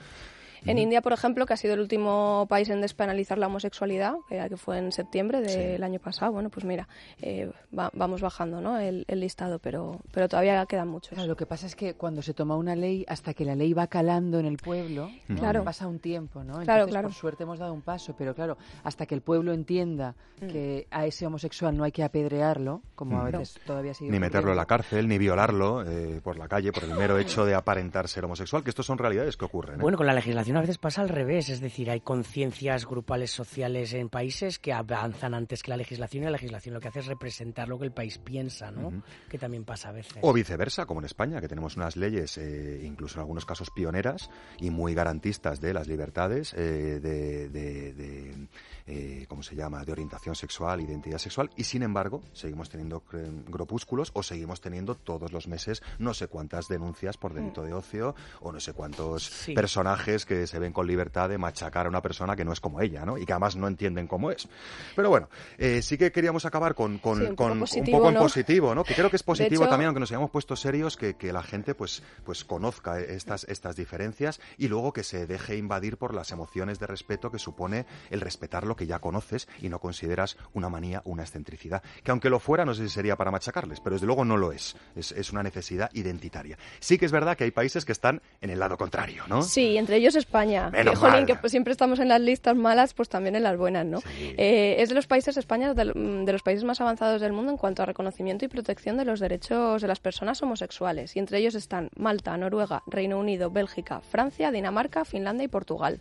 En 0.66 0.78
India, 0.78 1.00
por 1.02 1.12
ejemplo, 1.12 1.46
que 1.46 1.52
ha 1.52 1.56
sido 1.56 1.74
el 1.74 1.80
último 1.80 2.46
país 2.48 2.68
en 2.70 2.80
despenalizar 2.80 3.38
la 3.38 3.46
homosexualidad, 3.46 4.14
que, 4.28 4.56
fue 4.56 4.78
en 4.78 4.92
septiembre 4.92 5.40
del 5.40 5.82
año 5.82 5.98
pasado, 6.00 6.32
bueno, 6.32 6.48
pues 6.50 6.64
mira, 6.64 6.88
eh, 7.20 7.50
va- 7.76 7.90
vamos 7.94 8.20
bajando 8.20 8.60
¿no? 8.60 8.78
el, 8.78 9.04
el 9.08 9.20
listado, 9.20 9.58
pero, 9.58 10.00
pero 10.12 10.28
todavía 10.28 10.64
quedan 10.66 10.88
muchos. 10.88 11.10
Claro, 11.14 11.28
lo 11.28 11.36
que 11.36 11.46
pasa 11.46 11.66
es 11.66 11.74
que 11.76 11.94
cuando 11.94 12.22
se 12.22 12.34
toma 12.34 12.56
una 12.56 12.74
ley, 12.76 13.04
hasta 13.08 13.34
que 13.34 13.44
la 13.44 13.54
ley 13.54 13.72
va 13.72 13.86
calando 13.88 14.38
en 14.38 14.46
el 14.46 14.56
pueblo, 14.56 15.10
¿no? 15.28 15.36
Claro. 15.38 15.64
pasa 15.64 15.86
un 15.86 15.98
tiempo, 15.98 16.44
¿no? 16.44 16.54
Claro, 16.54 16.60
Entonces, 16.84 16.90
claro. 16.92 17.08
por 17.08 17.14
suerte 17.16 17.42
hemos 17.42 17.58
dado 17.58 17.72
un 17.74 17.82
paso, 17.82 18.14
pero 18.16 18.34
claro, 18.34 18.56
hasta 18.84 19.06
que 19.06 19.14
el 19.14 19.20
pueblo 19.20 19.52
entienda 19.52 20.14
Mm. 20.40 20.46
que 20.48 20.86
a 20.90 21.06
ese 21.06 21.26
homosexual 21.26 21.76
no 21.76 21.84
hay 21.84 21.92
que 21.92 22.02
apedrearlo, 22.02 22.82
como 22.96 23.20
a 23.20 23.24
Mm. 23.24 23.32
veces 23.32 23.60
todavía 23.64 23.94
sigue 23.94 24.10
Ni 24.10 24.18
meterlo 24.18 24.50
en 24.50 24.56
la 24.56 24.66
cárcel, 24.66 25.06
ni 25.06 25.16
violarlo 25.18 25.82
eh, 25.86 26.20
por 26.24 26.36
la 26.36 26.48
calle 26.48 26.72
por 26.72 26.82
el 26.84 26.94
mero 26.94 27.18
hecho 27.18 27.44
de 27.44 27.54
aparentar 27.54 28.08
ser 28.08 28.24
homosexual, 28.24 28.64
que 28.64 28.70
estos 28.70 28.84
son 28.86 28.98
realidades 28.98 29.36
que 29.36 29.44
ocurren. 29.44 29.76
¿eh? 29.78 29.82
Bueno, 29.82 29.96
con 29.96 30.06
la 30.06 30.12
legislación 30.14 30.53
a 30.58 30.62
veces 30.62 30.78
pasa 30.78 31.00
al 31.02 31.08
revés, 31.08 31.48
es 31.48 31.60
decir, 31.60 31.90
hay 31.90 32.00
conciencias 32.00 32.86
grupales 32.86 33.30
sociales 33.30 33.92
en 33.94 34.08
países 34.08 34.58
que 34.58 34.72
avanzan 34.72 35.34
antes 35.34 35.62
que 35.62 35.70
la 35.70 35.76
legislación 35.76 36.22
y 36.22 36.26
la 36.26 36.32
legislación 36.32 36.74
lo 36.74 36.80
que 36.80 36.88
hace 36.88 37.00
es 37.00 37.06
representar 37.06 37.68
lo 37.68 37.78
que 37.78 37.84
el 37.86 37.92
país 37.92 38.18
piensa, 38.18 38.70
¿no? 38.70 39.02
Que 39.28 39.38
también 39.38 39.64
pasa 39.64 39.88
a 39.88 39.92
veces. 39.92 40.18
O 40.22 40.32
viceversa, 40.32 40.86
como 40.86 41.00
en 41.00 41.06
España, 41.06 41.40
que 41.40 41.48
tenemos 41.48 41.76
unas 41.76 41.96
leyes, 41.96 42.36
eh, 42.38 42.80
incluso 42.84 43.16
en 43.16 43.20
algunos 43.20 43.46
casos 43.46 43.68
pioneras 43.74 44.30
y 44.60 44.70
muy 44.70 44.94
garantistas 44.94 45.60
de 45.60 45.72
las 45.74 45.88
libertades 45.88 46.52
eh, 46.54 47.00
de, 47.00 47.48
de- 47.48 47.92
de, 47.94 48.48
eh, 48.86 49.26
¿cómo 49.28 49.42
se 49.42 49.54
llama?, 49.56 49.84
de 49.84 49.92
orientación 49.92 50.34
sexual, 50.34 50.80
identidad 50.80 51.18
sexual, 51.18 51.50
y 51.56 51.64
sin 51.64 51.82
embargo 51.82 52.22
seguimos 52.32 52.68
teniendo 52.70 53.02
grupúsculos 53.48 54.10
o 54.14 54.22
seguimos 54.22 54.60
teniendo 54.60 54.94
todos 54.94 55.32
los 55.32 55.48
meses 55.48 55.82
no 55.98 56.14
sé 56.14 56.28
cuántas 56.28 56.68
denuncias 56.68 57.16
por 57.16 57.34
delito 57.34 57.62
de 57.62 57.72
ocio 57.72 58.14
o 58.40 58.52
no 58.52 58.60
sé 58.60 58.72
cuántos 58.72 59.24
Sí. 59.24 59.54
personajes 59.54 60.26
que 60.26 60.46
se 60.46 60.58
ven 60.58 60.72
con 60.72 60.86
libertad 60.86 61.28
de 61.28 61.38
machacar 61.38 61.86
a 61.86 61.88
una 61.88 62.02
persona 62.02 62.36
que 62.36 62.44
no 62.44 62.52
es 62.52 62.60
como 62.60 62.80
ella, 62.80 63.04
¿no? 63.04 63.18
Y 63.18 63.24
que 63.26 63.32
además 63.32 63.56
no 63.56 63.68
entienden 63.68 64.06
cómo 64.06 64.30
es. 64.30 64.48
Pero 64.94 65.08
bueno, 65.10 65.28
eh, 65.58 65.82
sí 65.82 65.96
que 65.98 66.12
queríamos 66.12 66.44
acabar 66.44 66.74
con, 66.74 66.98
con, 66.98 67.18
Sí, 67.18 67.24
un 67.26 67.36
poco 67.36 67.58
positivo, 67.58 67.96
un 67.96 68.02
poco 68.02 68.08
en 68.10 68.16
positivo, 68.22 68.74
¿no? 68.74 68.84
Que 68.84 68.94
creo 68.94 69.10
que 69.10 69.16
es 69.16 69.22
positivo 69.22 69.64
hecho- 69.64 69.70
también, 69.70 69.88
aunque 69.88 70.00
nos 70.00 70.10
hayamos 70.10 70.30
puesto 70.30 70.56
serios, 70.56 70.96
que, 70.96 71.14
que 71.14 71.32
la 71.32 71.42
gente 71.42 71.74
pues, 71.74 72.02
pues 72.24 72.44
conozca 72.44 73.00
estas, 73.00 73.44
estas 73.44 73.76
diferencias 73.76 74.40
y 74.58 74.68
luego 74.68 74.92
que 74.92 75.02
se 75.02 75.26
deje 75.26 75.56
invadir 75.56 75.96
por 75.96 76.14
las 76.14 76.30
emociones 76.32 76.78
de 76.78 76.86
respeto 76.86 77.30
que 77.30 77.38
supone 77.38 77.86
el 78.10 78.20
respetar 78.20 78.66
lo 78.74 78.76
que 78.76 78.86
ya 78.86 78.98
conoces 78.98 79.46
y 79.62 79.68
no 79.68 79.78
consideras 79.78 80.36
una 80.52 80.68
manía, 80.68 81.00
una 81.04 81.22
excentricidad. 81.22 81.80
Que 82.02 82.10
aunque 82.10 82.28
lo 82.28 82.40
fuera, 82.40 82.64
no 82.64 82.74
sé 82.74 82.82
si 82.82 82.88
sería 82.88 83.14
para 83.14 83.30
machacarles, 83.30 83.78
pero 83.78 83.94
desde 83.94 84.06
luego 84.06 84.24
no 84.24 84.36
lo 84.36 84.50
es. 84.50 84.76
Es, 84.96 85.12
es 85.12 85.30
una 85.30 85.44
necesidad 85.44 85.90
identitaria. 85.92 86.58
Sí 86.80 86.98
que 86.98 87.06
es 87.06 87.12
verdad 87.12 87.36
que 87.36 87.44
hay 87.44 87.52
países 87.52 87.84
que 87.84 87.92
están 87.92 88.20
en 88.40 88.50
el 88.50 88.58
lado 88.58 88.76
contrario, 88.76 89.22
¿no? 89.28 89.42
Sí, 89.42 89.76
entre 89.76 89.96
ellos 89.96 90.16
España. 90.16 90.70
Menos 90.70 90.94
que, 90.94 91.00
jolín, 91.00 91.14
mal. 91.14 91.26
que 91.26 91.36
pues, 91.36 91.52
siempre 91.52 91.70
estamos 91.70 92.00
en 92.00 92.08
las 92.08 92.20
listas 92.20 92.56
malas, 92.56 92.94
pues 92.94 93.08
también 93.08 93.36
en 93.36 93.44
las 93.44 93.56
buenas, 93.56 93.86
¿no? 93.86 94.00
Eh, 94.18 94.76
es 94.78 94.88
de 94.88 94.96
los 94.96 95.06
países, 95.06 95.36
España, 95.36 95.70
es 95.70 95.76
de, 95.76 95.84
de 95.84 96.32
los 96.32 96.42
países 96.42 96.64
más 96.64 96.80
avanzados 96.80 97.20
del 97.20 97.32
mundo 97.32 97.52
en 97.52 97.58
cuanto 97.58 97.84
a 97.84 97.86
reconocimiento 97.86 98.44
y 98.44 98.48
protección 98.48 98.96
de 98.96 99.04
los 99.04 99.20
derechos 99.20 99.82
de 99.82 99.88
las 99.88 100.00
personas 100.00 100.42
homosexuales. 100.42 101.14
Y 101.14 101.20
entre 101.20 101.38
ellos 101.38 101.54
están 101.54 101.90
Malta, 101.96 102.36
Noruega, 102.36 102.82
Reino 102.88 103.20
Unido, 103.20 103.52
Bélgica, 103.52 104.00
Francia, 104.00 104.50
Dinamarca, 104.50 105.04
Finlandia 105.04 105.44
y 105.44 105.48
Portugal. 105.48 106.00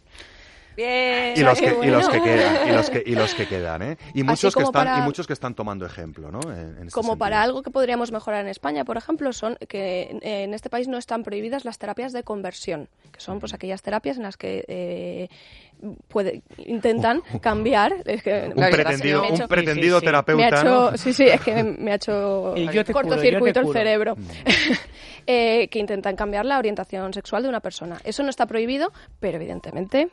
Bien. 0.76 1.34
Y 1.36 1.42
los, 1.42 1.60
que, 1.60 1.78
y 1.84 1.88
los 1.88 2.10
que 2.10 2.22
quedan, 2.22 2.68
y 2.68 2.72
los 2.72 2.90
que, 2.90 3.04
y 3.06 3.16
los 3.16 3.36
que 3.36 3.48
quedan, 3.48 3.82
¿eh? 3.82 3.98
Y 4.14 4.24
muchos 4.24 4.56
que 4.56 4.64
están, 4.64 4.86
para- 4.86 5.00
y 5.00 5.02
muchos 5.02 5.28
que 5.28 5.34
están 5.34 5.54
tomando 5.56 5.86
ejemplo, 5.86 6.32
¿no? 6.32 6.40
En- 6.44 6.50
en 6.52 6.70
este 6.88 6.92
Como 6.92 7.10
sentido. 7.10 7.18
para 7.18 7.42
algo 7.42 7.62
que 7.64 7.72
podríamos 7.72 8.12
mejorar 8.12 8.42
en 8.42 8.48
España, 8.48 8.84
por 8.86 8.98
ejemplo, 8.98 9.32
son 9.34 9.58
que 9.68 10.18
en 10.22 10.54
este 10.54 10.70
país 10.70 10.88
no 10.88 10.98
están 10.98 11.24
prohibidas 11.24 11.66
las 11.66 11.78
terapias 11.78 12.14
de 12.14 12.24
conversión, 12.24 12.90
que 13.12 13.20
son 13.20 13.40
pues 13.40 13.54
aquellas 13.54 13.82
terapias 13.82 14.18
en 14.18 14.24
las 14.24 14.38
que 14.38 14.64
eh, 14.68 15.30
puede, 16.08 16.42
intentan 16.58 17.22
cambiar. 17.42 17.96
Es 18.06 18.24
que, 18.24 18.52
Un 18.56 18.64
pretendido, 18.70 19.24
un 19.30 19.48
pretendido 19.48 19.96
Me 20.00 20.06
ha 20.06 20.10
terapeuta, 20.10 20.48
hecho, 20.48 20.64
¿no? 20.92 20.98
sí, 20.98 21.14
sí, 21.14 21.24
es 21.26 21.42
que 21.42 21.64
me 21.64 21.92
ha 21.92 21.96
hecho 21.96 22.54
cortocircuito 22.94 23.60
el 23.60 23.72
cerebro. 23.74 24.16
Eh, 25.26 25.70
que 25.70 25.80
intentan 25.80 26.18
cambiar 26.18 26.44
la 26.46 26.58
orientación 26.60 27.14
sexual 27.14 27.44
de 27.44 27.48
una 27.50 27.62
persona. 27.62 27.98
Eso 28.04 28.24
no 28.24 28.30
está 28.30 28.46
prohibido, 28.46 28.92
pero 29.22 29.38
evidentemente. 29.38 30.10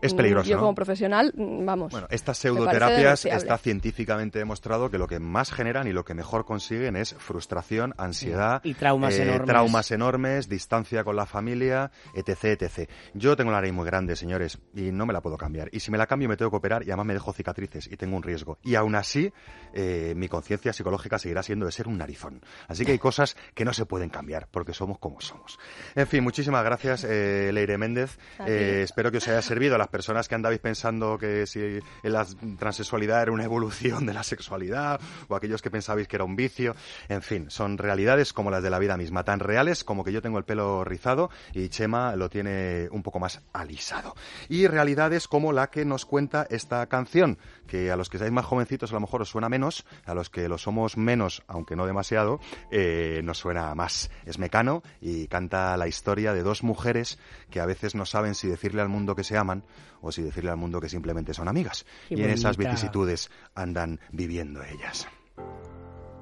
Es 0.00 0.12
mm, 0.12 0.16
peligroso, 0.16 0.48
Yo 0.48 0.56
¿no? 0.56 0.62
como 0.62 0.74
profesional, 0.74 1.32
mm, 1.34 1.64
vamos. 1.64 1.92
Bueno, 1.92 2.06
estas 2.10 2.38
pseudoterapias 2.38 3.24
está 3.24 3.58
científicamente 3.58 4.38
demostrado 4.38 4.90
que 4.90 4.98
lo 4.98 5.06
que 5.06 5.18
más 5.18 5.52
generan 5.52 5.86
y 5.86 5.92
lo 5.92 6.04
que 6.04 6.14
mejor 6.14 6.44
consiguen 6.44 6.96
es 6.96 7.14
frustración, 7.14 7.94
ansiedad, 7.96 8.60
Y 8.64 8.74
traumas 8.74 9.14
eh, 9.14 9.22
enormes. 9.22 9.46
traumas 9.46 9.90
enormes, 9.90 10.48
distancia 10.48 11.04
con 11.04 11.16
la 11.16 11.26
familia, 11.26 11.90
etc, 12.14 12.62
etc. 12.62 12.90
Yo 13.14 13.36
tengo 13.36 13.50
la 13.50 13.58
nariz 13.58 13.72
muy 13.72 13.86
grande, 13.86 14.16
señores, 14.16 14.58
y 14.74 14.92
no 14.92 15.06
me 15.06 15.12
la 15.12 15.20
puedo 15.20 15.36
cambiar. 15.36 15.68
Y 15.72 15.80
si 15.80 15.90
me 15.90 15.98
la 15.98 16.06
cambio 16.06 16.28
me 16.28 16.36
tengo 16.36 16.50
que 16.50 16.56
operar 16.56 16.82
y 16.82 16.90
además 16.90 17.06
me 17.06 17.14
dejo 17.14 17.32
cicatrices 17.32 17.86
y 17.90 17.96
tengo 17.96 18.16
un 18.16 18.22
riesgo. 18.22 18.58
Y 18.62 18.74
aún 18.74 18.94
así, 18.94 19.32
eh, 19.72 20.14
mi 20.16 20.28
conciencia 20.28 20.72
psicológica 20.72 21.18
seguirá 21.18 21.42
siendo 21.42 21.66
de 21.66 21.72
ser 21.72 21.88
un 21.88 21.98
narizón. 21.98 22.40
Así 22.68 22.84
que 22.84 22.92
hay 22.92 22.98
cosas 23.04 23.36
que 23.54 23.64
no 23.64 23.72
se 23.72 23.86
pueden 23.86 24.10
cambiar 24.10 24.48
porque 24.50 24.72
somos 24.72 24.98
como 24.98 25.20
somos. 25.20 25.58
En 25.94 26.06
fin, 26.06 26.22
muchísimas 26.22 26.64
gracias, 26.64 27.04
eh, 27.04 27.50
Leire 27.52 27.78
Méndez. 27.78 28.18
Eh, 28.46 28.82
espero 28.84 29.10
que 29.10 29.18
os 29.18 29.28
haya 29.28 29.42
servido 29.42 29.74
a 29.74 29.78
las 29.84 29.90
personas 29.90 30.28
que 30.28 30.34
andabais 30.34 30.60
pensando 30.60 31.18
que 31.18 31.46
si 31.46 31.78
la 32.02 32.26
transexualidad 32.58 33.20
era 33.20 33.32
una 33.32 33.44
evolución 33.44 34.06
de 34.06 34.14
la 34.14 34.22
sexualidad 34.22 34.98
o 35.28 35.36
aquellos 35.36 35.60
que 35.60 35.70
pensabais 35.70 36.08
que 36.08 36.16
era 36.16 36.24
un 36.24 36.36
vicio. 36.36 36.74
En 37.10 37.20
fin, 37.20 37.50
son 37.50 37.76
realidades 37.76 38.32
como 38.32 38.50
las 38.50 38.62
de 38.62 38.70
la 38.70 38.78
vida 38.78 38.96
misma, 38.96 39.24
tan 39.24 39.40
reales 39.40 39.84
como 39.84 40.02
que 40.02 40.10
yo 40.10 40.22
tengo 40.22 40.38
el 40.38 40.44
pelo 40.44 40.84
rizado 40.84 41.28
y 41.52 41.68
Chema 41.68 42.16
lo 42.16 42.30
tiene 42.30 42.88
un 42.92 43.02
poco 43.02 43.20
más 43.20 43.42
alisado. 43.52 44.14
Y 44.48 44.68
realidades 44.68 45.28
como 45.28 45.52
la 45.52 45.66
que 45.66 45.84
nos 45.84 46.06
cuenta 46.06 46.46
esta 46.48 46.86
canción, 46.86 47.36
que 47.66 47.90
a 47.90 47.96
los 47.96 48.08
que 48.08 48.16
seáis 48.16 48.32
más 48.32 48.46
jovencitos 48.46 48.90
a 48.90 48.94
lo 48.94 49.00
mejor 49.00 49.20
os 49.20 49.28
suena 49.28 49.50
menos, 49.50 49.84
a 50.06 50.14
los 50.14 50.30
que 50.30 50.48
lo 50.48 50.56
somos 50.56 50.96
menos, 50.96 51.42
aunque 51.46 51.76
no 51.76 51.84
demasiado, 51.84 52.40
eh, 52.70 53.20
nos 53.22 53.36
suena 53.36 53.74
más. 53.74 54.10
Es 54.24 54.38
Mecano 54.38 54.82
y 55.02 55.26
canta 55.26 55.76
la 55.76 55.88
historia 55.88 56.32
de 56.32 56.42
dos 56.42 56.62
mujeres 56.62 57.18
que 57.50 57.60
a 57.60 57.66
veces 57.66 57.94
no 57.94 58.06
saben 58.06 58.34
si 58.34 58.48
decirle 58.48 58.80
al 58.80 58.88
mundo 58.88 59.14
que 59.14 59.24
se 59.24 59.36
aman 59.36 59.62
o 60.00 60.12
si 60.12 60.22
decirle 60.22 60.50
al 60.50 60.56
mundo 60.56 60.80
que 60.80 60.88
simplemente 60.88 61.34
son 61.34 61.48
amigas. 61.48 61.84
Qué 62.08 62.14
y 62.16 62.22
en 62.22 62.30
esas 62.30 62.56
bonita. 62.56 62.72
vicisitudes 62.72 63.30
andan 63.54 64.00
viviendo 64.12 64.62
ellas. 64.62 65.06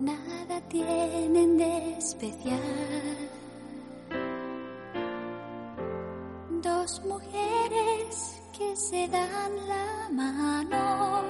Nada 0.00 0.60
tienen 0.68 1.58
de 1.58 1.98
especial. 1.98 2.60
Dos 6.62 7.02
mujeres 7.04 8.40
que 8.56 8.76
se 8.76 9.08
dan 9.08 9.68
la 9.68 10.08
mano. 10.12 11.22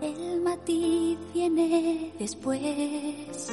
El 0.00 0.40
matiz 0.40 1.18
viene 1.32 2.12
después. 2.18 3.52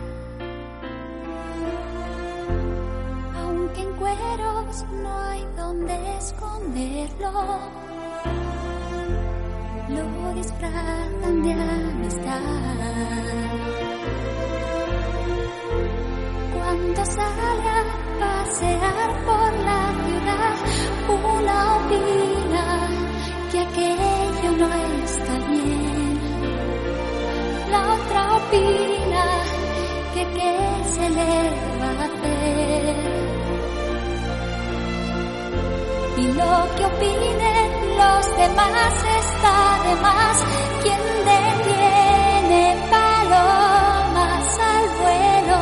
Aunque 3.73 3.89
en 3.89 3.93
cueros 3.95 4.85
no 5.01 5.17
hay 5.21 5.45
donde 5.55 6.17
esconderlo, 6.17 7.31
lo 9.87 10.33
disfrazan 10.33 11.41
de 11.43 11.53
amistad. 11.53 12.41
Cuando 16.53 17.05
sale 17.05 17.69
a 17.69 17.83
pasear 18.19 19.09
por 19.25 19.53
la 19.63 19.83
ciudad, 20.03 20.55
una 21.37 21.75
opina 21.77 22.65
que 23.51 23.59
aquello 23.59 24.51
no 24.57 24.69
está 25.05 25.33
bien. 25.49 26.19
La 27.71 27.93
otra 27.93 28.35
opina 28.35 29.25
que 30.13 30.23
qué 30.33 30.53
se 30.93 31.09
le 31.09 31.31
va 31.79 31.87
a 31.87 32.05
hacer. 32.05 33.20
Y 36.21 36.27
lo 36.33 36.53
que 36.75 36.85
opinen 36.85 37.69
los 37.97 38.23
demás 38.37 38.93
está 39.21 39.55
de 39.85 39.93
más. 40.05 40.37
Quien 40.83 41.01
detiene 41.31 42.63
palomas 42.91 44.47
al 44.71 44.85
vuelo, 45.01 45.59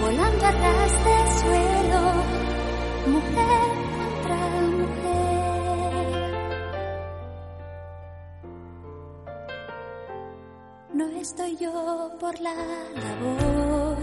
volando 0.00 0.44
atrás 0.46 0.90
del 1.06 1.26
suelo, 1.42 2.02
mujer 3.14 3.68
contra 3.98 4.40
mujer. 4.78 6.28
No 10.94 11.04
estoy 11.20 11.52
yo 11.58 11.74
por 12.18 12.34
la 12.40 12.54
labor 13.04 13.96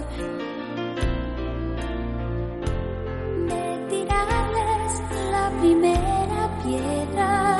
primera 5.65 6.41
piedra. 6.63 7.57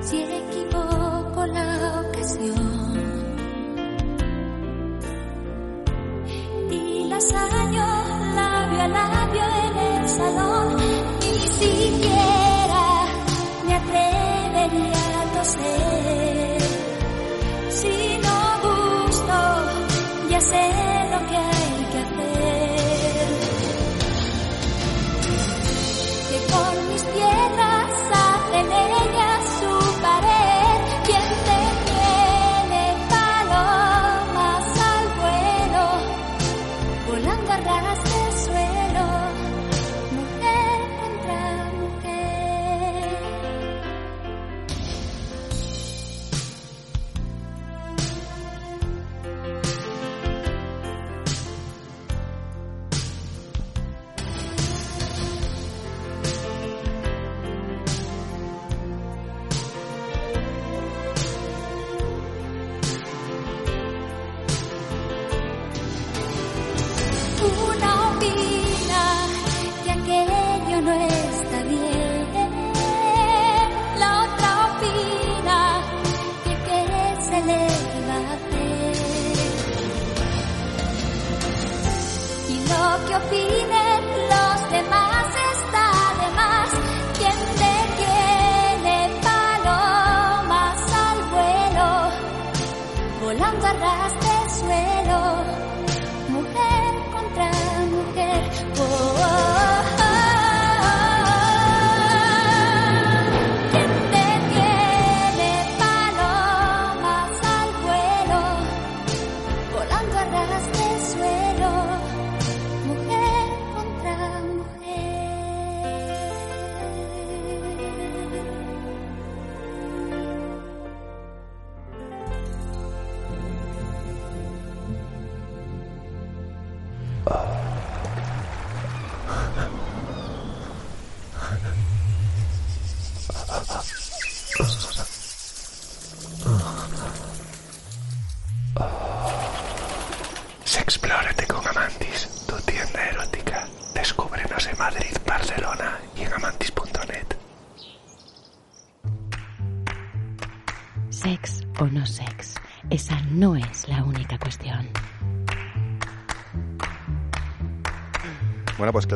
Si 0.00 0.24
equivoco 0.42 1.46
la 1.46 2.02
ocasión 2.06 2.94
y 6.70 7.08
las 7.08 7.32
año 7.32 7.86
labio 8.36 8.82
a 8.84 9.15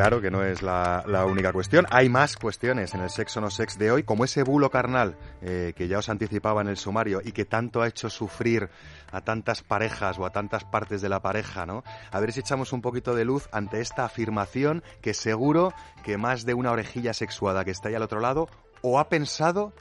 claro 0.00 0.22
que 0.22 0.30
no 0.30 0.42
es 0.42 0.62
la, 0.62 1.26
única 1.26 1.52
cuestión. 1.52 1.86
Hay 1.90 2.08
más 2.08 2.36
cuestiones 2.36 2.94
en 2.94 3.02
el 3.02 3.10
sexo 3.10 3.38
no 3.42 3.50
sex 3.50 3.76
de 3.76 3.92
hoy, 3.92 4.02
como 4.02 4.24
ese 4.24 4.42
bulo 4.42 4.70
carnal 4.70 5.14
eh, 5.42 5.74
que 5.76 5.88
ya 5.88 5.98
os 5.98 6.08
anticipaba 6.08 6.62
en 6.62 6.68
el 6.68 6.78
sumario 6.78 7.20
y 7.22 7.32
que 7.32 7.44
tanto 7.44 7.82
ha 7.82 7.88
hecho 7.88 8.08
sufrir 8.08 8.70
a 9.12 9.20
tantas 9.20 9.62
parejas 9.62 10.18
o 10.18 10.24
a 10.24 10.30
tantas 10.30 10.64
partes 10.64 11.02
de 11.02 11.10
la 11.10 11.20
pareja, 11.20 11.66
¿no? 11.66 11.84
A 12.10 12.18
ver 12.18 12.32
si 12.32 12.40
echamos 12.40 12.72
un 12.72 12.80
poquito 12.80 13.14
de 13.14 13.26
luz 13.26 13.50
ante 13.52 13.82
esta 13.82 14.06
afirmación 14.06 14.82
que 15.02 15.12
seguro 15.12 15.74
que 16.02 16.16
más 16.16 16.46
de 16.46 16.54
una 16.54 16.72
orejilla 16.72 17.12
sexuada 17.12 17.66
que 17.66 17.70
está 17.70 17.90
ahí 17.90 17.94
al 17.94 18.02
otro 18.02 18.20
lado 18.20 18.48
o 18.80 19.00
ha 19.00 19.10
pensado 19.10 19.74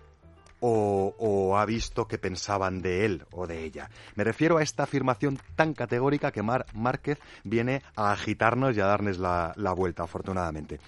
o, 0.59 1.15
o 1.17 1.57
ha 1.57 1.65
visto 1.65 2.07
que 2.07 2.17
pensaban 2.17 2.81
de 2.81 3.05
él 3.05 3.25
o 3.31 3.47
de 3.47 3.63
ella. 3.63 3.89
Me 4.15 4.23
refiero 4.23 4.57
a 4.57 4.63
esta 4.63 4.83
afirmación 4.83 5.39
tan 5.55 5.73
categórica 5.73 6.31
que 6.31 6.43
Mar 6.43 6.65
Márquez 6.73 7.19
viene 7.43 7.81
a 7.95 8.11
agitarnos 8.11 8.75
y 8.75 8.81
a 8.81 8.85
darles 8.85 9.17
la, 9.17 9.53
la 9.55 9.73
vuelta, 9.73 10.03
afortunadamente. 10.03 10.79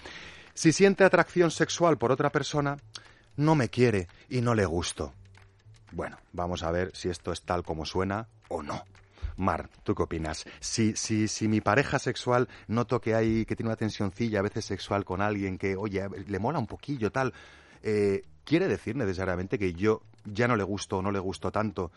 Si 0.54 0.72
siente 0.72 1.04
atracción 1.04 1.50
sexual 1.50 1.96
por 1.98 2.12
otra 2.12 2.30
persona, 2.30 2.76
no 3.36 3.54
me 3.54 3.68
quiere 3.68 4.08
y 4.28 4.40
no 4.40 4.54
le 4.54 4.66
gusto. 4.66 5.14
Bueno, 5.92 6.18
vamos 6.32 6.62
a 6.62 6.70
ver 6.70 6.90
si 6.94 7.08
esto 7.08 7.32
es 7.32 7.42
tal 7.42 7.62
como 7.62 7.84
suena 7.84 8.28
o 8.48 8.62
no. 8.62 8.84
Mar, 9.36 9.70
¿tú 9.82 9.94
qué 9.94 10.02
opinas? 10.02 10.44
Si, 10.60 10.94
si, 10.94 11.26
si 11.28 11.48
mi 11.48 11.60
pareja 11.60 11.98
sexual 11.98 12.48
noto 12.68 13.00
que 13.00 13.14
hay, 13.14 13.46
que 13.46 13.56
tiene 13.56 13.70
una 13.70 13.76
tensioncilla 13.76 14.40
a 14.40 14.42
veces 14.42 14.64
sexual 14.64 15.04
con 15.04 15.22
alguien 15.22 15.56
que, 15.56 15.76
oye, 15.76 16.06
le 16.26 16.38
mola 16.38 16.58
un 16.58 16.66
poquillo, 16.66 17.10
tal, 17.10 17.32
eh, 17.82 18.24
¿quiere 18.44 18.68
decir 18.68 18.96
necesariamente 18.96 19.58
que 19.58 19.72
yo 19.72 20.02
ya 20.24 20.48
no 20.48 20.56
le 20.56 20.64
gusto 20.64 20.98
o 20.98 21.02
no 21.02 21.10
le 21.10 21.18
gusto 21.18 21.50
tanto? 21.50 21.90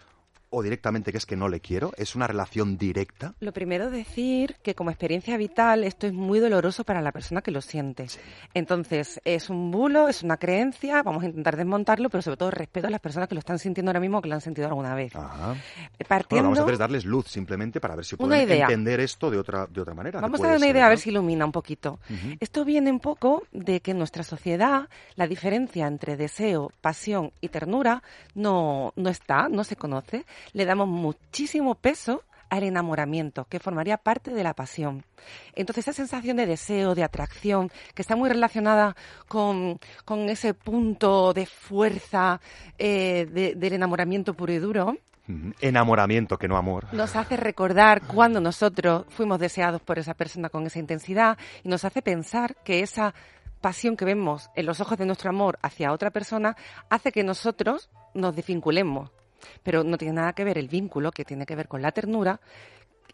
O 0.57 0.63
directamente 0.63 1.11
que 1.11 1.17
es 1.17 1.25
que 1.25 1.35
no 1.35 1.49
le 1.49 1.59
quiero? 1.59 1.91
¿Es 1.97 2.15
una 2.15 2.27
relación 2.27 2.77
directa? 2.77 3.33
Lo 3.41 3.51
primero 3.51 3.91
decir 3.91 4.55
que 4.63 4.73
como 4.73 4.89
experiencia 4.89 5.35
vital 5.35 5.83
esto 5.83 6.07
es 6.07 6.13
muy 6.13 6.39
doloroso 6.39 6.85
para 6.85 7.01
la 7.01 7.11
persona 7.11 7.41
que 7.41 7.51
lo 7.51 7.59
siente. 7.59 8.07
Entonces, 8.53 9.19
es 9.25 9.49
un 9.49 9.69
bulo, 9.69 10.07
es 10.07 10.23
una 10.23 10.37
creencia, 10.37 11.03
vamos 11.03 11.23
a 11.23 11.25
intentar 11.25 11.57
desmontarlo, 11.57 12.09
pero 12.09 12.21
sobre 12.21 12.37
todo 12.37 12.51
respeto 12.51 12.87
a 12.87 12.89
las 12.89 13.01
personas 13.01 13.27
que 13.27 13.35
lo 13.35 13.39
están 13.39 13.59
sintiendo 13.59 13.89
ahora 13.89 13.99
mismo 13.99 14.19
o 14.19 14.21
que 14.21 14.29
lo 14.29 14.35
han 14.35 14.39
sentido 14.39 14.69
alguna 14.69 14.95
vez. 14.95 15.13
Ajá. 15.13 15.55
Partiendo, 16.07 16.27
Bueno, 16.29 16.43
vamos 16.43 16.59
a 16.59 16.61
hacer 16.61 16.73
es 16.75 16.79
darles 16.79 17.03
luz 17.03 17.27
simplemente 17.27 17.81
para 17.81 17.97
ver 17.97 18.05
si 18.05 18.15
pueden 18.15 18.47
idea. 18.47 18.63
entender 18.63 19.01
esto 19.01 19.29
de 19.29 19.37
otra, 19.37 19.67
de 19.67 19.81
otra 19.81 19.93
manera. 19.93 20.19
que 20.19 20.21
Vamos 20.21 20.41
a 20.41 20.47
dar 20.47 20.55
una 20.55 20.67
idea 20.67 20.85
a 20.85 20.89
ver 20.89 20.99
si 20.99 21.09
ilumina 21.09 21.43
un 21.45 21.51
poquito. 21.51 21.99
Esto 22.39 22.63
viene 22.63 22.91
un 22.91 23.01
poco 23.01 23.43
de 23.51 23.81
que 23.81 23.91
en 23.91 23.97
nuestra 23.97 24.23
sociedad 24.23 24.87
la 25.15 25.27
diferencia 25.27 25.85
entre 25.85 26.15
deseo, 26.15 26.71
pasión 26.79 27.33
y 27.41 27.49
ternura 27.49 28.03
no, 28.35 28.93
no 28.95 29.09
está, 29.09 29.49
no 29.49 29.65
se 29.65 29.75
conoce. 29.75 30.23
Le 30.53 30.65
damos 30.65 30.87
muchísimo 30.87 31.75
peso 31.75 32.23
al 32.49 32.63
enamoramiento, 32.63 33.45
que 33.45 33.59
formaría 33.59 33.97
parte 33.97 34.31
de 34.31 34.43
la 34.43 34.53
pasión. 34.53 35.03
Entonces, 35.55 35.83
esa 35.87 35.93
sensación 35.93 36.37
de 36.37 36.45
deseo, 36.45 36.93
de 36.93 37.03
atracción, 37.03 37.71
que 37.95 38.01
está 38.03 38.15
muy 38.15 38.29
relacionada 38.29 38.95
con, 39.27 39.79
con 40.05 40.29
ese 40.29 40.53
punto 40.53 41.33
de 41.33 41.47
fuerza 41.47 42.39
eh, 42.77 43.27
de- 43.31 43.55
del 43.55 43.73
enamoramiento 43.73 44.35
puro 44.35 44.53
y 44.53 44.59
duro. 44.59 44.95
Enamoramiento, 45.59 46.37
que 46.37 46.47
no 46.47 46.55
amor. 46.55 46.85
nos 46.93 47.15
hace 47.15 47.35
recordar 47.35 48.03
cuando 48.05 48.39
nosotros 48.39 49.05
fuimos 49.09 49.39
deseados 49.39 49.81
por 49.81 49.97
esa 49.97 50.13
persona 50.13 50.49
con 50.49 50.67
esa 50.67 50.77
intensidad 50.77 51.37
y 51.63 51.69
nos 51.69 51.83
hace 51.83 52.03
pensar 52.03 52.55
que 52.63 52.81
esa 52.81 53.15
pasión 53.59 53.97
que 53.97 54.05
vemos 54.05 54.51
en 54.55 54.67
los 54.67 54.81
ojos 54.81 54.99
de 54.99 55.07
nuestro 55.07 55.31
amor 55.31 55.57
hacia 55.63 55.91
otra 55.91 56.11
persona 56.11 56.55
hace 56.91 57.11
que 57.11 57.23
nosotros 57.23 57.89
nos 58.13 58.35
desvinculemos. 58.35 59.09
Pero 59.63 59.83
no 59.83 59.97
tiene 59.97 60.13
nada 60.13 60.33
que 60.33 60.43
ver 60.43 60.57
el 60.57 60.67
vínculo, 60.67 61.11
que 61.11 61.25
tiene 61.25 61.45
que 61.45 61.55
ver 61.55 61.67
con 61.67 61.81
la 61.81 61.91
ternura, 61.91 62.39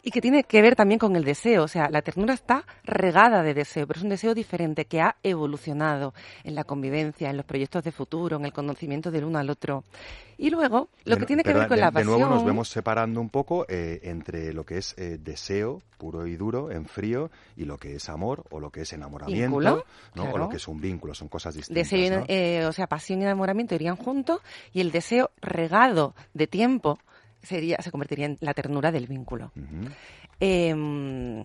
y 0.02 0.10
que 0.10 0.20
tiene 0.20 0.44
que 0.44 0.60
ver 0.62 0.74
también 0.76 0.98
con 0.98 1.14
el 1.16 1.24
deseo. 1.24 1.62
O 1.64 1.68
sea, 1.68 1.88
la 1.90 2.02
ternura 2.02 2.34
está 2.34 2.64
regada 2.84 3.42
de 3.42 3.54
deseo, 3.54 3.86
pero 3.86 3.98
es 3.98 4.04
un 4.04 4.10
deseo 4.10 4.34
diferente 4.34 4.84
que 4.86 5.00
ha 5.00 5.16
evolucionado 5.22 6.14
en 6.44 6.54
la 6.54 6.64
convivencia, 6.64 7.30
en 7.30 7.36
los 7.36 7.46
proyectos 7.46 7.84
de 7.84 7.92
futuro, 7.92 8.36
en 8.36 8.44
el 8.44 8.52
conocimiento 8.52 9.10
del 9.10 9.24
uno 9.24 9.38
al 9.38 9.50
otro. 9.50 9.84
Y 10.38 10.50
luego, 10.50 10.88
lo 11.04 11.14
De- 11.14 11.20
que 11.20 11.26
tiene 11.26 11.44
que 11.44 11.52
ver 11.52 11.68
con 11.68 11.76
de, 11.76 11.82
la 11.82 11.86
de 11.90 11.92
pasión. 11.92 12.18
nuevo 12.18 12.34
nos 12.34 12.44
vemos 12.44 12.68
separando 12.68 13.20
un 13.20 13.28
poco 13.28 13.64
eh, 13.68 14.00
entre 14.02 14.52
lo 14.52 14.64
que 14.64 14.78
es 14.78 14.94
eh, 14.98 15.18
deseo 15.20 15.80
puro 15.98 16.26
y 16.26 16.34
duro, 16.36 16.72
en 16.72 16.86
frío, 16.86 17.30
y 17.56 17.64
lo 17.64 17.78
que 17.78 17.94
es 17.94 18.08
amor 18.08 18.42
o 18.50 18.58
lo 18.58 18.70
que 18.70 18.80
es 18.80 18.92
enamoramiento, 18.92 19.40
Vínculo, 19.58 19.84
¿no? 20.16 20.24
o 20.32 20.38
lo 20.38 20.48
que 20.48 20.56
es 20.56 20.66
un 20.66 20.80
vínculo, 20.80 21.14
son 21.14 21.28
cosas 21.28 21.54
distintas. 21.54 21.88
Deseo, 21.90 22.04
y- 22.06 22.10
¿no? 22.18 22.24
eh, 22.26 22.64
o 22.66 22.72
sea, 22.72 22.88
pasión 22.88 23.20
y 23.20 23.24
enamoramiento 23.24 23.76
irían 23.76 23.94
juntos 23.94 24.40
y 24.72 24.80
el 24.80 24.90
deseo 24.90 25.30
regado 25.40 26.16
de 26.34 26.48
tiempo 26.48 26.98
sería, 27.42 27.76
se 27.80 27.90
convertiría 27.90 28.26
en 28.26 28.38
la 28.40 28.54
ternura 28.54 28.92
del 28.92 29.06
vínculo. 29.06 29.52
Em, 30.40 31.42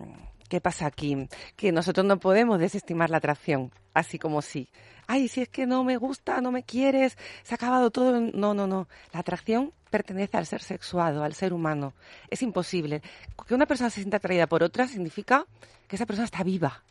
¿Qué 0.48 0.60
pasa 0.62 0.86
aquí? 0.86 1.28
Que 1.56 1.72
nosotros 1.72 2.06
no 2.06 2.18
podemos 2.18 2.58
desestimar 2.58 3.10
la 3.10 3.18
atracción, 3.18 3.70
así 3.92 4.18
como 4.18 4.40
si, 4.40 4.68
ay, 5.06 5.28
si 5.28 5.42
es 5.42 5.48
que 5.48 5.66
no 5.66 5.84
me 5.84 5.98
gusta, 5.98 6.40
no 6.40 6.50
me 6.50 6.62
quieres, 6.62 7.18
se 7.42 7.54
ha 7.54 7.56
acabado 7.56 7.90
todo. 7.90 8.18
No, 8.18 8.54
no, 8.54 8.66
no. 8.66 8.88
La 9.12 9.20
atracción 9.20 9.72
pertenece 9.90 10.38
al 10.38 10.46
ser 10.46 10.62
sexuado, 10.62 11.22
al 11.22 11.34
ser 11.34 11.52
humano. 11.52 11.92
Es 12.30 12.42
imposible. 12.42 13.02
Que 13.46 13.54
una 13.54 13.66
persona 13.66 13.90
se 13.90 14.00
sienta 14.00 14.16
atraída 14.16 14.46
por 14.46 14.62
otra 14.62 14.88
significa 14.88 15.46
que 15.86 15.96
esa 15.96 16.06
persona 16.06 16.24
está 16.24 16.42
viva 16.42 16.82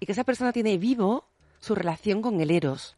y 0.00 0.06
que 0.06 0.12
esa 0.12 0.24
persona 0.24 0.52
tiene 0.52 0.76
vivo 0.76 1.28
su 1.60 1.76
relación 1.76 2.22
con 2.22 2.40
el 2.40 2.50
eros. 2.50 2.96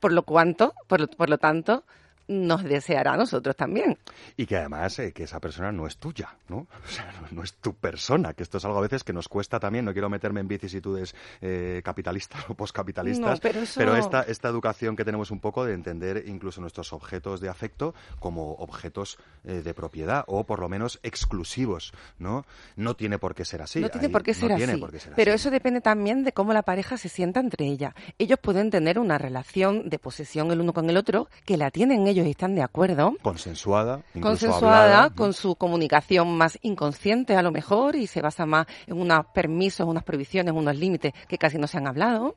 Por 0.00 0.12
lo 0.12 0.24
cuanto, 0.24 0.74
por 0.86 1.00
lo, 1.00 1.08
por 1.08 1.30
lo 1.30 1.38
tanto, 1.38 1.84
nos 2.30 2.62
deseará 2.62 3.14
a 3.14 3.16
nosotros 3.16 3.56
también. 3.56 3.98
Y 4.36 4.46
que 4.46 4.56
además 4.56 4.98
eh, 5.00 5.12
que 5.12 5.24
esa 5.24 5.40
persona 5.40 5.72
no 5.72 5.86
es 5.86 5.96
tuya, 5.96 6.36
¿no? 6.48 6.58
O 6.58 6.88
sea, 6.88 7.12
no, 7.20 7.28
no 7.32 7.42
es 7.42 7.54
tu 7.54 7.74
persona, 7.74 8.32
que 8.34 8.44
esto 8.44 8.58
es 8.58 8.64
algo 8.64 8.78
a 8.78 8.82
veces 8.82 9.02
que 9.02 9.12
nos 9.12 9.28
cuesta 9.28 9.58
también, 9.58 9.84
no 9.84 9.92
quiero 9.92 10.08
meterme 10.08 10.40
en 10.40 10.46
vicisitudes 10.48 11.14
eh, 11.40 11.80
capitalistas 11.84 12.44
o 12.48 12.54
poscapitalistas, 12.54 13.38
No, 13.38 13.40
pero 13.42 13.60
eso- 13.62 13.96
esta, 13.96 14.22
esta 14.22 14.48
educación 14.48 14.94
que 14.96 15.04
tenemos 15.04 15.30
un 15.32 15.40
poco 15.40 15.64
de 15.64 15.74
entender 15.74 16.24
incluso 16.26 16.60
nuestros 16.60 16.92
objetos 16.92 17.40
de 17.40 17.48
afecto 17.48 17.94
como 18.20 18.52
objetos 18.54 19.18
eh, 19.44 19.62
de 19.62 19.74
propiedad 19.74 20.24
o 20.28 20.44
por 20.44 20.60
lo 20.60 20.68
menos 20.68 21.00
exclusivos, 21.02 21.92
¿no? 22.18 22.44
No 22.76 22.94
tiene 22.94 23.18
por 23.18 23.34
qué 23.34 23.44
ser 23.44 23.62
así. 23.62 23.80
no 23.80 23.88
tiene 23.88 24.06
ahí 24.06 24.12
por 24.12 24.22
qué 24.22 24.34
ser 24.34 24.50
no 24.50 24.54
así. 24.54 24.64
tiene 24.64 24.78
por 24.78 24.90
qué 24.92 25.00
ser 25.00 25.12
pero 25.16 25.32
así. 25.32 25.40
eso 25.42 25.50
depende 25.50 25.80
también 25.80 26.22
de 26.24 26.32
cómo 26.32 26.52
la 26.52 26.62
pareja 26.62 26.96
se 26.96 27.08
sienta 27.08 27.40
entre 27.40 27.66
ella. 27.66 27.94
Ellos 28.18 28.38
pueden 28.40 28.70
tener 28.70 28.98
una 28.98 29.18
relación 29.18 29.88
de 29.88 29.98
posesión 29.98 30.50
el 30.52 30.60
uno 30.60 30.72
con 30.72 30.88
el 30.90 30.96
otro, 30.96 31.28
que 31.44 31.56
la 31.56 31.70
tienen 31.70 32.06
ellos 32.06 32.19
y 32.26 32.30
están 32.30 32.54
de 32.54 32.62
acuerdo. 32.62 33.14
Consensuada, 33.22 34.02
consensuada, 34.20 34.84
hablada, 34.84 35.10
con 35.10 35.32
su 35.32 35.56
comunicación 35.56 36.36
más 36.36 36.58
inconsciente 36.62 37.36
a 37.36 37.42
lo 37.42 37.50
mejor 37.50 37.96
y 37.96 38.06
se 38.06 38.20
basa 38.20 38.46
más 38.46 38.66
en 38.86 39.00
unos 39.00 39.26
permisos, 39.34 39.86
unas 39.86 40.04
prohibiciones, 40.04 40.54
unos 40.54 40.76
límites 40.76 41.12
que 41.28 41.38
casi 41.38 41.58
no 41.58 41.66
se 41.66 41.78
han 41.78 41.86
hablado 41.86 42.36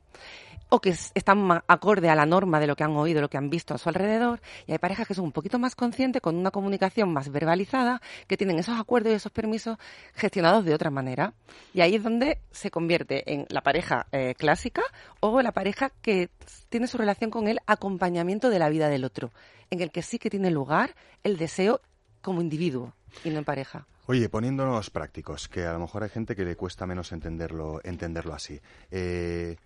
o 0.68 0.80
que 0.80 0.90
están 0.90 1.38
más 1.38 1.62
acorde 1.68 2.08
a 2.08 2.14
la 2.14 2.26
norma 2.26 2.60
de 2.60 2.66
lo 2.66 2.76
que 2.76 2.84
han 2.84 2.96
oído, 2.96 3.20
lo 3.20 3.28
que 3.28 3.36
han 3.36 3.50
visto 3.50 3.74
a 3.74 3.78
su 3.78 3.88
alrededor. 3.88 4.40
Y 4.66 4.72
hay 4.72 4.78
parejas 4.78 5.06
que 5.06 5.14
son 5.14 5.26
un 5.26 5.32
poquito 5.32 5.58
más 5.58 5.74
conscientes, 5.74 6.20
con 6.20 6.36
una 6.36 6.50
comunicación 6.50 7.12
más 7.12 7.30
verbalizada, 7.30 8.00
que 8.26 8.36
tienen 8.36 8.58
esos 8.58 8.78
acuerdos 8.78 9.12
y 9.12 9.16
esos 9.16 9.32
permisos 9.32 9.78
gestionados 10.14 10.64
de 10.64 10.74
otra 10.74 10.90
manera. 10.90 11.34
Y 11.72 11.80
ahí 11.80 11.94
es 11.94 12.02
donde 12.02 12.38
se 12.50 12.70
convierte 12.70 13.32
en 13.32 13.46
la 13.48 13.62
pareja 13.62 14.06
eh, 14.12 14.34
clásica 14.36 14.82
o 15.20 15.42
la 15.42 15.52
pareja 15.52 15.90
que 16.02 16.30
tiene 16.68 16.86
su 16.86 16.98
relación 16.98 17.30
con 17.30 17.48
el 17.48 17.60
acompañamiento 17.66 18.50
de 18.50 18.58
la 18.58 18.68
vida 18.68 18.88
del 18.88 19.04
otro, 19.04 19.30
en 19.70 19.80
el 19.80 19.90
que 19.90 20.02
sí 20.02 20.18
que 20.18 20.30
tiene 20.30 20.50
lugar 20.50 20.94
el 21.22 21.36
deseo 21.36 21.80
como 22.22 22.40
individuo 22.40 22.94
y 23.22 23.30
no 23.30 23.38
en 23.38 23.44
pareja. 23.44 23.86
Oye, 24.06 24.28
poniéndonos 24.28 24.90
prácticos, 24.90 25.48
que 25.48 25.64
a 25.64 25.72
lo 25.72 25.78
mejor 25.78 26.02
hay 26.02 26.10
gente 26.10 26.36
que 26.36 26.44
le 26.44 26.56
cuesta 26.56 26.86
menos 26.86 27.12
entenderlo, 27.12 27.80
entenderlo 27.84 28.34
así. 28.34 28.60
Eh, 28.90 29.56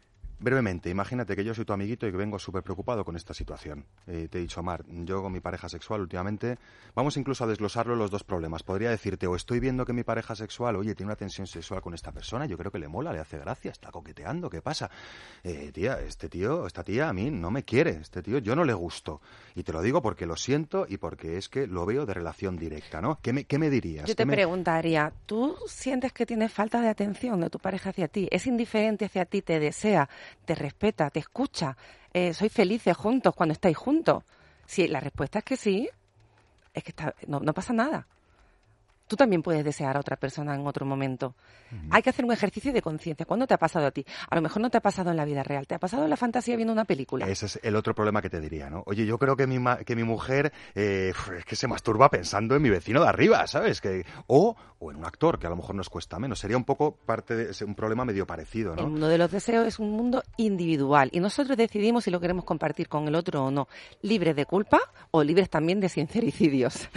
brevemente, 0.41 0.91
imagínate 0.91 1.35
que 1.37 1.45
yo 1.45 1.55
soy 1.55 1.65
tu 1.65 1.73
amiguito 1.73 2.07
y 2.07 2.11
que 2.11 2.17
vengo 2.17 2.39
súper 2.39 2.63
preocupado 2.63 3.05
con 3.05 3.17
esta 3.17 3.35
situación. 3.35 3.85
Eh, 4.07 4.29
te 4.31 4.39
he 4.39 4.41
dicho, 4.41 4.63
Mar, 4.63 4.85
yo 4.89 5.23
con 5.23 5.33
mi 5.33 5.41
pareja 5.41 5.69
sexual 5.69 6.01
últimamente, 6.03 6.59
vamos 6.95 7.17
incluso 7.17 7.45
a 7.45 7.47
desglosarlo 7.47 7.97
los 7.97 8.11
dos 8.11 8.25
problemas. 8.25 8.63
Podría 8.63 8.91
decirte, 8.91 9.27
o 9.27 9.35
estoy 9.37 9.61
viendo 9.61 9.85
que 9.85 9.93
mi 9.93 10.05
pareja 10.05 10.35
sexual, 10.35 10.77
oye, 10.77 10.95
tiene 10.95 11.09
una 11.09 11.17
tensión 11.17 11.47
sexual 11.47 11.81
con 11.83 11.95
esta 11.95 12.13
persona, 12.13 12.47
yo 12.47 12.57
creo 12.57 12.71
que 12.71 12.79
le 12.79 12.89
mola, 12.89 13.13
le 13.13 13.19
hace 13.21 13.39
gracia, 13.39 13.71
está 13.71 13.91
coqueteando, 13.91 14.49
¿qué 14.51 14.63
pasa? 14.63 14.91
Eh, 15.45 15.71
tía, 15.73 16.01
este 16.01 16.29
tío, 16.29 16.67
esta 16.67 16.85
tía 16.85 17.09
a 17.09 17.13
mí 17.13 17.31
no 17.31 17.51
me 17.51 17.63
quiere, 17.65 17.91
este 18.01 18.23
tío 18.23 18.39
yo 18.39 18.55
no 18.55 18.65
le 18.65 18.75
gusto. 18.75 19.21
Y 19.55 19.63
te 19.63 19.73
lo 19.73 19.83
digo 19.83 20.03
porque 20.03 20.27
lo 20.27 20.37
siento 20.37 20.87
y 20.89 20.99
porque 20.99 21.37
es 21.37 21.49
que 21.49 21.67
lo 21.67 21.85
veo 21.87 22.07
de 22.07 22.15
relación 22.15 22.57
directa, 22.57 23.01
¿no? 23.01 23.19
¿Qué 23.21 23.33
me, 23.33 23.45
qué 23.45 23.59
me 23.59 23.71
dirías? 23.71 24.05
Yo 24.07 24.13
¿Qué 24.13 24.17
te 24.17 24.25
me- 24.27 24.35
preguntaría, 24.35 25.13
¿tú 25.27 25.57
sientes 25.67 26.13
que 26.13 26.27
tienes 26.27 26.53
falta 26.53 26.81
de 26.81 26.89
atención 26.89 27.41
de 27.41 27.51
tu 27.51 27.59
pareja 27.59 27.91
hacia 27.91 28.09
ti? 28.09 28.29
¿Es 28.31 28.47
indiferente 28.47 29.05
hacia 29.05 29.25
ti? 29.25 29.43
¿Te 29.43 29.59
desea? 29.59 30.09
¿Te 30.45 30.55
respeta? 30.55 31.11
¿Te 31.11 31.21
escucha? 31.21 31.77
Eh, 32.13 32.33
¿Sois 32.35 32.53
felices 32.53 32.97
juntos 32.97 33.35
cuando 33.35 33.53
estáis 33.53 33.77
juntos? 33.77 34.25
Si 34.67 34.87
la 34.89 35.01
respuesta 35.01 35.39
es 35.41 35.45
que 35.45 35.57
sí, 35.57 35.89
es 36.75 36.83
que 36.85 36.91
está- 36.91 37.15
no, 37.27 37.41
no 37.41 37.53
pasa 37.55 37.73
nada. 37.73 38.07
Tú 39.09 39.17
también 39.17 39.43
puedes 39.43 39.65
desear 39.65 39.97
a 39.97 40.01
otra 40.01 40.17
persona 40.17 40.55
en 40.55 40.65
otro 40.67 40.87
momento. 40.87 41.35
Hay 41.91 42.03
que 42.03 42.11
hacer 42.11 42.25
un 42.25 42.33
ejercicio 42.33 42.73
de 42.73 42.81
conciencia. 42.81 43.27
¿Cuándo 43.27 43.47
te 43.47 43.55
ha 43.55 43.59
pasado 43.59 43.87
a 43.87 43.91
ti? 43.91 44.05
A 44.31 44.35
lo 44.37 44.41
mejor 44.43 44.63
no 44.63 44.71
te 44.71 44.79
ha 44.79 44.81
pasado 44.81 45.11
en 45.11 45.17
la 45.17 45.25
vida 45.25 45.43
real, 45.43 45.67
te 45.67 45.75
ha 45.75 45.79
pasado 45.79 46.05
en 46.05 46.11
la 46.11 46.17
fantasía 46.17 46.57
viendo 46.57 46.73
una 46.73 46.85
película. 46.85 47.27
Ese 47.29 47.47
es 47.47 47.61
el 47.63 47.75
otro 47.77 47.95
problema 47.95 48.23
que 48.23 48.31
te 48.31 48.41
diría, 48.41 48.71
¿no? 48.71 48.85
Oye, 48.87 49.05
yo 49.05 49.19
creo 49.19 49.35
que 49.37 49.47
mi, 49.47 49.59
ma- 49.59 49.79
que 49.79 49.97
mi 49.97 50.05
mujer 50.05 50.53
eh, 50.75 51.13
es 51.39 51.45
que 51.45 51.57
se 51.57 51.67
masturba 51.67 52.09
pensando 52.11 52.55
en 52.55 52.63
mi 52.63 52.71
vecino 52.71 53.03
de 53.03 53.09
arriba, 53.09 53.47
¿sabes? 53.47 53.81
Que, 53.81 54.07
o, 54.29 54.57
o 54.79 54.91
en 54.91 54.97
un 54.99 55.05
actor, 55.05 55.39
que 55.39 55.47
a 55.47 55.51
lo 55.51 55.57
mejor 55.57 55.75
nos 55.75 55.89
cuesta 55.91 56.19
menos. 56.19 56.39
Sería 56.39 56.57
un 56.57 56.65
poco 56.65 56.93
parte 56.95 57.35
de 57.35 57.65
un 57.65 57.75
problema 57.75 58.05
medio 58.05 58.27
parecido, 58.27 58.73
El 58.73 58.77
¿no? 58.79 58.89
mundo 58.89 59.09
de 59.09 59.19
los 59.19 59.31
deseos 59.31 59.67
es 59.67 59.79
un 59.79 59.91
mundo 59.91 60.23
individual 60.37 61.11
y 61.13 61.21
nosotros 61.21 61.57
decidimos 61.57 62.05
si 62.05 62.11
lo 62.11 62.21
queremos 62.21 62.45
compartir 62.45 62.89
con 62.89 63.07
el 63.09 63.15
otro 63.15 63.45
o 63.45 63.51
no, 63.51 63.69
libres 64.03 64.37
de 64.37 64.47
culpa 64.47 64.81
o 65.11 65.23
libres 65.23 65.51
también 65.51 65.81
de 65.81 65.89
sincericidios. 65.89 66.89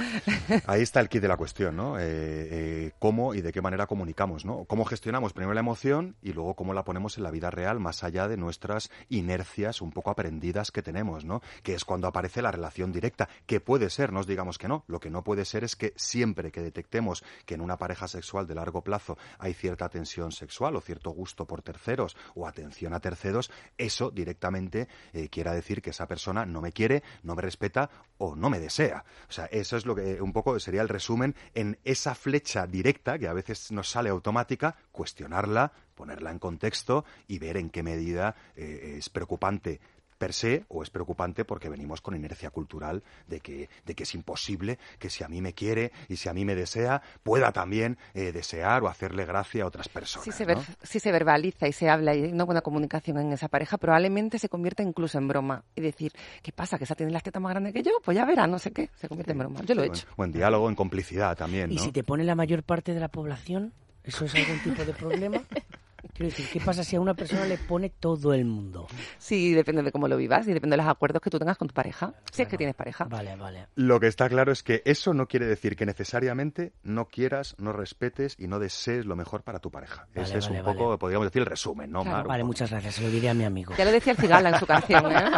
Ahí 0.65 0.81
está 0.81 0.99
el 0.99 1.09
kit 1.09 1.21
de 1.21 1.27
la 1.27 1.37
cuestión, 1.37 1.75
¿no? 1.75 1.99
Eh, 2.01 2.47
eh, 2.51 2.91
cómo 2.97 3.35
y 3.35 3.41
de 3.41 3.51
qué 3.51 3.61
manera 3.61 3.85
comunicamos, 3.85 4.43
¿no? 4.43 4.65
Cómo 4.65 4.85
gestionamos 4.85 5.33
primero 5.33 5.53
la 5.53 5.59
emoción 5.59 6.15
y 6.23 6.33
luego 6.33 6.55
cómo 6.55 6.73
la 6.73 6.83
ponemos 6.83 7.17
en 7.17 7.23
la 7.23 7.29
vida 7.29 7.51
real, 7.51 7.79
más 7.79 8.03
allá 8.03 8.27
de 8.27 8.37
nuestras 8.37 8.89
inercias 9.09 9.81
un 9.81 9.91
poco 9.91 10.09
aprendidas 10.09 10.71
que 10.71 10.81
tenemos, 10.81 11.25
¿no? 11.25 11.41
Que 11.61 11.75
es 11.75 11.85
cuando 11.85 12.07
aparece 12.07 12.41
la 12.41 12.49
relación 12.49 12.91
directa, 12.91 13.29
que 13.45 13.59
puede 13.59 13.91
ser, 13.91 14.11
no 14.11 14.21
os 14.21 14.27
digamos 14.27 14.57
que 14.57 14.67
no. 14.67 14.83
Lo 14.87 14.99
que 14.99 15.11
no 15.11 15.23
puede 15.23 15.45
ser 15.45 15.63
es 15.63 15.75
que 15.75 15.93
siempre 15.95 16.51
que 16.51 16.61
detectemos 16.61 17.23
que 17.45 17.53
en 17.53 17.61
una 17.61 17.77
pareja 17.77 18.07
sexual 18.07 18.47
de 18.47 18.55
largo 18.55 18.83
plazo 18.83 19.17
hay 19.37 19.53
cierta 19.53 19.87
tensión 19.89 20.31
sexual 20.31 20.75
o 20.75 20.81
cierto 20.81 21.11
gusto 21.11 21.45
por 21.45 21.61
terceros 21.61 22.17
o 22.33 22.47
atención 22.47 22.95
a 22.95 22.99
terceros, 22.99 23.51
eso 23.77 24.09
directamente 24.09 24.87
eh, 25.13 25.29
quiera 25.29 25.53
decir 25.53 25.83
que 25.83 25.91
esa 25.91 26.07
persona 26.07 26.47
no 26.47 26.61
me 26.61 26.71
quiere, 26.71 27.03
no 27.21 27.35
me 27.35 27.43
respeta 27.43 27.91
o 28.17 28.35
no 28.35 28.49
me 28.49 28.59
desea. 28.59 29.05
O 29.29 29.31
sea, 29.31 29.45
eso 29.45 29.77
es 29.77 29.85
lo 29.85 29.93
que 29.93 30.19
un 30.19 30.33
poco 30.33 30.59
sería 30.59 30.81
el 30.81 30.89
resumen 30.89 31.35
en 31.53 31.77
esa 31.91 32.15
flecha 32.15 32.67
directa 32.67 33.17
que 33.19 33.27
a 33.27 33.33
veces 33.33 33.71
nos 33.71 33.89
sale 33.89 34.09
automática, 34.09 34.75
cuestionarla, 34.91 35.71
ponerla 35.95 36.31
en 36.31 36.39
contexto 36.39 37.05
y 37.27 37.39
ver 37.39 37.57
en 37.57 37.69
qué 37.69 37.83
medida 37.83 38.35
eh, 38.55 38.95
es 38.97 39.09
preocupante 39.09 39.79
per 40.21 40.33
se 40.33 40.65
o 40.69 40.83
es 40.83 40.91
preocupante 40.91 41.45
porque 41.45 41.67
venimos 41.67 41.99
con 41.99 42.15
inercia 42.15 42.51
cultural 42.51 43.01
de 43.27 43.39
que, 43.39 43.69
de 43.87 43.95
que 43.95 44.03
es 44.03 44.13
imposible 44.13 44.77
que 44.99 45.09
si 45.09 45.23
a 45.23 45.27
mí 45.27 45.41
me 45.41 45.53
quiere 45.53 45.91
y 46.09 46.17
si 46.17 46.29
a 46.29 46.33
mí 46.33 46.45
me 46.45 46.53
desea, 46.53 47.01
pueda 47.23 47.51
también 47.51 47.97
eh, 48.13 48.31
desear 48.31 48.83
o 48.83 48.87
hacerle 48.87 49.25
gracia 49.25 49.63
a 49.63 49.67
otras 49.67 49.89
personas. 49.89 50.25
Si 50.25 50.31
se, 50.31 50.45
¿no? 50.45 50.49
ver- 50.55 50.65
si 50.83 50.99
se 50.99 51.11
verbaliza 51.11 51.67
y 51.67 51.73
se 51.73 51.89
habla 51.89 52.13
y 52.13 52.23
hay 52.25 52.31
una 52.31 52.43
buena 52.43 52.61
comunicación 52.61 53.17
en 53.17 53.33
esa 53.33 53.47
pareja, 53.47 53.79
probablemente 53.79 54.37
se 54.37 54.47
convierta 54.47 54.83
incluso 54.83 55.17
en 55.17 55.27
broma. 55.27 55.63
Y 55.75 55.81
decir, 55.81 56.11
¿qué 56.43 56.51
pasa? 56.51 56.77
¿Que 56.77 56.83
esa 56.83 56.93
tiene 56.93 57.11
las 57.11 57.23
tetas 57.23 57.41
más 57.41 57.49
grandes 57.53 57.73
que 57.73 57.81
yo? 57.81 57.91
Pues 58.05 58.15
ya 58.15 58.23
verá, 58.25 58.45
no 58.45 58.59
sé 58.59 58.71
qué. 58.71 58.91
Se 58.97 59.07
convierte 59.09 59.31
en 59.31 59.39
broma. 59.39 59.61
Yo 59.65 59.73
lo 59.73 59.81
he 59.81 59.85
Sí, 59.87 59.91
hecho. 60.01 60.07
O 60.17 60.23
en 60.23 60.31
diálogo, 60.31 60.69
en 60.69 60.75
complicidad 60.75 61.35
también, 61.35 61.71
¿Y 61.71 61.75
¿no? 61.77 61.81
si 61.83 61.91
te 61.91 62.03
pone 62.03 62.23
la 62.23 62.35
mayor 62.35 62.61
parte 62.61 62.93
de 62.93 62.99
la 62.99 63.07
población? 63.07 63.73
¿Eso 64.03 64.25
es 64.25 64.35
algún 64.35 64.59
tipo 64.59 64.85
de 64.85 64.93
problema? 64.93 65.41
Quiero 66.13 66.29
decir, 66.29 66.47
¿qué 66.51 66.59
pasa 66.59 66.83
si 66.83 66.95
a 66.95 67.01
una 67.01 67.13
persona 67.13 67.45
le 67.45 67.57
pone 67.57 67.89
todo 67.89 68.33
el 68.33 68.45
mundo? 68.45 68.87
Sí, 69.17 69.53
depende 69.53 69.83
de 69.83 69.91
cómo 69.91 70.07
lo 70.07 70.17
vivas 70.17 70.47
y 70.47 70.53
depende 70.53 70.75
de 70.75 70.83
los 70.83 70.91
acuerdos 70.91 71.21
que 71.21 71.29
tú 71.29 71.39
tengas 71.39 71.57
con 71.57 71.67
tu 71.67 71.73
pareja. 71.73 72.13
Si 72.31 72.41
es 72.41 72.47
que 72.47 72.57
tienes 72.57 72.75
pareja. 72.75 73.05
Vale, 73.05 73.35
vale. 73.35 73.67
Lo 73.75 73.99
que 73.99 74.07
está 74.07 74.29
claro 74.29 74.51
es 74.51 74.63
que 74.63 74.81
eso 74.85 75.13
no 75.13 75.27
quiere 75.27 75.45
decir 75.45 75.75
que 75.75 75.85
necesariamente 75.85 76.73
no 76.83 77.05
quieras, 77.05 77.55
no 77.57 77.73
respetes 77.73 78.35
y 78.37 78.47
no 78.47 78.59
desees 78.59 79.05
lo 79.05 79.15
mejor 79.15 79.43
para 79.43 79.59
tu 79.59 79.71
pareja. 79.71 80.07
Vale, 80.15 80.27
Ese 80.27 80.37
es 80.39 80.47
vale, 80.47 80.59
un 80.59 80.65
poco, 80.65 80.97
podríamos 80.97 81.27
decir, 81.27 81.41
el 81.41 81.47
resumen, 81.47 81.91
¿no, 81.91 82.03
Mar? 82.03 82.23
Un 82.23 82.27
Vale, 82.27 82.43
muchas 82.43 82.71
gracias. 82.71 82.95
Se 82.95 83.01
lo 83.03 83.09
diré 83.09 83.29
a 83.29 83.33
mi 83.33 83.43
amigo. 83.43 83.73
Ya 83.77 83.85
lo 83.85 83.91
decía 83.91 84.13
el 84.13 84.17
cigala 84.17 84.49
en 84.49 84.59
su 84.59 84.65
canción, 84.65 85.11
¿eh? 85.11 85.31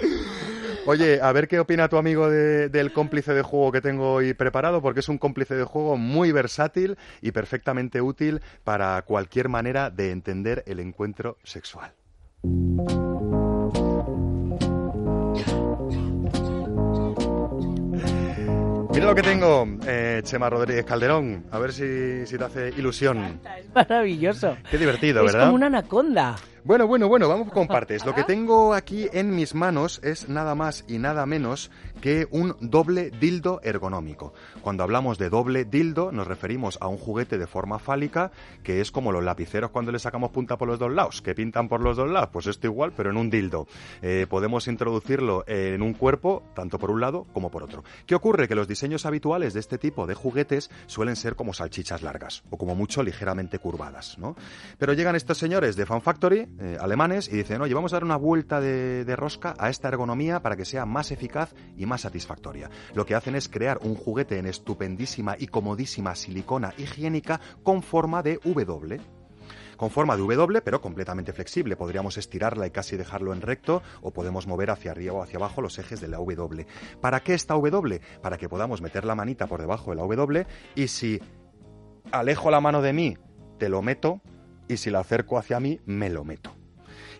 Oye, 0.86 1.20
a 1.20 1.30
ver 1.32 1.46
qué 1.46 1.60
opina 1.60 1.88
tu 1.88 1.96
amigo 1.98 2.28
de- 2.30 2.68
del 2.68 2.92
cómplice 2.92 3.34
de 3.34 3.42
juego 3.42 3.70
que 3.70 3.80
tengo 3.80 4.12
hoy 4.14 4.34
preparado, 4.34 4.80
porque 4.80 5.00
es 5.00 5.08
un 5.08 5.18
cómplice 5.18 5.54
de 5.54 5.64
juego 5.64 5.96
muy 5.96 6.32
versátil 6.32 6.96
y 7.20 7.32
perfectamente 7.32 8.00
útil 8.00 8.40
para 8.64 9.00
cualquier 9.02 9.48
manera 9.48 9.90
de 9.90 10.10
entender 10.10 10.64
el 10.66 10.80
encuentro 10.80 11.36
sexual. 11.44 11.92
Mira 18.92 19.06
lo 19.06 19.14
que 19.14 19.22
tengo, 19.22 19.66
eh, 19.86 20.20
Chema 20.24 20.50
Rodríguez 20.50 20.84
Calderón. 20.84 21.44
A 21.52 21.58
ver 21.58 21.72
si, 21.72 22.26
si 22.26 22.36
te 22.36 22.44
hace 22.44 22.68
ilusión. 22.70 23.40
Es 23.58 23.72
maravilloso. 23.74 24.56
Qué 24.70 24.78
divertido, 24.78 25.20
es 25.24 25.32
¿verdad? 25.32 25.46
como 25.46 25.54
una 25.54 25.66
anaconda. 25.66 26.36
Bueno, 26.62 26.86
bueno, 26.86 27.08
bueno, 27.08 27.28
vamos 27.28 27.50
con 27.52 27.66
partes. 27.68 28.04
Lo 28.04 28.14
que 28.14 28.24
tengo 28.24 28.74
aquí 28.74 29.08
en 29.12 29.34
mis 29.34 29.54
manos 29.54 30.00
es 30.02 30.28
nada 30.28 30.54
más 30.54 30.84
y 30.88 30.98
nada 30.98 31.24
menos 31.24 31.70
que 32.02 32.28
un 32.30 32.54
doble 32.60 33.10
dildo 33.10 33.60
ergonómico. 33.62 34.34
Cuando 34.60 34.82
hablamos 34.82 35.16
de 35.18 35.30
doble 35.30 35.64
dildo 35.64 36.12
nos 36.12 36.26
referimos 36.26 36.76
a 36.80 36.88
un 36.88 36.98
juguete 36.98 37.38
de 37.38 37.46
forma 37.46 37.78
fálica 37.78 38.30
que 38.62 38.80
es 38.80 38.90
como 38.90 39.10
los 39.10 39.24
lapiceros 39.24 39.70
cuando 39.70 39.90
le 39.90 39.98
sacamos 39.98 40.30
punta 40.30 40.58
por 40.58 40.68
los 40.68 40.78
dos 40.78 40.92
lados, 40.92 41.22
que 41.22 41.34
pintan 41.34 41.68
por 41.68 41.80
los 41.80 41.96
dos 41.96 42.10
lados. 42.10 42.28
Pues 42.32 42.46
esto 42.46 42.66
igual, 42.66 42.92
pero 42.94 43.10
en 43.10 43.16
un 43.16 43.30
dildo. 43.30 43.66
Eh, 44.02 44.26
podemos 44.28 44.68
introducirlo 44.68 45.44
en 45.46 45.80
un 45.80 45.94
cuerpo, 45.94 46.42
tanto 46.54 46.78
por 46.78 46.90
un 46.90 47.00
lado 47.00 47.26
como 47.32 47.50
por 47.50 47.62
otro. 47.62 47.84
¿Qué 48.06 48.14
ocurre? 48.14 48.48
Que 48.48 48.54
los 48.54 48.68
diseños 48.68 49.06
habituales 49.06 49.54
de 49.54 49.60
este 49.60 49.78
tipo 49.78 50.06
de 50.06 50.14
juguetes 50.14 50.70
suelen 50.86 51.16
ser 51.16 51.36
como 51.36 51.54
salchichas 51.54 52.02
largas 52.02 52.42
o 52.50 52.58
como 52.58 52.74
mucho 52.74 53.02
ligeramente 53.02 53.58
curvadas, 53.58 54.18
¿no? 54.18 54.36
Pero 54.78 54.92
llegan 54.92 55.16
estos 55.16 55.38
señores 55.38 55.76
de 55.76 55.86
Fan 55.86 56.02
Factory, 56.02 56.49
eh, 56.58 56.76
alemanes, 56.80 57.28
y 57.28 57.36
dicen, 57.36 57.60
oye, 57.60 57.74
vamos 57.74 57.92
a 57.92 57.96
dar 57.96 58.04
una 58.04 58.16
vuelta 58.16 58.60
de, 58.60 59.04
de 59.04 59.16
rosca 59.16 59.54
a 59.58 59.70
esta 59.70 59.88
ergonomía 59.88 60.42
para 60.42 60.56
que 60.56 60.64
sea 60.64 60.86
más 60.86 61.10
eficaz 61.10 61.54
y 61.76 61.86
más 61.86 62.02
satisfactoria. 62.02 62.70
Lo 62.94 63.06
que 63.06 63.14
hacen 63.14 63.34
es 63.34 63.48
crear 63.48 63.78
un 63.82 63.94
juguete 63.94 64.38
en 64.38 64.46
estupendísima 64.46 65.36
y 65.38 65.46
comodísima 65.46 66.14
silicona 66.14 66.74
higiénica 66.76 67.40
con 67.62 67.82
forma 67.82 68.22
de 68.22 68.40
W 68.44 69.00
con 69.80 69.88
forma 69.88 70.14
de 70.14 70.20
W, 70.20 70.60
pero 70.60 70.82
completamente 70.82 71.32
flexible. 71.32 71.74
Podríamos 71.74 72.18
estirarla 72.18 72.66
y 72.66 72.70
casi 72.70 72.98
dejarlo 72.98 73.32
en 73.32 73.40
recto, 73.40 73.82
o 74.02 74.10
podemos 74.10 74.46
mover 74.46 74.68
hacia 74.68 74.90
arriba 74.90 75.14
o 75.14 75.22
hacia 75.22 75.38
abajo 75.38 75.62
los 75.62 75.78
ejes 75.78 76.02
de 76.02 76.08
la 76.08 76.18
W. 76.18 76.66
¿Para 77.00 77.20
qué 77.20 77.32
esta 77.32 77.54
W? 77.54 77.98
Para 78.20 78.36
que 78.36 78.46
podamos 78.46 78.82
meter 78.82 79.06
la 79.06 79.14
manita 79.14 79.46
por 79.46 79.58
debajo 79.58 79.90
de 79.90 79.96
la 79.96 80.02
W 80.02 80.46
y 80.74 80.88
si 80.88 81.18
alejo 82.12 82.50
la 82.50 82.60
mano 82.60 82.82
de 82.82 82.92
mí, 82.92 83.16
te 83.58 83.70
lo 83.70 83.80
meto, 83.80 84.20
y 84.70 84.76
si 84.76 84.90
la 84.90 85.00
acerco 85.00 85.36
hacia 85.36 85.58
mí, 85.58 85.80
me 85.84 86.10
lo 86.10 86.24
meto. 86.24 86.59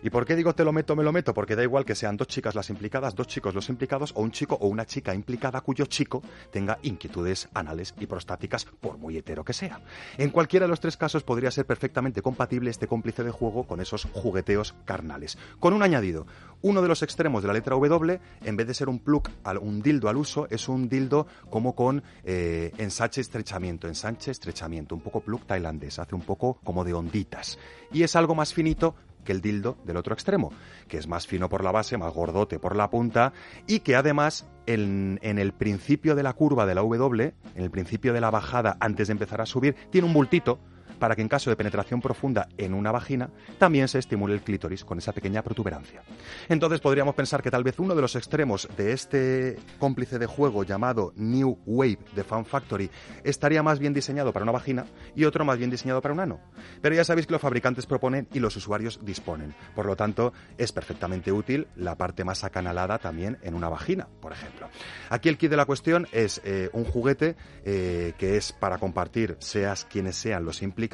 ¿Y 0.03 0.09
por 0.09 0.25
qué 0.25 0.35
digo 0.35 0.55
te 0.55 0.63
lo 0.63 0.73
meto, 0.73 0.95
me 0.95 1.03
lo 1.03 1.11
meto? 1.11 1.33
Porque 1.33 1.55
da 1.55 1.61
igual 1.63 1.85
que 1.85 1.93
sean 1.93 2.17
dos 2.17 2.27
chicas 2.27 2.55
las 2.55 2.71
implicadas, 2.71 3.13
dos 3.15 3.27
chicos 3.27 3.53
los 3.53 3.69
implicados, 3.69 4.11
o 4.15 4.21
un 4.21 4.31
chico 4.31 4.57
o 4.59 4.67
una 4.67 4.85
chica 4.85 5.13
implicada 5.13 5.61
cuyo 5.61 5.85
chico 5.85 6.23
tenga 6.51 6.79
inquietudes 6.81 7.49
anales 7.53 7.93
y 7.99 8.07
prostáticas, 8.07 8.65
por 8.65 8.97
muy 8.97 9.17
hetero 9.17 9.45
que 9.45 9.53
sea. 9.53 9.79
En 10.17 10.31
cualquiera 10.31 10.65
de 10.65 10.69
los 10.69 10.79
tres 10.79 10.97
casos 10.97 11.23
podría 11.23 11.51
ser 11.51 11.65
perfectamente 11.65 12.23
compatible 12.23 12.71
este 12.71 12.87
cómplice 12.87 13.23
de 13.23 13.31
juego 13.31 13.67
con 13.67 13.79
esos 13.79 14.05
jugueteos 14.05 14.73
carnales. 14.85 15.37
Con 15.59 15.73
un 15.73 15.83
añadido, 15.83 16.25
uno 16.63 16.81
de 16.81 16.87
los 16.87 17.03
extremos 17.03 17.43
de 17.43 17.47
la 17.47 17.53
letra 17.53 17.75
W, 17.75 18.19
en 18.43 18.55
vez 18.55 18.67
de 18.67 18.73
ser 18.73 18.89
un 18.89 18.99
plug, 18.99 19.29
un 19.61 19.81
dildo 19.81 20.09
al 20.09 20.17
uso, 20.17 20.47
es 20.49 20.67
un 20.67 20.89
dildo 20.89 21.27
como 21.49 21.75
con 21.75 22.03
eh, 22.23 22.71
ensanche 22.77 23.21
estrechamiento, 23.21 23.87
ensanche 23.87 24.31
estrechamiento, 24.31 24.95
un 24.95 25.01
poco 25.01 25.21
plug 25.21 25.45
tailandés, 25.45 25.99
hace 25.99 26.15
un 26.15 26.21
poco 26.21 26.59
como 26.63 26.83
de 26.83 26.93
onditas. 26.93 27.59
Y 27.91 28.03
es 28.03 28.15
algo 28.15 28.33
más 28.33 28.53
finito 28.53 28.95
que 29.23 29.31
el 29.31 29.41
dildo 29.41 29.77
del 29.85 29.97
otro 29.97 30.13
extremo, 30.13 30.51
que 30.87 30.97
es 30.97 31.07
más 31.07 31.27
fino 31.27 31.49
por 31.49 31.63
la 31.63 31.71
base, 31.71 31.97
más 31.97 32.13
gordote 32.13 32.59
por 32.59 32.75
la 32.75 32.89
punta 32.89 33.33
y 33.67 33.79
que 33.79 33.95
además 33.95 34.47
en, 34.65 35.19
en 35.21 35.39
el 35.39 35.53
principio 35.53 36.15
de 36.15 36.23
la 36.23 36.33
curva 36.33 36.65
de 36.65 36.75
la 36.75 36.81
W, 36.81 37.33
en 37.55 37.63
el 37.63 37.71
principio 37.71 38.13
de 38.13 38.21
la 38.21 38.31
bajada 38.31 38.77
antes 38.79 39.07
de 39.07 39.13
empezar 39.13 39.41
a 39.41 39.45
subir, 39.45 39.75
tiene 39.89 40.07
un 40.07 40.13
bultito 40.13 40.59
para 41.01 41.15
que 41.15 41.23
en 41.23 41.27
caso 41.27 41.49
de 41.49 41.55
penetración 41.55 41.99
profunda 41.99 42.47
en 42.59 42.75
una 42.75 42.91
vagina 42.91 43.31
también 43.57 43.87
se 43.87 43.97
estimule 43.97 44.35
el 44.35 44.41
clítoris 44.41 44.85
con 44.85 44.99
esa 44.99 45.11
pequeña 45.11 45.41
protuberancia. 45.41 46.03
Entonces 46.47 46.79
podríamos 46.79 47.15
pensar 47.15 47.41
que 47.41 47.49
tal 47.49 47.63
vez 47.63 47.79
uno 47.79 47.95
de 47.95 48.03
los 48.03 48.15
extremos 48.15 48.69
de 48.77 48.91
este 48.93 49.57
cómplice 49.79 50.19
de 50.19 50.27
juego 50.27 50.63
llamado 50.63 51.11
New 51.15 51.57
Wave 51.65 51.97
de 52.15 52.23
Fan 52.23 52.45
Factory 52.45 52.91
estaría 53.23 53.63
más 53.63 53.79
bien 53.79 53.95
diseñado 53.95 54.31
para 54.31 54.43
una 54.43 54.51
vagina 54.51 54.85
y 55.15 55.25
otro 55.25 55.43
más 55.43 55.57
bien 55.57 55.71
diseñado 55.71 56.03
para 56.03 56.13
un 56.13 56.19
ano. 56.19 56.39
Pero 56.83 56.93
ya 56.93 57.03
sabéis 57.03 57.25
que 57.25 57.33
los 57.33 57.41
fabricantes 57.41 57.87
proponen 57.87 58.27
y 58.31 58.39
los 58.39 58.55
usuarios 58.55 58.99
disponen. 59.01 59.55
Por 59.73 59.87
lo 59.87 59.95
tanto, 59.95 60.33
es 60.59 60.71
perfectamente 60.71 61.31
útil 61.31 61.67
la 61.75 61.95
parte 61.95 62.23
más 62.23 62.43
acanalada 62.43 62.99
también 62.99 63.39
en 63.41 63.55
una 63.55 63.69
vagina, 63.69 64.07
por 64.21 64.33
ejemplo. 64.33 64.69
Aquí 65.09 65.29
el 65.29 65.39
kit 65.39 65.49
de 65.49 65.57
la 65.57 65.65
cuestión 65.65 66.07
es 66.11 66.41
eh, 66.43 66.69
un 66.73 66.83
juguete 66.83 67.35
eh, 67.65 68.13
que 68.19 68.37
es 68.37 68.53
para 68.53 68.77
compartir, 68.77 69.37
seas 69.39 69.85
quienes 69.85 70.15
sean 70.15 70.45
los 70.45 70.61
implicados, 70.61 70.90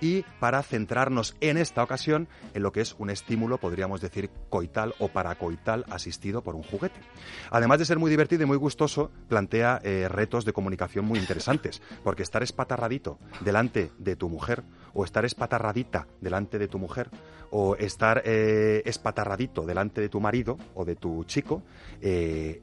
y 0.00 0.24
para 0.40 0.62
centrarnos 0.62 1.36
en 1.40 1.56
esta 1.56 1.82
ocasión 1.82 2.28
en 2.54 2.62
lo 2.62 2.72
que 2.72 2.80
es 2.80 2.94
un 2.98 3.10
estímulo, 3.10 3.58
podríamos 3.58 4.00
decir, 4.00 4.30
coital 4.48 4.94
o 4.98 5.08
paracoital 5.08 5.84
asistido 5.90 6.42
por 6.42 6.54
un 6.54 6.62
juguete. 6.62 7.00
Además 7.50 7.78
de 7.78 7.84
ser 7.84 7.98
muy 7.98 8.10
divertido 8.10 8.44
y 8.44 8.46
muy 8.46 8.56
gustoso, 8.56 9.10
plantea 9.28 9.80
eh, 9.82 10.06
retos 10.08 10.44
de 10.44 10.52
comunicación 10.52 11.04
muy 11.04 11.18
interesantes, 11.18 11.82
porque 12.04 12.22
estar 12.22 12.42
espatarradito 12.42 13.18
delante 13.40 13.90
de 13.98 14.16
tu 14.16 14.28
mujer, 14.28 14.62
o 14.94 15.04
estar 15.04 15.24
espatarradita 15.24 16.06
delante 16.20 16.58
de 16.58 16.68
tu 16.68 16.78
mujer, 16.78 17.10
o 17.50 17.76
estar 17.76 18.22
eh, 18.24 18.82
espatarradito 18.84 19.66
delante 19.66 20.00
de 20.00 20.08
tu 20.08 20.20
marido 20.20 20.58
o 20.74 20.84
de 20.84 20.96
tu 20.96 21.24
chico, 21.24 21.62
eh, 22.00 22.62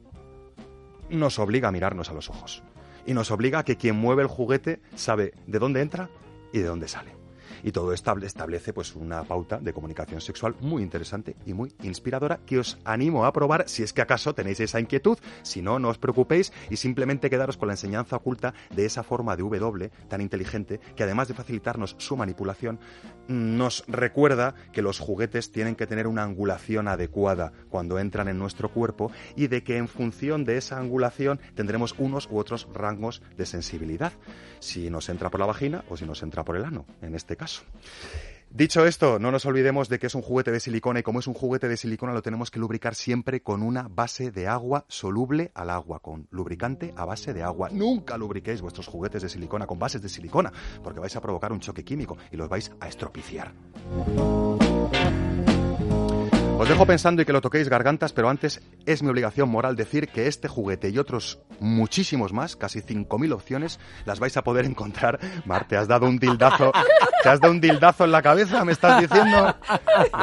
nos 1.10 1.38
obliga 1.38 1.68
a 1.68 1.72
mirarnos 1.72 2.10
a 2.10 2.14
los 2.14 2.30
ojos. 2.30 2.62
Y 3.06 3.14
nos 3.14 3.30
obliga 3.30 3.60
a 3.60 3.64
que 3.64 3.76
quien 3.76 3.96
mueve 3.96 4.22
el 4.22 4.28
juguete 4.28 4.80
sabe 4.94 5.32
de 5.46 5.58
dónde 5.58 5.80
entra 5.80 6.10
y 6.52 6.58
de 6.58 6.64
dónde 6.64 6.88
sale. 6.88 7.19
Y 7.62 7.72
todo 7.72 7.92
establece 7.92 8.72
pues 8.72 8.94
una 8.94 9.24
pauta 9.24 9.58
de 9.58 9.72
comunicación 9.72 10.20
sexual 10.20 10.54
muy 10.60 10.82
interesante 10.82 11.36
y 11.46 11.54
muy 11.54 11.74
inspiradora 11.82 12.40
que 12.46 12.58
os 12.58 12.78
animo 12.84 13.24
a 13.24 13.32
probar 13.32 13.68
si 13.68 13.82
es 13.82 13.92
que 13.92 14.02
acaso 14.02 14.34
tenéis 14.34 14.60
esa 14.60 14.80
inquietud. 14.80 15.18
Si 15.42 15.62
no, 15.62 15.78
no 15.78 15.88
os 15.88 15.98
preocupéis 15.98 16.52
y 16.70 16.76
simplemente 16.76 17.30
quedaros 17.30 17.56
con 17.56 17.68
la 17.68 17.74
enseñanza 17.74 18.16
oculta 18.16 18.54
de 18.74 18.86
esa 18.86 19.02
forma 19.02 19.36
de 19.36 19.42
W 19.42 19.90
tan 20.08 20.20
inteligente 20.20 20.80
que 20.96 21.02
además 21.02 21.28
de 21.28 21.34
facilitarnos 21.34 21.96
su 21.98 22.16
manipulación, 22.16 22.78
nos 23.28 23.84
recuerda 23.86 24.54
que 24.72 24.82
los 24.82 24.98
juguetes 24.98 25.52
tienen 25.52 25.76
que 25.76 25.86
tener 25.86 26.06
una 26.06 26.24
angulación 26.24 26.88
adecuada 26.88 27.52
cuando 27.68 27.98
entran 27.98 28.28
en 28.28 28.38
nuestro 28.38 28.70
cuerpo 28.70 29.12
y 29.36 29.46
de 29.46 29.62
que 29.62 29.76
en 29.76 29.88
función 29.88 30.44
de 30.44 30.56
esa 30.56 30.78
angulación 30.78 31.40
tendremos 31.54 31.94
unos 31.98 32.28
u 32.30 32.38
otros 32.38 32.68
rangos 32.72 33.22
de 33.36 33.46
sensibilidad. 33.46 34.12
Si 34.58 34.90
nos 34.90 35.08
entra 35.08 35.30
por 35.30 35.40
la 35.40 35.46
vagina 35.46 35.84
o 35.88 35.96
si 35.96 36.04
nos 36.04 36.22
entra 36.22 36.44
por 36.44 36.56
el 36.56 36.64
ano, 36.64 36.86
en 37.02 37.14
este 37.14 37.36
caso. 37.36 37.49
Dicho 38.52 38.84
esto, 38.84 39.20
no 39.20 39.30
nos 39.30 39.46
olvidemos 39.46 39.88
de 39.88 40.00
que 40.00 40.08
es 40.08 40.14
un 40.16 40.22
juguete 40.22 40.50
de 40.50 40.58
silicona 40.58 40.98
y 40.98 41.02
como 41.04 41.20
es 41.20 41.28
un 41.28 41.34
juguete 41.34 41.68
de 41.68 41.76
silicona 41.76 42.12
lo 42.12 42.20
tenemos 42.20 42.50
que 42.50 42.58
lubricar 42.58 42.96
siempre 42.96 43.42
con 43.42 43.62
una 43.62 43.86
base 43.88 44.32
de 44.32 44.48
agua 44.48 44.86
soluble 44.88 45.52
al 45.54 45.70
agua, 45.70 46.00
con 46.00 46.26
lubricante 46.32 46.92
a 46.96 47.04
base 47.04 47.32
de 47.32 47.44
agua. 47.44 47.68
Nunca 47.70 48.18
lubriquéis 48.18 48.60
vuestros 48.60 48.88
juguetes 48.88 49.22
de 49.22 49.28
silicona 49.28 49.68
con 49.68 49.78
bases 49.78 50.02
de 50.02 50.08
silicona, 50.08 50.52
porque 50.82 50.98
vais 50.98 51.14
a 51.14 51.20
provocar 51.20 51.52
un 51.52 51.60
choque 51.60 51.84
químico 51.84 52.18
y 52.32 52.36
los 52.36 52.48
vais 52.48 52.72
a 52.80 52.88
estropiciar. 52.88 53.52
Os 56.60 56.68
dejo 56.68 56.84
pensando 56.86 57.22
y 57.22 57.24
que 57.24 57.32
lo 57.32 57.40
toquéis 57.40 57.68
gargantas, 57.70 58.12
pero 58.12 58.28
antes 58.28 58.60
es 58.84 59.02
mi 59.02 59.08
obligación 59.08 59.48
moral 59.48 59.76
decir 59.76 60.08
que 60.08 60.26
este 60.26 60.46
juguete 60.46 60.90
y 60.90 60.98
otros 60.98 61.38
muchísimos 61.58 62.32
más, 62.34 62.54
casi 62.54 62.80
5.000 62.82 63.32
opciones, 63.32 63.80
las 64.04 64.20
vais 64.20 64.36
a 64.36 64.42
poder 64.44 64.66
encontrar. 64.66 65.18
Mar, 65.46 65.66
te 65.66 65.76
has 65.78 65.88
dado 65.88 66.06
un 66.06 66.18
dildazo, 66.18 66.72
te 67.22 67.28
has 67.30 67.40
dado 67.40 67.52
un 67.52 67.60
dildazo 67.60 68.04
en 68.04 68.12
la 68.12 68.20
cabeza, 68.22 68.62
me 68.64 68.72
estás 68.72 69.00
diciendo. 69.00 69.54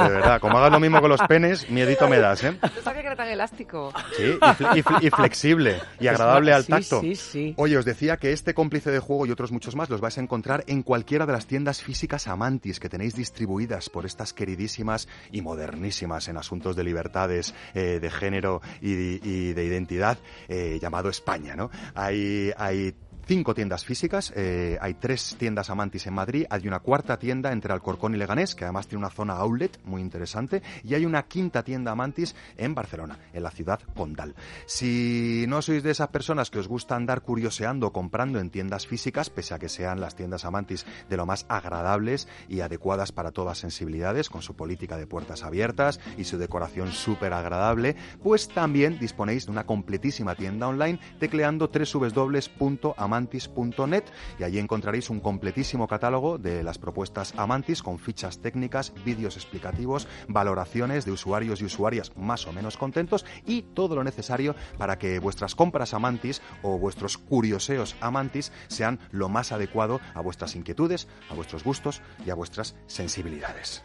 De 0.03 0.09
verdad, 0.09 0.39
como 0.39 0.57
hagas 0.59 0.71
lo 0.71 0.79
mismo 0.79 1.01
con 1.01 1.09
los 1.09 1.21
penes, 1.23 1.69
miedito 1.71 2.07
me 2.07 2.19
das, 2.19 2.43
¿eh? 2.43 2.57
No 2.61 2.81
sabía 2.83 3.01
que 3.01 3.07
era 3.07 3.15
tan 3.15 3.27
elástico. 3.29 3.91
Sí, 4.15 4.23
y, 4.25 4.37
fle- 4.39 4.77
y 4.77 4.83
fle- 4.83 5.03
y 5.03 5.09
flexible 5.09 5.79
y 5.99 6.07
agradable 6.07 6.53
al 6.53 6.63
Sí, 6.65 6.71
tacto. 6.71 7.01
sí, 7.01 7.15
sí. 7.15 7.53
Oye, 7.57 7.77
os 7.77 7.85
decía 7.85 8.17
que 8.17 8.31
este 8.31 8.53
cómplice 8.53 8.91
de 8.91 8.99
juego 8.99 9.25
y 9.25 9.31
otros 9.31 9.51
muchos 9.51 9.75
más 9.75 9.89
los 9.89 10.01
vais 10.01 10.17
a 10.17 10.21
encontrar 10.21 10.63
en 10.67 10.83
cualquiera 10.83 11.25
de 11.25 11.33
las 11.33 11.47
tiendas 11.47 11.81
físicas 11.81 12.27
Amantis 12.27 12.79
que 12.79 12.89
tenéis 12.89 13.15
distribuidas 13.15 13.89
por 13.89 14.05
estas 14.05 14.33
queridísimas 14.33 15.07
y 15.31 15.41
modernísimas 15.41 16.26
en 16.29 16.37
asuntos 16.37 16.75
de 16.75 16.83
libertades 16.83 17.53
eh, 17.73 17.99
de 18.01 18.09
género 18.09 18.61
y, 18.81 19.53
de 19.53 19.63
identidad 19.63 20.17
eh, 20.47 20.79
llamado 20.81 21.09
España, 21.09 21.55
¿no? 21.55 21.69
Hay, 21.95 22.51
hay 22.57 22.93
cinco 23.27 23.53
tiendas 23.53 23.83
físicas, 23.83 24.31
eh, 24.37 24.77
hay 24.79 24.93
tres 24.93 25.35
tiendas 25.37 25.69
Amantis 25.69 26.07
en 26.07 26.13
Madrid, 26.13 26.45
hay 26.49 26.65
una 26.65 26.79
cuarta 26.79 27.19
tienda 27.19 27.51
entre 27.51 27.73
Alcorcón 27.73 28.15
y 28.15 28.17
Leganés, 28.17 28.55
que 28.55 28.63
además 28.63 28.87
tiene 28.87 28.99
una 28.99 29.09
zona 29.09 29.33
outlet 29.33 29.77
muy 29.83 30.01
interesante, 30.01 30.63
y 30.81 30.93
hay 30.93 31.05
una 31.05 31.23
quinta 31.23 31.61
tienda 31.61 31.91
Amantis 31.91 32.35
en 32.55 32.73
Barcelona, 32.73 33.19
en 33.33 33.43
la 33.43 33.51
ciudad 33.51 33.81
condal. 33.95 34.33
Si 34.65 35.43
no 35.49 35.61
sois 35.61 35.83
de 35.83 35.91
esas 35.91 36.07
personas 36.07 36.49
que 36.49 36.59
os 36.59 36.69
gusta 36.69 36.95
andar 36.95 37.21
curioseando 37.21 37.91
comprando 37.91 38.39
en 38.39 38.49
tiendas 38.49 38.87
físicas, 38.87 39.29
pese 39.29 39.53
a 39.53 39.59
que 39.59 39.67
sean 39.67 39.99
las 39.99 40.15
tiendas 40.15 40.45
Amantis 40.45 40.85
de 41.09 41.17
lo 41.17 41.25
más 41.25 41.45
agradables 41.49 42.29
y 42.47 42.61
adecuadas 42.61 43.11
para 43.11 43.31
todas 43.31 43.57
sensibilidades, 43.57 44.29
con 44.29 44.41
su 44.41 44.55
política 44.55 44.95
de 44.95 45.05
puertas 45.05 45.43
abiertas 45.43 45.99
y 46.17 46.23
su 46.23 46.37
decoración 46.37 46.93
súper 46.93 47.33
agradable, 47.33 47.97
pues 48.23 48.47
también 48.47 48.97
disponéis 48.99 49.47
de 49.47 49.51
una 49.51 49.65
completísima 49.65 50.33
tienda 50.35 50.69
online 50.69 50.99
tecleando 51.19 51.69
www.amantis.com 51.69 53.16
amantis.net 53.17 54.03
y 54.39 54.43
allí 54.43 54.59
encontraréis 54.59 55.09
un 55.09 55.19
completísimo 55.19 55.87
catálogo 55.87 56.37
de 56.37 56.63
las 56.63 56.77
propuestas 56.77 57.33
Amantis 57.35 57.81
con 57.81 57.97
fichas 57.97 58.39
técnicas, 58.39 58.93
vídeos 59.03 59.35
explicativos, 59.35 60.07
valoraciones 60.27 61.05
de 61.05 61.11
usuarios 61.11 61.61
y 61.61 61.65
usuarias 61.65 62.11
más 62.15 62.45
o 62.45 62.53
menos 62.53 62.77
contentos 62.77 63.25
y 63.45 63.63
todo 63.63 63.95
lo 63.95 64.03
necesario 64.03 64.55
para 64.77 64.99
que 64.99 65.19
vuestras 65.19 65.55
compras 65.55 65.93
Amantis 65.93 66.41
o 66.61 66.77
vuestros 66.77 67.17
curioseos 67.17 67.95
Amantis 68.01 68.51
sean 68.67 68.99
lo 69.11 69.29
más 69.29 69.51
adecuado 69.51 69.99
a 70.13 70.21
vuestras 70.21 70.55
inquietudes, 70.55 71.07
a 71.29 71.33
vuestros 71.33 71.63
gustos 71.63 72.01
y 72.25 72.29
a 72.29 72.35
vuestras 72.35 72.75
sensibilidades. 72.85 73.81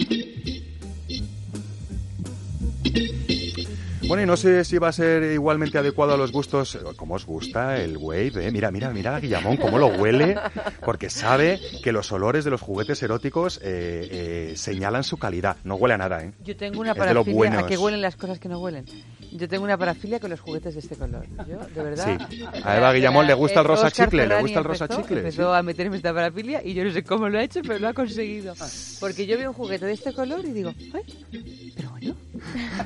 Bueno, 4.12 4.24
y 4.24 4.26
no 4.26 4.36
sé 4.36 4.62
si 4.66 4.76
va 4.76 4.88
a 4.88 4.92
ser 4.92 5.22
igualmente 5.32 5.78
adecuado 5.78 6.12
a 6.12 6.16
los 6.18 6.32
gustos. 6.32 6.78
¿Cómo 6.96 7.14
os 7.14 7.24
gusta 7.24 7.78
el 7.80 7.96
wave? 7.96 8.46
eh? 8.46 8.50
Mira, 8.52 8.70
mira, 8.70 8.90
mira 8.90 9.16
a 9.16 9.20
Guillamón 9.20 9.56
cómo 9.56 9.78
lo 9.78 9.86
huele, 9.86 10.36
porque 10.84 11.08
sabe 11.08 11.58
que 11.82 11.92
los 11.92 12.12
olores 12.12 12.44
de 12.44 12.50
los 12.50 12.60
juguetes 12.60 13.02
eróticos 13.02 13.58
eh, 13.62 14.50
eh, 14.52 14.52
señalan 14.54 15.02
su 15.02 15.16
calidad. 15.16 15.56
No 15.64 15.76
huele 15.76 15.94
a 15.94 15.96
nada, 15.98 16.22
¿eh? 16.22 16.32
Yo 16.44 16.54
tengo 16.54 16.78
una 16.82 16.94
parafilia. 16.94 17.60
¿A 17.60 17.66
qué 17.66 17.78
huelen 17.78 18.02
las 18.02 18.16
cosas 18.16 18.38
que 18.38 18.50
no 18.50 18.58
huelen? 18.60 18.84
Yo 19.32 19.48
tengo 19.48 19.64
una 19.64 19.78
parafilia 19.78 20.20
con 20.20 20.28
los 20.28 20.40
juguetes 20.40 20.74
de 20.74 20.80
este 20.80 20.94
color. 20.94 21.24
Yo, 21.48 21.58
de 21.74 21.82
verdad. 21.82 22.20
Sí. 22.30 22.44
A 22.64 22.76
Eva 22.76 22.92
Guillamón 22.92 23.26
le 23.26 23.32
gusta 23.32 23.60
el 23.60 23.66
rosa 23.66 23.86
Oscar 23.86 24.08
chicle, 24.08 24.18
le 24.24 24.28
Ferrari 24.28 24.42
gusta 24.42 24.58
el 24.58 24.64
rosa 24.66 24.84
empezó- 24.84 25.00
chicle, 25.00 25.18
Empezó 25.20 25.50
sí. 25.54 25.58
a 25.58 25.62
meterme 25.62 25.96
esta 25.96 26.12
parafilia 26.12 26.60
y 26.62 26.74
yo 26.74 26.84
no 26.84 26.92
sé 26.92 27.02
cómo 27.02 27.30
lo 27.30 27.38
ha 27.38 27.42
hecho, 27.44 27.60
pero 27.62 27.78
lo 27.78 27.88
ha 27.88 27.94
conseguido. 27.94 28.52
Porque 29.00 29.24
yo 29.24 29.38
veo 29.38 29.48
un 29.48 29.56
juguete 29.56 29.86
de 29.86 29.92
este 29.92 30.12
color 30.12 30.44
y 30.44 30.50
digo, 30.52 30.74
¡ay! 30.92 31.72
Pero 31.74 31.90
bueno. 31.92 32.14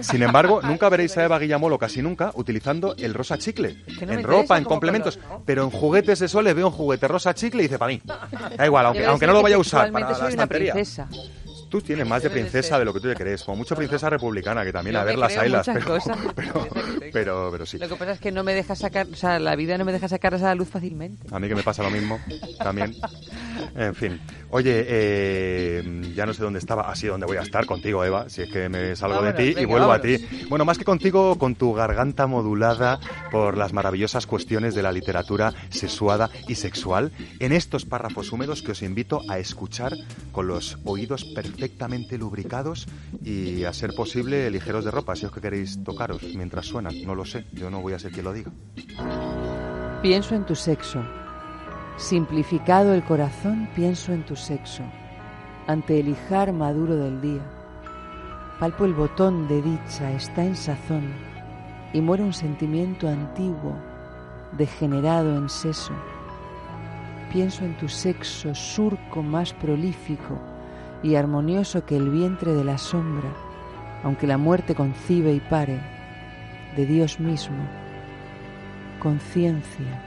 Sin 0.00 0.22
embargo, 0.22 0.60
nunca 0.62 0.88
veréis 0.88 1.16
a 1.16 1.24
Eva 1.24 1.38
Guillamón, 1.38 1.72
o 1.72 1.78
casi 1.78 2.02
nunca, 2.02 2.32
utilizando 2.34 2.94
el 2.98 3.14
rosa 3.14 3.38
chicle. 3.38 3.82
no 4.06 4.12
en 4.12 4.22
ropa, 4.22 4.58
en 4.58 4.64
complementos. 4.64 5.16
color, 5.16 5.30
¿no? 5.38 5.42
Pero 5.44 5.64
en 5.64 5.70
juguetes 5.70 6.20
eso 6.22 6.42
le 6.42 6.54
veo 6.54 6.68
un 6.68 6.72
juguete 6.72 7.08
rosa 7.08 7.34
chicle 7.34 7.62
y 7.62 7.66
dice, 7.66 7.78
para 7.78 7.92
mí. 7.92 8.00
Da 8.56 8.66
igual, 8.66 8.86
aunque, 8.86 9.06
aunque 9.06 9.26
no 9.26 9.32
lo 9.32 9.42
vaya 9.42 9.56
a 9.56 9.58
usar 9.58 9.90
para 9.92 10.08
la 10.08 10.14
soy 10.14 10.22
una 10.22 10.30
estantería. 10.30 10.72
princesa. 10.72 11.08
Tú 11.68 11.80
tienes 11.80 12.06
más 12.06 12.22
de 12.22 12.28
de 12.28 12.34
princesa 12.34 12.78
de 12.78 12.84
lo 12.84 12.92
que 12.94 13.00
tú 13.00 13.08
te 13.08 13.14
crees, 13.14 13.42
como 13.42 13.58
mucho 13.58 13.74
princesa 13.74 14.08
republicana, 14.08 14.64
que 14.64 14.72
también 14.72 14.94
Yo 14.94 15.00
a 15.00 15.04
ver 15.04 15.18
las 15.18 15.36
ailas, 15.36 15.66
pero, 15.66 15.94
de 15.94 16.00
pero, 16.34 16.68
pero, 17.12 17.48
pero 17.50 17.66
sí. 17.66 17.78
Lo 17.78 17.88
que 17.88 17.96
pasa 17.96 18.12
es 18.12 18.20
que 18.20 18.30
no 18.30 18.44
me 18.44 18.54
deja 18.54 18.76
sacar, 18.76 19.06
o 19.12 19.16
sea, 19.16 19.38
la 19.38 19.56
vida 19.56 19.76
no 19.76 19.84
me 19.84 19.92
deja 19.92 20.08
sacarlas 20.08 20.42
a 20.42 20.46
la 20.46 20.54
luz 20.54 20.68
fácilmente. 20.68 21.26
A 21.30 21.38
mí 21.40 21.48
que 21.48 21.54
me 21.54 21.62
pasa 21.62 21.82
lo 21.82 21.90
mismo, 21.90 22.20
también. 22.58 22.94
En 23.74 23.94
fin. 23.94 24.20
Oye, 24.50 24.84
eh, 24.86 26.12
ya 26.14 26.24
no 26.24 26.32
sé 26.32 26.42
dónde 26.42 26.60
estaba, 26.60 26.90
así 26.90 27.08
donde 27.08 27.26
voy 27.26 27.36
a 27.36 27.42
estar 27.42 27.66
contigo, 27.66 28.04
Eva, 28.04 28.28
si 28.28 28.42
es 28.42 28.50
que 28.50 28.68
me 28.68 28.94
salgo 28.94 29.16
Vámonos, 29.16 29.36
de 29.36 29.52
ti 29.54 29.60
y 29.60 29.64
vuelvo 29.64 29.88
vámonos. 29.88 29.98
a 29.98 30.18
ti. 30.18 30.46
Bueno, 30.48 30.64
más 30.64 30.78
que 30.78 30.84
contigo, 30.84 31.36
con 31.36 31.56
tu 31.56 31.72
garganta 31.74 32.26
modulada 32.26 33.00
por 33.30 33.56
las 33.56 33.72
maravillosas 33.72 34.26
cuestiones 34.26 34.74
de 34.74 34.82
la 34.82 34.92
literatura 34.92 35.52
sexuada 35.70 36.30
y 36.46 36.54
sexual, 36.54 37.12
en 37.40 37.52
estos 37.52 37.84
párrafos 37.84 38.32
húmedos 38.32 38.62
que 38.62 38.72
os 38.72 38.82
invito 38.82 39.22
a 39.28 39.38
escuchar 39.38 39.92
con 40.30 40.46
los 40.46 40.78
oídos 40.84 41.24
perfectamente 41.24 42.16
lubricados 42.16 42.86
y, 43.24 43.64
a 43.64 43.72
ser 43.72 43.94
posible, 43.94 44.50
ligeros 44.50 44.84
de 44.84 44.90
ropa, 44.92 45.16
si 45.16 45.26
os 45.26 45.32
que 45.32 45.40
queréis 45.40 45.82
tocaros 45.82 46.22
mientras 46.34 46.66
suenan. 46.66 46.94
No 47.04 47.14
lo 47.14 47.24
sé, 47.24 47.46
yo 47.52 47.68
no 47.68 47.80
voy 47.80 47.94
a 47.94 47.98
ser 47.98 48.12
quien 48.12 48.24
lo 48.24 48.32
diga. 48.32 48.52
Pienso 50.02 50.34
en 50.34 50.46
tu 50.46 50.54
sexo. 50.54 51.04
Simplificado 51.96 52.92
el 52.92 53.02
corazón, 53.02 53.70
pienso 53.74 54.12
en 54.12 54.22
tu 54.22 54.36
sexo. 54.36 54.82
Ante 55.66 55.98
el 55.98 56.08
hijar 56.08 56.52
maduro 56.52 56.94
del 56.94 57.22
día. 57.22 57.40
Palpo 58.60 58.84
el 58.84 58.92
botón 58.92 59.48
de 59.48 59.62
dicha, 59.62 60.12
está 60.12 60.44
en 60.44 60.56
sazón. 60.56 61.14
Y 61.94 62.02
muere 62.02 62.22
un 62.22 62.34
sentimiento 62.34 63.08
antiguo, 63.08 63.74
degenerado 64.58 65.38
en 65.38 65.48
seso. 65.48 65.94
Pienso 67.32 67.64
en 67.64 67.74
tu 67.78 67.88
sexo, 67.88 68.54
surco 68.54 69.22
más 69.22 69.54
prolífico 69.54 70.38
y 71.02 71.14
armonioso 71.14 71.86
que 71.86 71.96
el 71.96 72.10
vientre 72.10 72.52
de 72.52 72.64
la 72.64 72.76
sombra, 72.76 73.30
aunque 74.04 74.26
la 74.26 74.36
muerte 74.36 74.74
concibe 74.74 75.32
y 75.32 75.40
pare, 75.40 75.80
de 76.76 76.84
Dios 76.84 77.18
mismo. 77.20 77.56
Conciencia, 79.00 80.05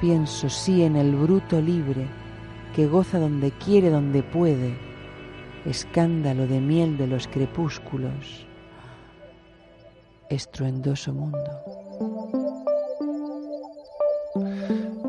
pienso 0.00 0.48
sí 0.48 0.82
en 0.82 0.96
el 0.96 1.14
bruto 1.14 1.60
libre, 1.60 2.06
que 2.74 2.86
goza 2.86 3.18
donde 3.18 3.52
quiere, 3.52 3.90
donde 3.90 4.22
puede, 4.22 4.76
escándalo 5.64 6.46
de 6.46 6.60
miel 6.60 6.96
de 6.96 7.06
los 7.06 7.26
crepúsculos, 7.28 8.46
estruendoso 10.28 11.12
mundo. 11.12 11.50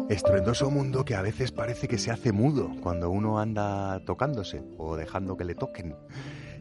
Estruendoso 0.10 0.72
mundo 0.72 1.04
que 1.04 1.16
a 1.16 1.22
veces 1.22 1.52
parece 1.52 1.88
que 1.88 1.98
se 1.98 2.12
hace 2.12 2.32
mudo 2.32 2.72
cuando 2.82 3.10
uno 3.10 3.40
anda 3.40 4.00
tocándose 4.06 4.64
o 4.78 4.96
dejando 4.96 5.36
que 5.36 5.44
le 5.44 5.54
toquen. 5.54 5.96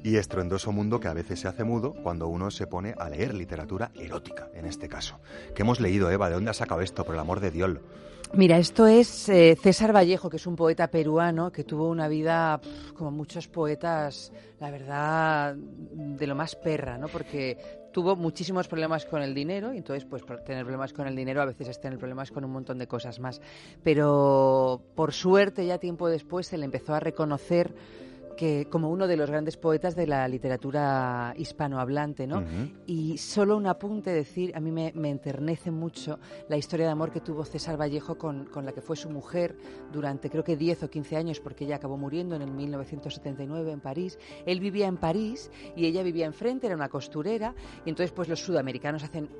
Y 0.06 0.18
estruendoso 0.18 0.70
mundo 0.70 1.00
que 1.00 1.08
a 1.08 1.14
veces 1.14 1.40
se 1.40 1.48
hace 1.48 1.64
mudo 1.64 1.92
cuando 1.92 2.28
uno 2.28 2.52
se 2.52 2.68
pone 2.68 2.94
a 2.96 3.10
leer 3.10 3.34
literatura 3.34 3.90
erótica, 3.96 4.48
en 4.54 4.64
este 4.64 4.88
caso. 4.88 5.18
¿Qué 5.52 5.62
hemos 5.62 5.80
leído, 5.80 6.08
Eva? 6.12 6.28
¿De 6.28 6.36
dónde 6.36 6.50
has 6.50 6.58
sacado 6.58 6.80
esto, 6.80 7.02
por 7.02 7.16
el 7.16 7.20
amor 7.20 7.40
de 7.40 7.50
Dios? 7.50 7.80
Mira, 8.32 8.56
esto 8.56 8.86
es 8.86 9.28
eh, 9.28 9.58
César 9.60 9.92
Vallejo, 9.92 10.30
que 10.30 10.36
es 10.36 10.46
un 10.46 10.54
poeta 10.54 10.86
peruano 10.86 11.50
que 11.50 11.64
tuvo 11.64 11.88
una 11.88 12.06
vida, 12.06 12.60
como 12.94 13.10
muchos 13.10 13.48
poetas, 13.48 14.32
la 14.60 14.70
verdad, 14.70 15.56
de 15.56 16.26
lo 16.28 16.36
más 16.36 16.54
perra, 16.54 16.98
¿no? 16.98 17.08
Porque 17.08 17.58
tuvo 17.92 18.14
muchísimos 18.14 18.68
problemas 18.68 19.06
con 19.06 19.22
el 19.22 19.34
dinero 19.34 19.74
y 19.74 19.78
entonces, 19.78 20.04
pues, 20.04 20.22
por 20.22 20.38
tener 20.44 20.62
problemas 20.62 20.92
con 20.92 21.08
el 21.08 21.16
dinero 21.16 21.42
a 21.42 21.46
veces 21.46 21.66
es 21.66 21.80
tener 21.80 21.98
problemas 21.98 22.30
con 22.30 22.44
un 22.44 22.52
montón 22.52 22.78
de 22.78 22.86
cosas 22.86 23.18
más. 23.18 23.40
Pero, 23.82 24.82
por 24.94 25.12
suerte, 25.12 25.66
ya 25.66 25.78
tiempo 25.78 26.08
después 26.08 26.46
se 26.46 26.58
le 26.58 26.64
empezó 26.64 26.94
a 26.94 27.00
reconocer 27.00 27.74
que 28.36 28.68
como 28.70 28.90
uno 28.90 29.06
de 29.06 29.16
los 29.16 29.30
grandes 29.30 29.56
poetas 29.56 29.96
de 29.96 30.06
la 30.06 30.28
literatura 30.28 31.34
hispanohablante, 31.36 32.26
¿no? 32.26 32.44
Y 32.86 33.18
solo 33.18 33.56
un 33.56 33.66
apunte 33.66 34.10
decir, 34.10 34.52
a 34.54 34.60
mí 34.60 34.70
me, 34.70 34.92
me 34.94 35.10
enternece 35.10 35.70
mucho 35.70 36.18
la 36.48 36.56
historia 36.56 36.86
de 36.86 36.92
amor 36.92 37.10
que 37.10 37.20
tuvo 37.20 37.44
César 37.44 37.80
Vallejo 37.80 38.16
con, 38.16 38.46
con 38.46 38.64
la 38.64 38.72
que 38.72 38.80
fue 38.80 38.96
su 38.96 39.10
mujer 39.10 39.56
durante 39.92 40.30
creo 40.30 40.44
que 40.44 40.56
10 40.56 40.84
o 40.84 40.90
15 40.90 41.16
años, 41.16 41.40
porque 41.40 41.64
ella 41.64 41.76
acabó 41.76 41.96
muriendo 41.96 42.36
en 42.36 42.42
el 42.42 42.50
1979 42.50 43.72
en 43.72 43.80
París. 43.80 44.18
Él 44.44 44.60
vivía 44.60 44.86
en 44.86 44.96
París 44.96 45.50
y 45.74 45.86
ella 45.86 46.02
vivía 46.02 46.26
enfrente, 46.26 46.66
era 46.66 46.76
una 46.76 46.88
costurera, 46.88 47.54
y 47.84 47.90
entonces 47.90 48.12
pues 48.12 48.28
los 48.28 48.40
sudamericanos 48.40 49.02
hacen 49.02 49.30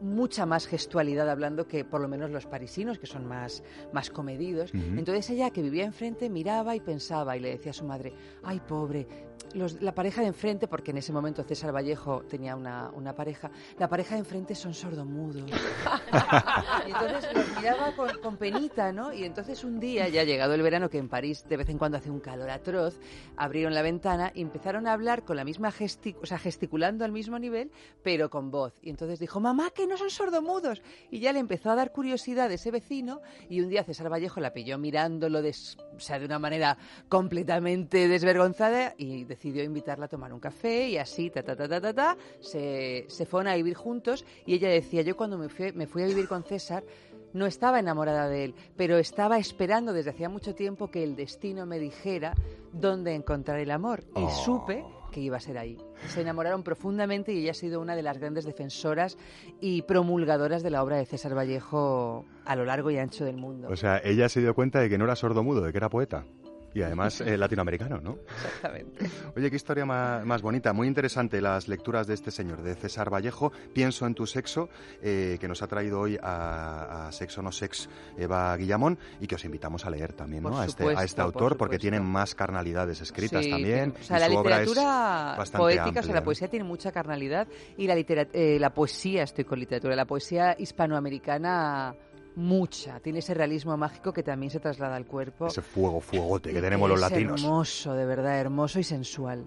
mucha 0.00 0.46
más 0.46 0.66
gestualidad 0.66 1.28
hablando 1.28 1.66
que 1.66 1.84
por 1.84 2.00
lo 2.00 2.08
menos 2.08 2.30
los 2.30 2.46
parisinos, 2.46 2.98
que 2.98 3.06
son 3.06 3.26
más, 3.26 3.62
más 3.92 4.10
comedidos. 4.10 4.72
Entonces 4.74 5.30
ella, 5.30 5.50
que 5.50 5.62
vivía 5.62 5.84
enfrente, 5.84 6.30
miraba 6.30 6.74
y 6.74 6.80
pensaba 6.80 7.36
y 7.36 7.40
le 7.40 7.50
decía 7.50 7.70
a 7.70 7.74
su 7.74 7.84
madre, 7.84 8.14
ay 8.42 8.60
pobre, 8.60 9.06
los- 9.54 9.80
la 9.80 9.94
pareja 9.94 10.20
de 10.20 10.28
enfrente, 10.28 10.68
porque 10.68 10.90
en 10.90 10.98
ese 10.98 11.12
momento 11.12 11.42
César 11.42 11.74
Vallejo 11.74 12.22
tenía 12.28 12.56
una, 12.56 12.90
una 12.94 13.14
pareja, 13.14 13.50
la 13.78 13.88
pareja 13.88 14.14
de 14.14 14.20
enfrente 14.20 14.54
son 14.54 14.74
sordomudos. 14.74 15.44
y 16.86 16.90
entonces 16.90 17.34
los 17.34 17.56
miraba 17.56 17.94
con, 17.96 18.08
con 18.22 18.36
penita, 18.36 18.92
¿no? 18.92 19.12
Y 19.12 19.24
entonces 19.24 19.64
un 19.64 19.80
día, 19.80 20.08
ya 20.08 20.24
llegado 20.24 20.54
el 20.54 20.62
verano, 20.62 20.88
que 20.90 20.98
en 20.98 21.08
París 21.08 21.44
de 21.48 21.56
vez 21.56 21.68
en 21.68 21.78
cuando 21.78 21.98
hace 21.98 22.10
un 22.10 22.20
calor 22.20 22.50
atroz, 22.50 22.98
abrieron 23.36 23.74
la 23.74 23.82
ventana 23.82 24.32
y 24.34 24.42
empezaron 24.42 24.86
a 24.86 24.92
hablar 24.92 25.24
con 25.24 25.36
la 25.36 25.44
misma 25.44 25.70
gesti 25.70 26.16
o 26.22 26.26
sea, 26.26 26.38
gesticulando 26.38 27.04
al 27.04 27.12
mismo 27.12 27.38
nivel, 27.38 27.70
pero 28.02 28.30
con 28.30 28.50
voz. 28.50 28.74
Y 28.82 28.90
entonces 28.90 29.18
dijo, 29.18 29.40
mamá, 29.40 29.70
que 29.70 29.86
no 29.86 29.96
son 29.96 30.10
sordomudos. 30.10 30.82
Y 31.10 31.20
ya 31.20 31.32
le 31.32 31.38
empezó 31.38 31.70
a 31.70 31.74
dar 31.74 31.92
curiosidad 31.92 32.50
ese 32.52 32.70
vecino 32.70 33.20
y 33.48 33.60
un 33.60 33.68
día 33.68 33.84
César 33.84 34.10
Vallejo 34.12 34.40
la 34.40 34.52
pilló 34.52 34.78
mirándolo 34.78 35.40
o 35.40 36.00
sea, 36.00 36.18
de 36.18 36.26
una 36.26 36.38
manera 36.38 36.76
completamente 37.08 38.08
desvergonzada 38.08 38.94
y 38.96 39.24
decidió 39.40 39.64
invitarla 39.64 40.04
a 40.04 40.08
tomar 40.08 40.34
un 40.34 40.38
café 40.38 40.90
y 40.90 40.98
así, 40.98 41.30
ta, 41.30 41.42
ta, 41.42 41.56
ta, 41.56 41.66
ta, 41.66 41.80
ta, 41.80 41.94
ta, 41.94 42.16
se, 42.40 43.06
se 43.08 43.24
fueron 43.24 43.48
a 43.48 43.54
vivir 43.56 43.74
juntos 43.74 44.26
y 44.44 44.52
ella 44.52 44.68
decía, 44.68 45.00
yo 45.00 45.16
cuando 45.16 45.38
me 45.38 45.48
fui, 45.48 45.72
me 45.72 45.86
fui 45.86 46.02
a 46.02 46.06
vivir 46.06 46.28
con 46.28 46.42
César 46.44 46.84
no 47.32 47.46
estaba 47.46 47.78
enamorada 47.78 48.28
de 48.28 48.44
él, 48.44 48.54
pero 48.76 48.98
estaba 48.98 49.38
esperando 49.38 49.92
desde 49.94 50.10
hacía 50.10 50.28
mucho 50.28 50.54
tiempo 50.54 50.90
que 50.90 51.02
el 51.04 51.14
destino 51.16 51.64
me 51.64 51.78
dijera 51.78 52.34
dónde 52.72 53.14
encontrar 53.14 53.60
el 53.60 53.70
amor 53.70 54.00
y 54.14 54.24
Oh. 54.24 54.30
supe 54.30 54.84
que 55.12 55.20
iba 55.20 55.38
a 55.38 55.40
ser 55.40 55.56
ahí. 55.56 55.78
Se 56.08 56.20
enamoraron 56.20 56.62
profundamente 56.62 57.32
y 57.32 57.38
ella 57.38 57.52
ha 57.52 57.54
sido 57.54 57.80
una 57.80 57.96
de 57.96 58.02
las 58.02 58.18
grandes 58.18 58.44
defensoras 58.44 59.16
y 59.60 59.82
promulgadoras 59.82 60.62
de 60.62 60.70
la 60.70 60.82
obra 60.82 60.96
de 60.98 61.06
César 61.06 61.34
Vallejo 61.36 62.26
a 62.44 62.56
lo 62.56 62.64
largo 62.64 62.90
y 62.90 62.98
ancho 62.98 63.24
del 63.24 63.36
mundo. 63.36 63.68
O 63.70 63.76
sea, 63.76 64.00
ella 64.04 64.28
se 64.28 64.40
dio 64.40 64.54
cuenta 64.54 64.80
de 64.80 64.88
que 64.90 64.98
no 64.98 65.04
era 65.04 65.16
sordomudo, 65.16 65.62
de 65.62 65.72
que 65.72 65.78
era 65.78 65.88
poeta. 65.88 66.24
Y 66.72 66.82
además 66.82 67.20
eh, 67.20 67.36
latinoamericano, 67.36 68.00
¿no? 68.00 68.18
Exactamente. 68.44 69.10
Oye, 69.36 69.50
qué 69.50 69.56
historia 69.56 69.84
más, 69.84 70.24
más 70.24 70.40
bonita, 70.40 70.72
muy 70.72 70.86
interesante 70.86 71.40
las 71.40 71.66
lecturas 71.66 72.06
de 72.06 72.14
este 72.14 72.30
señor, 72.30 72.62
de 72.62 72.74
César 72.76 73.12
Vallejo, 73.12 73.52
Pienso 73.72 74.06
en 74.06 74.14
tu 74.14 74.26
sexo, 74.26 74.68
eh, 75.02 75.36
que 75.40 75.48
nos 75.48 75.62
ha 75.62 75.66
traído 75.66 76.00
hoy 76.00 76.18
a, 76.22 77.08
a 77.08 77.12
Sexo 77.12 77.42
no 77.42 77.50
Sex 77.50 77.88
Eva 78.16 78.56
Guillamón 78.56 78.98
y 79.20 79.26
que 79.26 79.34
os 79.34 79.44
invitamos 79.44 79.84
a 79.84 79.90
leer 79.90 80.12
también, 80.12 80.42
¿no? 80.44 80.50
Por 80.50 80.60
a, 80.60 80.64
este, 80.66 80.84
a 80.96 81.02
este 81.04 81.20
autor, 81.20 81.50
por 81.56 81.58
porque 81.68 81.78
tiene 81.78 81.98
más 82.00 82.34
carnalidades 82.34 83.00
escritas 83.00 83.44
Sí, 83.44 83.50
también. 83.50 83.92
tiene- 83.92 84.00
o 84.00 84.04
sea, 84.04 84.18
la 84.20 84.26
su 84.28 84.36
obra 84.36 84.62
es 84.62 84.68
literatura 84.68 85.36
poética, 85.58 86.00
o 86.00 86.02
sea, 86.02 86.14
la 86.14 86.20
¿no? 86.20 86.24
poesía 86.24 86.48
tiene 86.48 86.64
mucha 86.64 86.92
carnalidad 86.92 87.48
y 87.76 87.86
la, 87.86 87.94
litera- 87.96 88.28
eh, 88.32 88.58
la 88.60 88.72
poesía, 88.72 89.22
estoy 89.24 89.44
con 89.44 89.58
literatura, 89.58 89.96
la 89.96 90.04
poesía 90.06 90.54
hispanoamericana 90.58 91.94
mucha. 92.36 93.00
Tiene 93.00 93.20
ese 93.20 93.34
realismo 93.34 93.76
mágico 93.76 94.12
que 94.12 94.22
también 94.22 94.50
se 94.50 94.60
traslada 94.60 94.96
al 94.96 95.06
cuerpo. 95.06 95.46
Ese 95.46 95.62
fuego, 95.62 96.00
fuegote 96.00 96.52
que 96.52 96.60
tenemos 96.60 96.88
los 96.88 97.00
latinos. 97.00 97.42
hermoso, 97.42 97.94
de 97.94 98.04
verdad, 98.04 98.38
hermoso 98.38 98.78
y 98.78 98.84
sensual. 98.84 99.44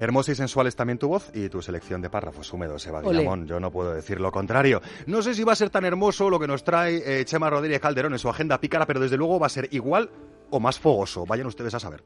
Hermosa 0.00 0.32
y 0.32 0.34
sensual 0.34 0.66
es 0.66 0.76
también 0.76 0.98
tu 0.98 1.08
voz 1.08 1.30
y 1.34 1.48
tu 1.48 1.62
selección 1.62 2.02
de 2.02 2.10
párrafos 2.10 2.52
húmedos, 2.52 2.86
Eva. 2.86 3.02
Guillamón. 3.02 3.46
Yo 3.46 3.60
no 3.60 3.70
puedo 3.70 3.94
decir 3.94 4.20
lo 4.20 4.30
contrario. 4.32 4.80
No 5.06 5.22
sé 5.22 5.34
si 5.34 5.44
va 5.44 5.52
a 5.52 5.56
ser 5.56 5.70
tan 5.70 5.84
hermoso 5.84 6.30
lo 6.30 6.38
que 6.38 6.46
nos 6.46 6.64
trae 6.64 7.20
eh, 7.20 7.24
Chema 7.24 7.50
Rodríguez 7.50 7.80
Calderón 7.80 8.12
en 8.12 8.18
su 8.18 8.28
agenda 8.28 8.60
pícara, 8.60 8.86
pero 8.86 9.00
desde 9.00 9.16
luego 9.16 9.38
va 9.38 9.46
a 9.46 9.50
ser 9.50 9.68
igual 9.72 10.10
o 10.50 10.60
más 10.60 10.78
fogoso. 10.78 11.26
Vayan 11.26 11.46
ustedes 11.46 11.74
a 11.74 11.80
saber. 11.80 12.02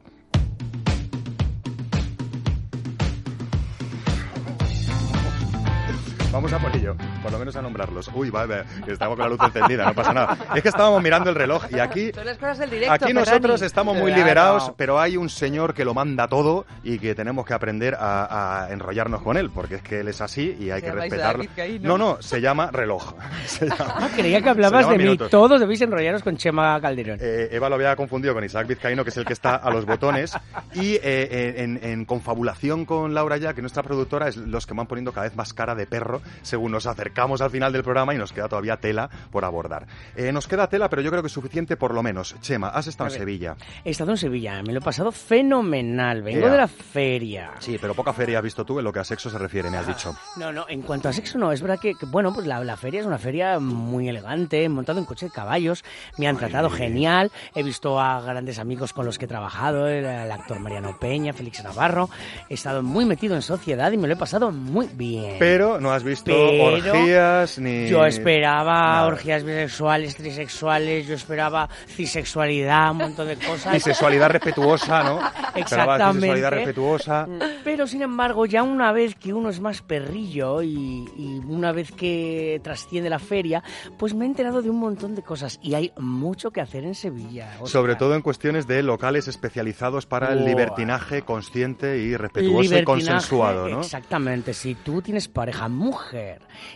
Vamos 6.31 6.53
a 6.53 6.59
por 6.59 6.76
ello, 6.76 6.95
por 7.22 7.33
lo 7.33 7.39
menos 7.39 7.57
a 7.57 7.62
nombrarlos. 7.62 8.11
Uy, 8.14 8.29
va, 8.29 8.45
va, 8.45 8.62
que 8.85 8.93
estamos 8.93 9.16
con 9.16 9.24
la 9.24 9.31
luz 9.31 9.41
encendida, 9.43 9.87
no 9.87 9.95
pasa 9.95 10.12
nada. 10.12 10.37
Es 10.55 10.62
que 10.62 10.68
estábamos 10.68 11.03
mirando 11.03 11.31
el 11.31 11.35
reloj 11.37 11.64
y 11.70 11.79
aquí 11.79 12.12
Son 12.12 12.26
las 12.26 12.37
cosas 12.37 12.59
del 12.59 12.70
directo. 12.70 12.93
Aquí 12.93 13.12
nosotros 13.14 13.62
estamos 13.62 13.97
muy 13.97 14.09
Claro. 14.12 14.22
liberados, 14.24 14.72
pero 14.76 15.01
hay 15.01 15.16
un 15.16 15.31
señor 15.31 15.72
que 15.72 15.85
lo 15.87 15.95
manda 15.95 16.29
todo 16.29 16.66
y 16.85 16.99
que 16.99 17.14
tenemos 17.14 17.47
que 17.47 17.55
aprender 17.55 17.95
a, 17.99 18.64
a 18.66 18.70
enrollarnos 18.72 19.22
con 19.22 19.39
él, 19.39 19.51
porque 19.51 19.76
es 19.76 19.83
que 19.83 20.01
él 20.01 20.09
es 20.09 20.20
así 20.20 20.55
y 20.61 20.70
hay 20.70 20.81
Se 20.83 20.87
que 20.87 20.93
respetarlo. 20.93 21.43
Isaac 21.45 21.57
Vizcaíno. 21.57 21.89
No, 21.89 21.99
no, 21.99 22.22
se 22.22 22.41
llama 22.43 22.70
reloj. 22.70 23.14
Se 23.47 23.66
llama- 23.66 23.95
Ah, 23.97 24.09
creía 24.14 24.43
que 24.43 24.51
hablabas 24.51 24.87
de 24.89 24.99
mí. 24.99 25.05
minutos. 25.05 25.31
Todos 25.31 25.59
debéis 25.59 25.81
enrollaros 25.81 26.22
con 26.22 26.37
Chema 26.37 26.79
Calderón. 26.81 27.18
Eh, 27.22 27.49
Eva 27.53 27.70
lo 27.70 27.76
había 27.76 27.97
confundido 27.97 28.35
con 28.35 28.45
Isaac 28.45 28.66
Vizcaíno, 28.66 29.03
que 29.03 29.11
es 29.11 29.16
el 29.16 29.24
que 29.24 29.33
está 29.33 29.57
a 29.57 29.70
los 29.70 29.87
botones. 29.87 30.37
Y 30.74 30.97
eh, 31.03 31.55
en, 31.59 31.81
en 31.83 32.05
confabulación 32.05 32.85
con 32.85 33.14
Laura 33.14 33.39
ya, 33.39 33.55
que 33.55 33.62
nuestra 33.62 33.83
productora, 33.83 34.29
es 34.29 34.37
los 34.37 34.66
que 34.66 34.74
van 34.74 34.87
poniendo 34.87 35.11
cada 35.12 35.26
vez 35.26 35.35
más 35.35 35.55
cara 35.55 35.74
de 35.74 35.87
perro 35.87 36.17
según 36.42 36.72
nos 36.72 36.86
acercamos 36.86 37.40
al 37.40 37.50
final 37.50 37.72
del 37.72 37.82
programa 37.82 38.14
y 38.14 38.18
nos 38.18 38.32
queda 38.32 38.48
todavía 38.48 38.76
tela 38.78 39.08
por 39.30 39.44
abordar. 39.44 39.86
Eh, 40.16 40.32
nos 40.32 40.46
queda 40.48 40.68
tela, 40.68 40.88
pero 40.88 41.02
yo 41.02 41.10
creo 41.10 41.22
que 41.22 41.26
es 41.28 41.32
suficiente 41.32 41.76
por 41.76 41.94
lo 41.94 42.02
menos. 42.02 42.36
Chema, 42.40 42.68
has 42.68 42.86
estado 42.86 43.06
A 43.06 43.08
en 43.08 43.12
ver. 43.14 43.20
Sevilla. 43.20 43.56
He 43.84 43.90
estado 43.90 44.10
en 44.12 44.16
Sevilla, 44.16 44.62
me 44.62 44.72
lo 44.72 44.78
he 44.80 44.82
pasado 44.82 45.12
fenomenal. 45.12 46.22
Vengo 46.22 46.46
Ea. 46.46 46.52
de 46.52 46.56
la 46.58 46.68
feria. 46.68 47.50
Sí, 47.58 47.78
pero 47.80 47.94
poca 47.94 48.12
feria 48.12 48.38
has 48.38 48.44
visto 48.44 48.64
tú 48.64 48.78
en 48.78 48.84
lo 48.84 48.92
que 48.92 48.98
a 49.00 49.04
sexo 49.04 49.30
se 49.30 49.38
refiere, 49.38 49.70
me 49.70 49.76
has 49.76 49.86
dicho. 49.86 50.14
No, 50.36 50.52
no, 50.52 50.66
en 50.68 50.82
cuanto 50.82 51.08
a 51.08 51.12
sexo 51.12 51.38
no, 51.38 51.52
es 51.52 51.62
verdad 51.62 51.78
que, 51.80 51.94
que, 51.94 52.06
bueno, 52.06 52.32
pues 52.32 52.46
la, 52.46 52.62
la 52.64 52.76
feria 52.76 53.00
es 53.00 53.06
una 53.06 53.18
feria 53.18 53.58
muy 53.58 54.08
elegante, 54.08 54.64
he 54.64 54.68
montado 54.68 54.98
en 54.98 55.04
coche 55.04 55.26
de 55.26 55.32
caballos, 55.32 55.84
me 56.16 56.26
han 56.28 56.36
tratado 56.36 56.70
genial, 56.70 57.30
he 57.54 57.62
visto 57.62 58.00
a 58.00 58.20
grandes 58.20 58.58
amigos 58.58 58.92
con 58.92 59.06
los 59.06 59.18
que 59.18 59.24
he 59.24 59.28
trabajado, 59.28 59.86
el, 59.88 60.04
el 60.04 60.30
actor 60.30 60.58
Mariano 60.60 60.98
Peña, 60.98 61.32
Félix 61.32 61.62
Navarro, 61.62 62.08
he 62.48 62.54
estado 62.54 62.82
muy 62.82 63.04
metido 63.04 63.34
en 63.34 63.42
sociedad 63.42 63.90
y 63.92 63.96
me 63.96 64.06
lo 64.08 64.14
he 64.14 64.16
pasado 64.16 64.50
muy 64.50 64.88
bien. 64.92 65.36
Pero 65.38 65.80
no 65.80 65.92
has 65.92 66.04
visto 66.09 66.24
Pero 66.26 66.64
orgías 66.64 67.59
ni... 67.59 67.88
Yo 67.88 68.04
esperaba 68.04 68.74
Nada. 68.74 69.06
orgías 69.06 69.44
bisexuales, 69.44 70.16
trisexuales, 70.16 71.06
yo 71.06 71.14
esperaba 71.14 71.68
cisexualidad, 71.88 72.92
un 72.92 72.98
montón 72.98 73.28
de 73.28 73.36
cosas. 73.36 73.72
Bisexualidad 73.72 74.30
respetuosa, 74.30 75.02
¿no? 75.04 75.20
Exactamente. 75.54 76.14
bisexualidad 76.14 76.50
respetuosa. 76.50 77.28
Pero 77.64 77.86
sin 77.86 78.02
embargo, 78.02 78.46
ya 78.46 78.62
una 78.62 78.92
vez 78.92 79.14
que 79.14 79.32
uno 79.32 79.50
es 79.50 79.61
más 79.61 79.82
perrillo 79.82 80.62
y, 80.62 81.04
y 81.16 81.40
una 81.46 81.72
vez 81.72 81.92
que 81.92 82.61
trasciende 82.62 83.11
la 83.11 83.18
feria, 83.18 83.62
pues 83.98 84.14
me 84.14 84.24
he 84.24 84.28
enterado 84.28 84.62
de 84.62 84.70
un 84.70 84.78
montón 84.78 85.14
de 85.14 85.22
cosas 85.22 85.59
y 85.62 85.74
hay 85.74 85.92
mucho 85.98 86.50
que 86.50 86.61
hacer 86.61 86.84
en 86.84 86.94
Sevilla. 86.94 87.50
Oscar. 87.54 87.68
Sobre 87.68 87.96
todo 87.96 88.14
en 88.14 88.22
cuestiones 88.22 88.66
de 88.66 88.82
locales 88.82 89.28
especializados 89.28 90.06
para 90.06 90.32
el 90.32 90.44
libertinaje 90.44 91.22
consciente 91.22 91.98
y 91.98 92.16
respetuoso 92.16 92.78
y 92.78 92.84
consensuado, 92.84 93.68
¿no? 93.68 93.80
Exactamente. 93.80 94.54
Si 94.54 94.74
tú 94.74 95.02
tienes 95.02 95.28
pareja 95.28 95.68
mujer 95.68 95.97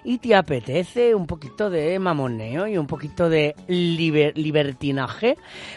y 0.05 0.19
te 0.19 0.35
apetece 0.35 1.15
un 1.15 1.27
poquito 1.27 1.71
de 1.71 1.99
mamoneo 1.99 2.67
y 2.67 2.77
un 2.79 2.87
poquito 2.87 3.29
de 3.29 3.55
liber- 3.69 4.35
libertinaje, 4.37 5.37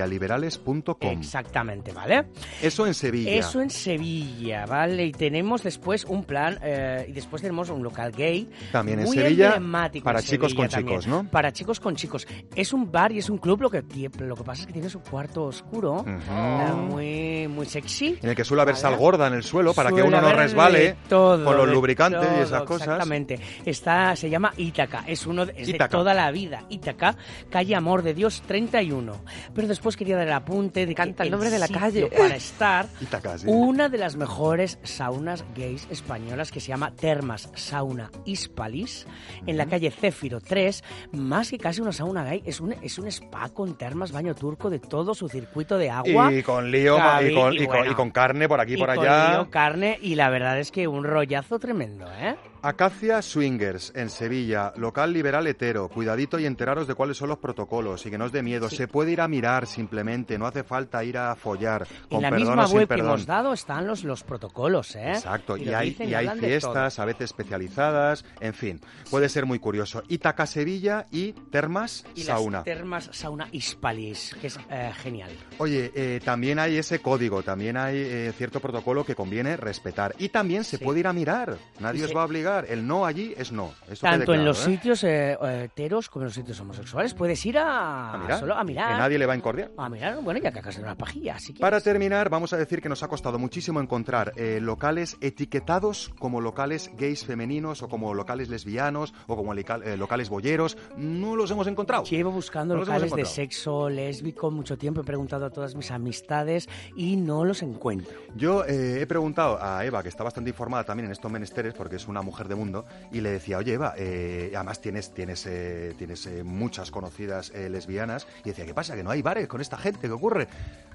acacialiberales.com. 0.00 1.10
Exactamente, 1.10 1.92
¿vale? 1.92 2.26
Eso 2.62 2.86
en 2.86 2.94
Sevilla. 2.94 3.32
Eso 3.32 3.60
en 3.60 3.70
Sevilla, 3.70 4.66
¿vale? 4.66 5.06
Y 5.06 5.12
tenemos 5.12 5.62
después 5.62 6.04
un 6.04 6.24
plan, 6.24 6.58
eh, 6.62 7.06
y 7.08 7.12
después 7.12 7.42
tenemos 7.42 7.70
un 7.70 7.82
local 7.82 8.12
gay. 8.12 8.48
También 8.72 9.00
en 9.00 9.06
muy 9.06 9.16
Sevilla, 9.16 9.48
emblemático 9.48 10.04
para 10.04 10.20
en 10.20 10.24
chicos 10.26 10.52
Sevilla 10.52 10.68
con 10.70 10.80
chicos. 10.80 11.06
¿no? 11.06 11.24
Para 11.30 11.52
chicos 11.52 11.80
con 11.80 11.96
chicos. 11.96 12.26
Es 12.54 12.72
un 12.72 12.90
bar 12.90 13.12
y 13.12 13.18
es 13.18 13.30
un 13.30 13.38
club, 13.38 13.62
lo 13.62 13.70
que, 13.70 13.82
lo 14.18 14.36
que 14.36 14.44
pasa 14.44 14.62
es 14.62 14.66
que 14.66 14.72
tiene 14.72 14.88
su 14.88 15.00
cuarto 15.00 15.44
oscuro, 15.44 16.04
eh, 16.06 16.72
muy, 16.74 17.48
muy 17.48 17.66
sexy. 17.66 18.18
En 18.22 18.30
el 18.30 18.36
que 18.36 18.44
suele 18.44 18.62
haber 18.62 18.74
Vale. 18.74 18.82
sal 18.82 18.96
gorda 18.96 19.26
en 19.26 19.34
el 19.34 19.42
suelo 19.42 19.74
para 19.74 19.90
que 19.90 20.02
uno 20.02 20.20
no 20.20 20.32
resbale 20.32 20.96
todo, 21.08 21.44
con 21.44 21.56
los 21.56 21.68
lubricantes 21.68 22.28
y 22.38 22.42
esas 22.42 22.62
cosas. 22.62 22.88
Exactamente. 22.88 23.38
Está, 23.64 24.16
se 24.16 24.30
llama 24.30 24.52
Ítaca, 24.56 25.04
es 25.06 25.26
uno 25.26 25.46
de, 25.46 25.52
es 25.56 25.66
de 25.68 25.74
Ítaca. 25.74 25.96
toda 25.96 26.14
la 26.14 26.30
vida. 26.30 26.64
Ítaca, 26.68 27.16
calle 27.50 27.74
Amor 27.74 28.02
de 28.02 28.14
Dios 28.14 28.42
31. 28.46 29.12
Pero 29.54 29.68
después 29.68 29.89
quería 29.96 30.16
dar 30.16 30.26
el 30.26 30.32
apunte 30.32 30.86
de 30.86 30.94
Canta 30.94 31.22
que 31.22 31.28
el 31.28 31.30
nombre 31.32 31.50
de 31.50 31.58
la 31.58 31.66
sitio 31.66 31.80
calle. 31.80 32.06
para 32.10 32.36
estar 32.36 32.86
una 33.46 33.88
de 33.88 33.98
las 33.98 34.16
mejores 34.16 34.78
saunas 34.82 35.44
gays 35.56 35.86
españolas 35.90 36.50
que 36.50 36.60
se 36.60 36.68
llama 36.68 36.92
Termas 36.94 37.50
Sauna 37.54 38.10
Hispalis 38.24 39.06
en 39.46 39.56
la 39.56 39.66
calle 39.66 39.90
Céfiro 39.90 40.40
3. 40.40 40.82
Más 41.12 41.50
que 41.50 41.58
casi 41.58 41.80
una 41.80 41.92
sauna 41.92 42.24
gay, 42.24 42.42
es 42.44 42.60
un, 42.60 42.72
es 42.82 42.98
un 42.98 43.06
spa 43.08 43.48
con 43.50 43.76
termas, 43.76 44.12
baño 44.12 44.34
turco 44.34 44.70
de 44.70 44.78
todo 44.78 45.14
su 45.14 45.28
circuito 45.28 45.78
de 45.78 45.90
agua. 45.90 46.32
Y 46.32 46.42
con 46.42 46.70
lío 46.70 46.96
Gaby, 46.96 47.26
y, 47.30 47.34
con, 47.34 47.52
y 47.54 47.56
y 47.62 47.66
con- 47.66 47.90
y 47.90 47.94
con 47.94 48.10
carne 48.10 48.48
por 48.48 48.60
aquí 48.60 48.74
y 48.74 48.76
por 48.76 48.94
con 48.94 49.06
allá. 49.06 49.32
lío, 49.32 49.50
carne 49.50 49.98
y 50.00 50.14
la 50.14 50.30
verdad 50.30 50.58
es 50.58 50.70
que 50.70 50.86
un 50.88 51.04
rollazo 51.04 51.58
tremendo, 51.58 52.06
¿eh? 52.18 52.36
Acacia 52.62 53.22
Swingers 53.22 53.90
en 53.96 54.10
Sevilla, 54.10 54.72
local 54.76 55.12
liberal 55.14 55.46
hetero. 55.46 55.88
Cuidadito 55.88 56.38
y 56.38 56.44
enteraros 56.44 56.86
de 56.86 56.94
cuáles 56.94 57.16
son 57.16 57.30
los 57.30 57.38
protocolos 57.38 58.04
y 58.04 58.10
que 58.10 58.18
no 58.18 58.26
os 58.26 58.32
dé 58.32 58.42
miedo. 58.42 58.68
Se 58.68 58.86
puede 58.86 59.12
ir 59.12 59.22
a 59.22 59.28
mirar 59.28 59.66
simplemente, 59.66 60.36
no 60.38 60.46
hace 60.46 60.62
falta 60.62 61.02
ir 61.02 61.16
a 61.16 61.34
follar. 61.36 61.86
Con 62.10 62.18
en 62.18 62.22
la 62.22 62.30
perdón 62.30 62.46
misma 62.48 62.64
o 62.64 62.68
sin 62.68 62.76
web 62.76 62.88
que 62.88 62.94
hemos 63.00 63.24
dado 63.24 63.52
están 63.54 63.86
los, 63.86 64.04
los 64.04 64.22
protocolos, 64.24 64.94
¿eh? 64.96 65.12
Exacto, 65.12 65.56
y, 65.56 65.70
hay, 65.70 65.96
y 65.98 66.12
hay 66.12 66.28
fiestas 66.38 66.98
a 66.98 67.04
veces 67.06 67.30
especializadas, 67.30 68.26
en 68.40 68.52
fin, 68.52 68.80
puede 69.10 69.30
ser 69.30 69.46
muy 69.46 69.58
curioso. 69.58 70.02
Ítaca 70.08 70.46
Sevilla 70.46 71.06
y 71.10 71.32
Termas. 71.32 72.04
Y 72.14 72.22
Sauna. 72.24 72.58
las 72.58 72.64
termas 72.64 73.08
sauna 73.12 73.48
Hispalis, 73.52 74.36
que 74.38 74.48
es 74.48 74.58
eh, 74.70 74.92
genial. 75.02 75.30
Oye, 75.58 75.90
eh, 75.94 76.20
también 76.22 76.58
hay 76.58 76.76
ese 76.76 77.00
código, 77.00 77.42
también 77.42 77.78
hay 77.78 77.96
eh, 77.96 78.32
cierto 78.36 78.60
protocolo 78.60 79.04
que 79.04 79.14
conviene 79.14 79.56
respetar. 79.56 80.14
Y 80.18 80.28
también 80.28 80.64
se 80.64 80.78
puede 80.78 81.00
ir 81.00 81.06
a 81.06 81.12
mirar, 81.14 81.56
nadie 81.78 82.00
Y 82.00 82.02
os 82.02 82.08
se- 82.10 82.14
va 82.14 82.22
a 82.22 82.26
obligar. 82.26 82.49
El 82.58 82.86
no 82.86 83.06
allí 83.06 83.32
es 83.36 83.52
no. 83.52 83.72
Tanto 84.00 84.34
en 84.34 84.44
los 84.44 84.60
¿eh? 84.66 84.70
sitios 84.70 85.04
eh, 85.04 85.38
heteros 85.64 86.08
como 86.08 86.24
en 86.24 86.26
los 86.26 86.34
sitios 86.34 86.58
homosexuales 86.60 87.14
puedes 87.14 87.44
ir 87.46 87.58
a, 87.58 88.14
A 88.14 88.18
mirar, 88.18 88.40
solo 88.40 88.54
a 88.54 88.64
mirar. 88.64 88.92
que 88.92 88.98
nadie 88.98 89.18
le 89.18 89.26
va 89.26 89.34
a 89.34 89.36
incordiar. 89.36 89.70
A 89.76 89.88
mirar, 89.88 90.20
bueno, 90.22 90.40
ya 90.40 90.50
que 90.50 90.58
acá 90.58 90.70
de 90.70 90.82
una 90.82 90.96
pajilla, 90.96 91.36
así 91.36 91.54
que... 91.54 91.60
Para 91.60 91.80
terminar, 91.80 92.28
vamos 92.28 92.52
a 92.52 92.56
decir 92.56 92.82
que 92.82 92.88
nos 92.88 93.02
ha 93.02 93.08
costado 93.08 93.38
muchísimo 93.38 93.80
encontrar 93.80 94.32
eh, 94.36 94.58
locales 94.60 95.16
etiquetados 95.20 96.10
como 96.18 96.40
locales 96.40 96.90
gays 96.96 97.24
femeninos 97.24 97.82
o 97.82 97.88
como 97.88 98.14
locales 98.14 98.48
lesbianos 98.48 99.14
o 99.26 99.36
como 99.36 99.54
locales 99.54 100.28
bolleros. 100.28 100.76
No 100.96 101.36
los 101.36 101.50
hemos 101.50 101.66
encontrado. 101.66 102.04
Llevo 102.04 102.30
buscando 102.30 102.74
No 102.74 102.80
locales 102.80 103.12
de 103.14 103.24
sexo 103.24 103.88
lésbico 103.88 104.50
mucho 104.50 104.76
tiempo, 104.76 105.02
he 105.02 105.04
preguntado 105.04 105.46
a 105.46 105.50
todas 105.50 105.74
mis 105.74 105.90
amistades 105.90 106.68
y 106.96 107.16
no 107.16 107.44
los 107.44 107.62
encuentro. 107.62 108.14
Yo 108.34 108.64
he 108.66 109.06
preguntado 109.06 109.58
a 109.60 109.84
Eva, 109.84 110.02
que 110.02 110.08
está 110.08 110.24
bastante 110.24 110.50
informada 110.50 110.84
también 110.84 111.06
en 111.06 111.12
estos 111.12 111.30
menesteres, 111.30 111.74
porque 111.74 111.96
es 111.96 112.08
una 112.08 112.22
mujer 112.22 112.39
mujer 112.40 112.48
de 112.48 112.54
mundo, 112.54 112.84
y 113.12 113.20
le 113.20 113.30
decía, 113.32 113.58
oye 113.58 113.74
Eva, 113.74 113.94
eh, 113.98 114.50
además 114.54 114.80
tienes, 114.80 115.12
tienes, 115.12 115.44
eh, 115.46 115.94
tienes 115.98 116.24
eh, 116.26 116.42
muchas 116.42 116.90
conocidas 116.90 117.52
lesbianas, 117.54 118.26
y 118.44 118.48
decía, 118.48 118.64
¿qué 118.64 118.72
pasa? 118.72 118.96
Que 118.96 119.02
no 119.02 119.10
hay 119.10 119.20
bares 119.20 119.46
con 119.46 119.60
esta 119.60 119.76
gente, 119.76 120.00
¿qué 120.06 120.10
ocurre? 120.12 120.48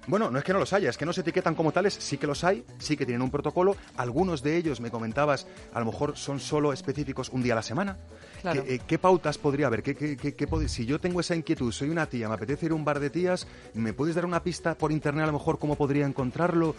Bueno, 0.07 0.29
no 0.31 0.37
es 0.39 0.43
que 0.43 0.53
no 0.53 0.59
los 0.59 0.71
haya, 0.73 0.89
es 0.89 0.97
que 0.97 1.05
no 1.05 1.13
se 1.13 1.21
etiquetan 1.21 1.53
como 1.55 1.71
tales, 1.71 1.93
sí 1.93 2.17
que 2.17 2.25
los 2.27 2.43
hay, 2.43 2.63
sí 2.79 2.95
que 2.97 3.05
tienen 3.05 3.21
un 3.21 3.29
protocolo, 3.31 3.75
algunos 3.97 4.41
de 4.43 4.55
ellos, 4.57 4.79
me 4.79 4.89
comentabas, 4.91 5.45
a 5.73 5.79
lo 5.79 5.85
mejor 5.85 6.17
son 6.17 6.39
solo 6.39 6.73
específicos 6.73 7.29
un 7.29 7.43
día 7.43 7.53
a 7.53 7.57
la 7.57 7.63
semana. 7.63 7.97
Claro. 8.41 8.63
¿Qué, 8.63 8.79
qué 8.79 8.99
pautas 8.99 9.37
podría 9.39 9.67
haber? 9.67 9.81
¿Qué, 9.83 9.95
qué- 9.95 10.67
si 10.67 10.85
yo 10.85 10.99
tengo 10.99 11.19
esa 11.19 11.35
inquietud, 11.35 11.71
soy 11.71 11.89
una 11.89 12.05
tía, 12.05 12.27
me 12.27 12.35
apetece 12.35 12.67
ir 12.67 12.71
a 12.71 12.75
un 12.75 12.85
bar 12.85 12.99
de 12.99 13.09
tías, 13.09 13.47
¿me 13.73 13.93
puedes 13.93 14.13
dar 14.15 14.25
una 14.25 14.41
pista 14.43 14.75
por 14.75 14.91
internet 14.91 15.23
a 15.23 15.27
lo 15.27 15.33
mejor 15.33 15.57
cómo 15.59 15.75
podría 15.75 16.05
encontrarlo? 16.05 16.75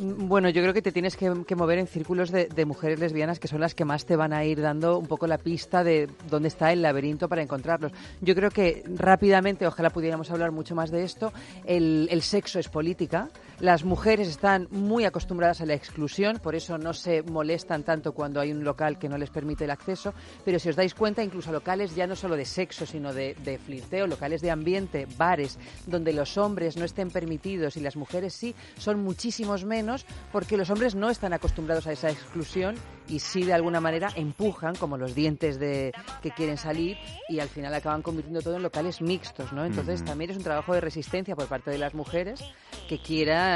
Bueno, 0.00 0.48
yo 0.48 0.62
creo 0.62 0.72
que 0.72 0.82
te 0.82 0.92
tienes 0.92 1.16
que, 1.16 1.42
que 1.44 1.56
mover 1.56 1.78
en 1.78 1.88
círculos 1.88 2.30
de, 2.30 2.46
de 2.46 2.64
mujeres 2.64 3.00
lesbianas 3.00 3.40
que 3.40 3.48
son 3.48 3.60
las 3.60 3.74
que 3.74 3.84
más 3.84 4.06
te 4.06 4.14
van 4.14 4.32
a 4.32 4.44
ir 4.44 4.60
dando 4.60 4.96
un 4.96 5.08
poco 5.08 5.26
la 5.26 5.38
pista 5.38 5.82
de 5.82 6.08
dónde 6.30 6.48
está 6.48 6.72
el 6.72 6.82
laberinto 6.82 7.28
para 7.28 7.42
encontrarlos. 7.42 7.90
Yo 8.20 8.36
creo 8.36 8.50
que 8.50 8.84
rápidamente, 8.94 9.66
ojalá 9.66 9.90
pudiéramos 9.90 10.30
hablar 10.30 10.52
mucho 10.52 10.76
más 10.76 10.92
de 10.92 11.02
esto, 11.02 11.32
el, 11.64 12.06
el 12.12 12.22
sexo 12.22 12.60
es 12.60 12.68
política. 12.68 13.28
Las 13.60 13.82
mujeres 13.82 14.28
están 14.28 14.68
muy 14.70 15.04
acostumbradas 15.04 15.60
a 15.60 15.66
la 15.66 15.74
exclusión, 15.74 16.38
por 16.38 16.54
eso 16.54 16.78
no 16.78 16.94
se 16.94 17.22
molestan 17.22 17.82
tanto 17.82 18.12
cuando 18.12 18.40
hay 18.40 18.52
un 18.52 18.62
local 18.62 19.00
que 19.00 19.08
no 19.08 19.18
les 19.18 19.30
permite 19.30 19.64
el 19.64 19.72
acceso. 19.72 20.14
Pero 20.44 20.60
si 20.60 20.68
os 20.68 20.76
dais 20.76 20.94
cuenta, 20.94 21.24
incluso 21.24 21.50
locales 21.50 21.96
ya 21.96 22.06
no 22.06 22.14
solo 22.14 22.36
de 22.36 22.44
sexo, 22.44 22.86
sino 22.86 23.12
de, 23.12 23.34
de 23.42 23.58
flirteo, 23.58 24.06
locales 24.06 24.42
de 24.42 24.52
ambiente, 24.52 25.08
bares, 25.16 25.58
donde 25.86 26.12
los 26.12 26.38
hombres 26.38 26.76
no 26.76 26.84
estén 26.84 27.10
permitidos 27.10 27.76
y 27.76 27.80
las 27.80 27.96
mujeres 27.96 28.32
sí, 28.32 28.54
son 28.76 29.02
muchísimos 29.02 29.64
menos 29.64 30.06
porque 30.30 30.56
los 30.56 30.70
hombres 30.70 30.94
no 30.94 31.10
están 31.10 31.32
acostumbrados 31.32 31.88
a 31.88 31.92
esa 31.92 32.10
exclusión 32.10 32.76
y 33.08 33.20
sí 33.20 33.42
de 33.42 33.54
alguna 33.54 33.80
manera 33.80 34.08
empujan 34.14 34.74
como 34.76 34.96
los 34.96 35.14
dientes 35.14 35.58
de 35.58 35.92
que 36.22 36.30
quieren 36.30 36.58
salir 36.58 36.96
y 37.28 37.40
al 37.40 37.48
final 37.48 37.74
acaban 37.74 38.02
convirtiendo 38.02 38.42
todo 38.42 38.56
en 38.56 38.62
locales 38.62 39.00
mixtos, 39.00 39.52
¿no? 39.52 39.64
Entonces 39.64 40.04
también 40.04 40.30
es 40.30 40.36
un 40.36 40.42
trabajo 40.42 40.74
de 40.74 40.80
resistencia 40.80 41.34
por 41.34 41.46
parte 41.46 41.70
de 41.70 41.78
las 41.78 41.94
mujeres 41.94 42.44
que 42.88 42.98
quieran, 42.98 43.47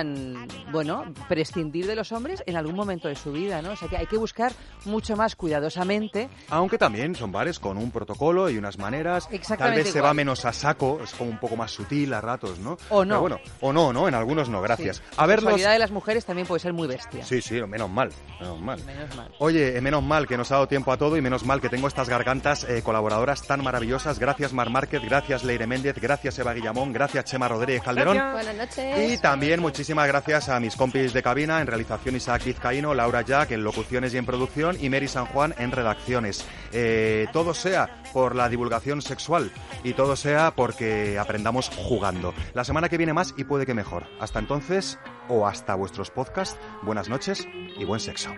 bueno, 0.70 1.04
prescindir 1.28 1.86
de 1.86 1.96
los 1.96 2.12
hombres 2.12 2.42
en 2.46 2.56
algún 2.56 2.74
momento 2.74 3.08
de 3.08 3.16
su 3.16 3.32
vida, 3.32 3.62
¿no? 3.62 3.72
O 3.72 3.76
sea 3.76 3.88
que 3.88 3.96
hay 3.96 4.06
que 4.06 4.16
buscar 4.16 4.52
mucho 4.84 5.16
más 5.16 5.36
cuidadosamente 5.36 6.28
Aunque 6.50 6.78
también 6.78 7.14
son 7.14 7.30
bares 7.32 7.58
con 7.58 7.76
un 7.78 7.90
protocolo 7.90 8.50
y 8.50 8.58
unas 8.58 8.78
maneras. 8.78 9.26
Tal 9.26 9.34
Exactamente 9.34 9.82
vez 9.82 9.92
se 9.92 9.98
igual. 9.98 10.10
va 10.10 10.14
menos 10.14 10.44
a 10.44 10.52
saco, 10.52 11.00
es 11.02 11.12
como 11.14 11.30
un 11.30 11.38
poco 11.38 11.56
más 11.56 11.70
sutil 11.70 12.12
a 12.14 12.20
ratos, 12.20 12.58
¿no? 12.58 12.76
O 12.90 13.04
no. 13.04 13.14
Pero 13.14 13.20
bueno, 13.20 13.38
o 13.60 13.72
no, 13.72 13.92
¿no? 13.92 14.08
En 14.08 14.14
algunos 14.14 14.48
no, 14.48 14.60
gracias. 14.62 14.96
Sí. 14.96 15.02
A 15.16 15.22
La 15.22 15.26
ver 15.26 15.36
los... 15.42 15.44
sexualidad 15.52 15.72
de 15.72 15.78
las 15.78 15.90
mujeres 15.90 16.24
también 16.24 16.46
puede 16.46 16.60
ser 16.60 16.72
muy 16.72 16.88
bestia. 16.88 17.24
Sí, 17.24 17.40
sí, 17.42 17.60
menos 17.62 17.90
mal, 17.90 18.10
menos 18.40 18.60
mal. 18.60 18.80
Menos 18.84 19.16
mal. 19.16 19.28
Oye, 19.38 19.76
eh, 19.76 19.80
menos 19.80 20.02
mal 20.02 20.26
que 20.26 20.36
nos 20.36 20.50
ha 20.50 20.54
dado 20.56 20.68
tiempo 20.68 20.92
a 20.92 20.96
todo 20.96 21.16
y 21.16 21.20
menos 21.20 21.44
mal 21.44 21.60
que 21.60 21.68
tengo 21.68 21.88
estas 21.88 22.08
gargantas 22.08 22.64
eh, 22.64 22.82
colaboradoras 22.82 23.42
tan 23.46 23.62
maravillosas. 23.62 24.18
Gracias 24.18 24.52
Mar 24.52 24.70
Márquez, 24.70 25.02
gracias 25.04 25.44
Leire 25.44 25.66
Méndez, 25.66 25.96
gracias 26.00 26.38
Eva 26.38 26.52
Guillamón, 26.54 26.92
gracias 26.92 27.24
Chema 27.26 27.48
Rodríguez 27.48 27.82
Calderón. 27.82 28.18
Buenas 28.32 28.54
noches. 28.56 29.12
Y 29.12 29.18
también 29.20 29.60
muchísimas 29.82 30.06
gracias 30.06 30.48
a 30.48 30.60
mis 30.60 30.76
compis 30.76 31.12
de 31.12 31.24
cabina, 31.24 31.60
en 31.60 31.66
realización 31.66 32.14
Isaac 32.14 32.44
Vizcaíno, 32.44 32.94
Laura 32.94 33.22
Jack 33.22 33.50
en 33.50 33.64
locuciones 33.64 34.14
y 34.14 34.16
en 34.16 34.24
producción 34.24 34.76
y 34.80 34.88
Mary 34.88 35.08
San 35.08 35.26
Juan 35.26 35.56
en 35.58 35.72
redacciones. 35.72 36.46
Eh, 36.72 37.26
todo 37.32 37.52
sea 37.52 38.00
por 38.12 38.36
la 38.36 38.48
divulgación 38.48 39.02
sexual 39.02 39.50
y 39.82 39.94
todo 39.94 40.14
sea 40.14 40.52
porque 40.54 41.18
aprendamos 41.18 41.68
jugando. 41.68 42.32
La 42.54 42.62
semana 42.62 42.88
que 42.88 42.96
viene 42.96 43.12
más 43.12 43.34
y 43.36 43.42
puede 43.42 43.66
que 43.66 43.74
mejor. 43.74 44.06
Hasta 44.20 44.38
entonces 44.38 45.00
o 45.28 45.48
hasta 45.48 45.74
vuestros 45.74 46.12
podcasts, 46.12 46.56
buenas 46.82 47.08
noches 47.08 47.48
y 47.76 47.84
buen 47.84 47.98
sexo. 47.98 48.30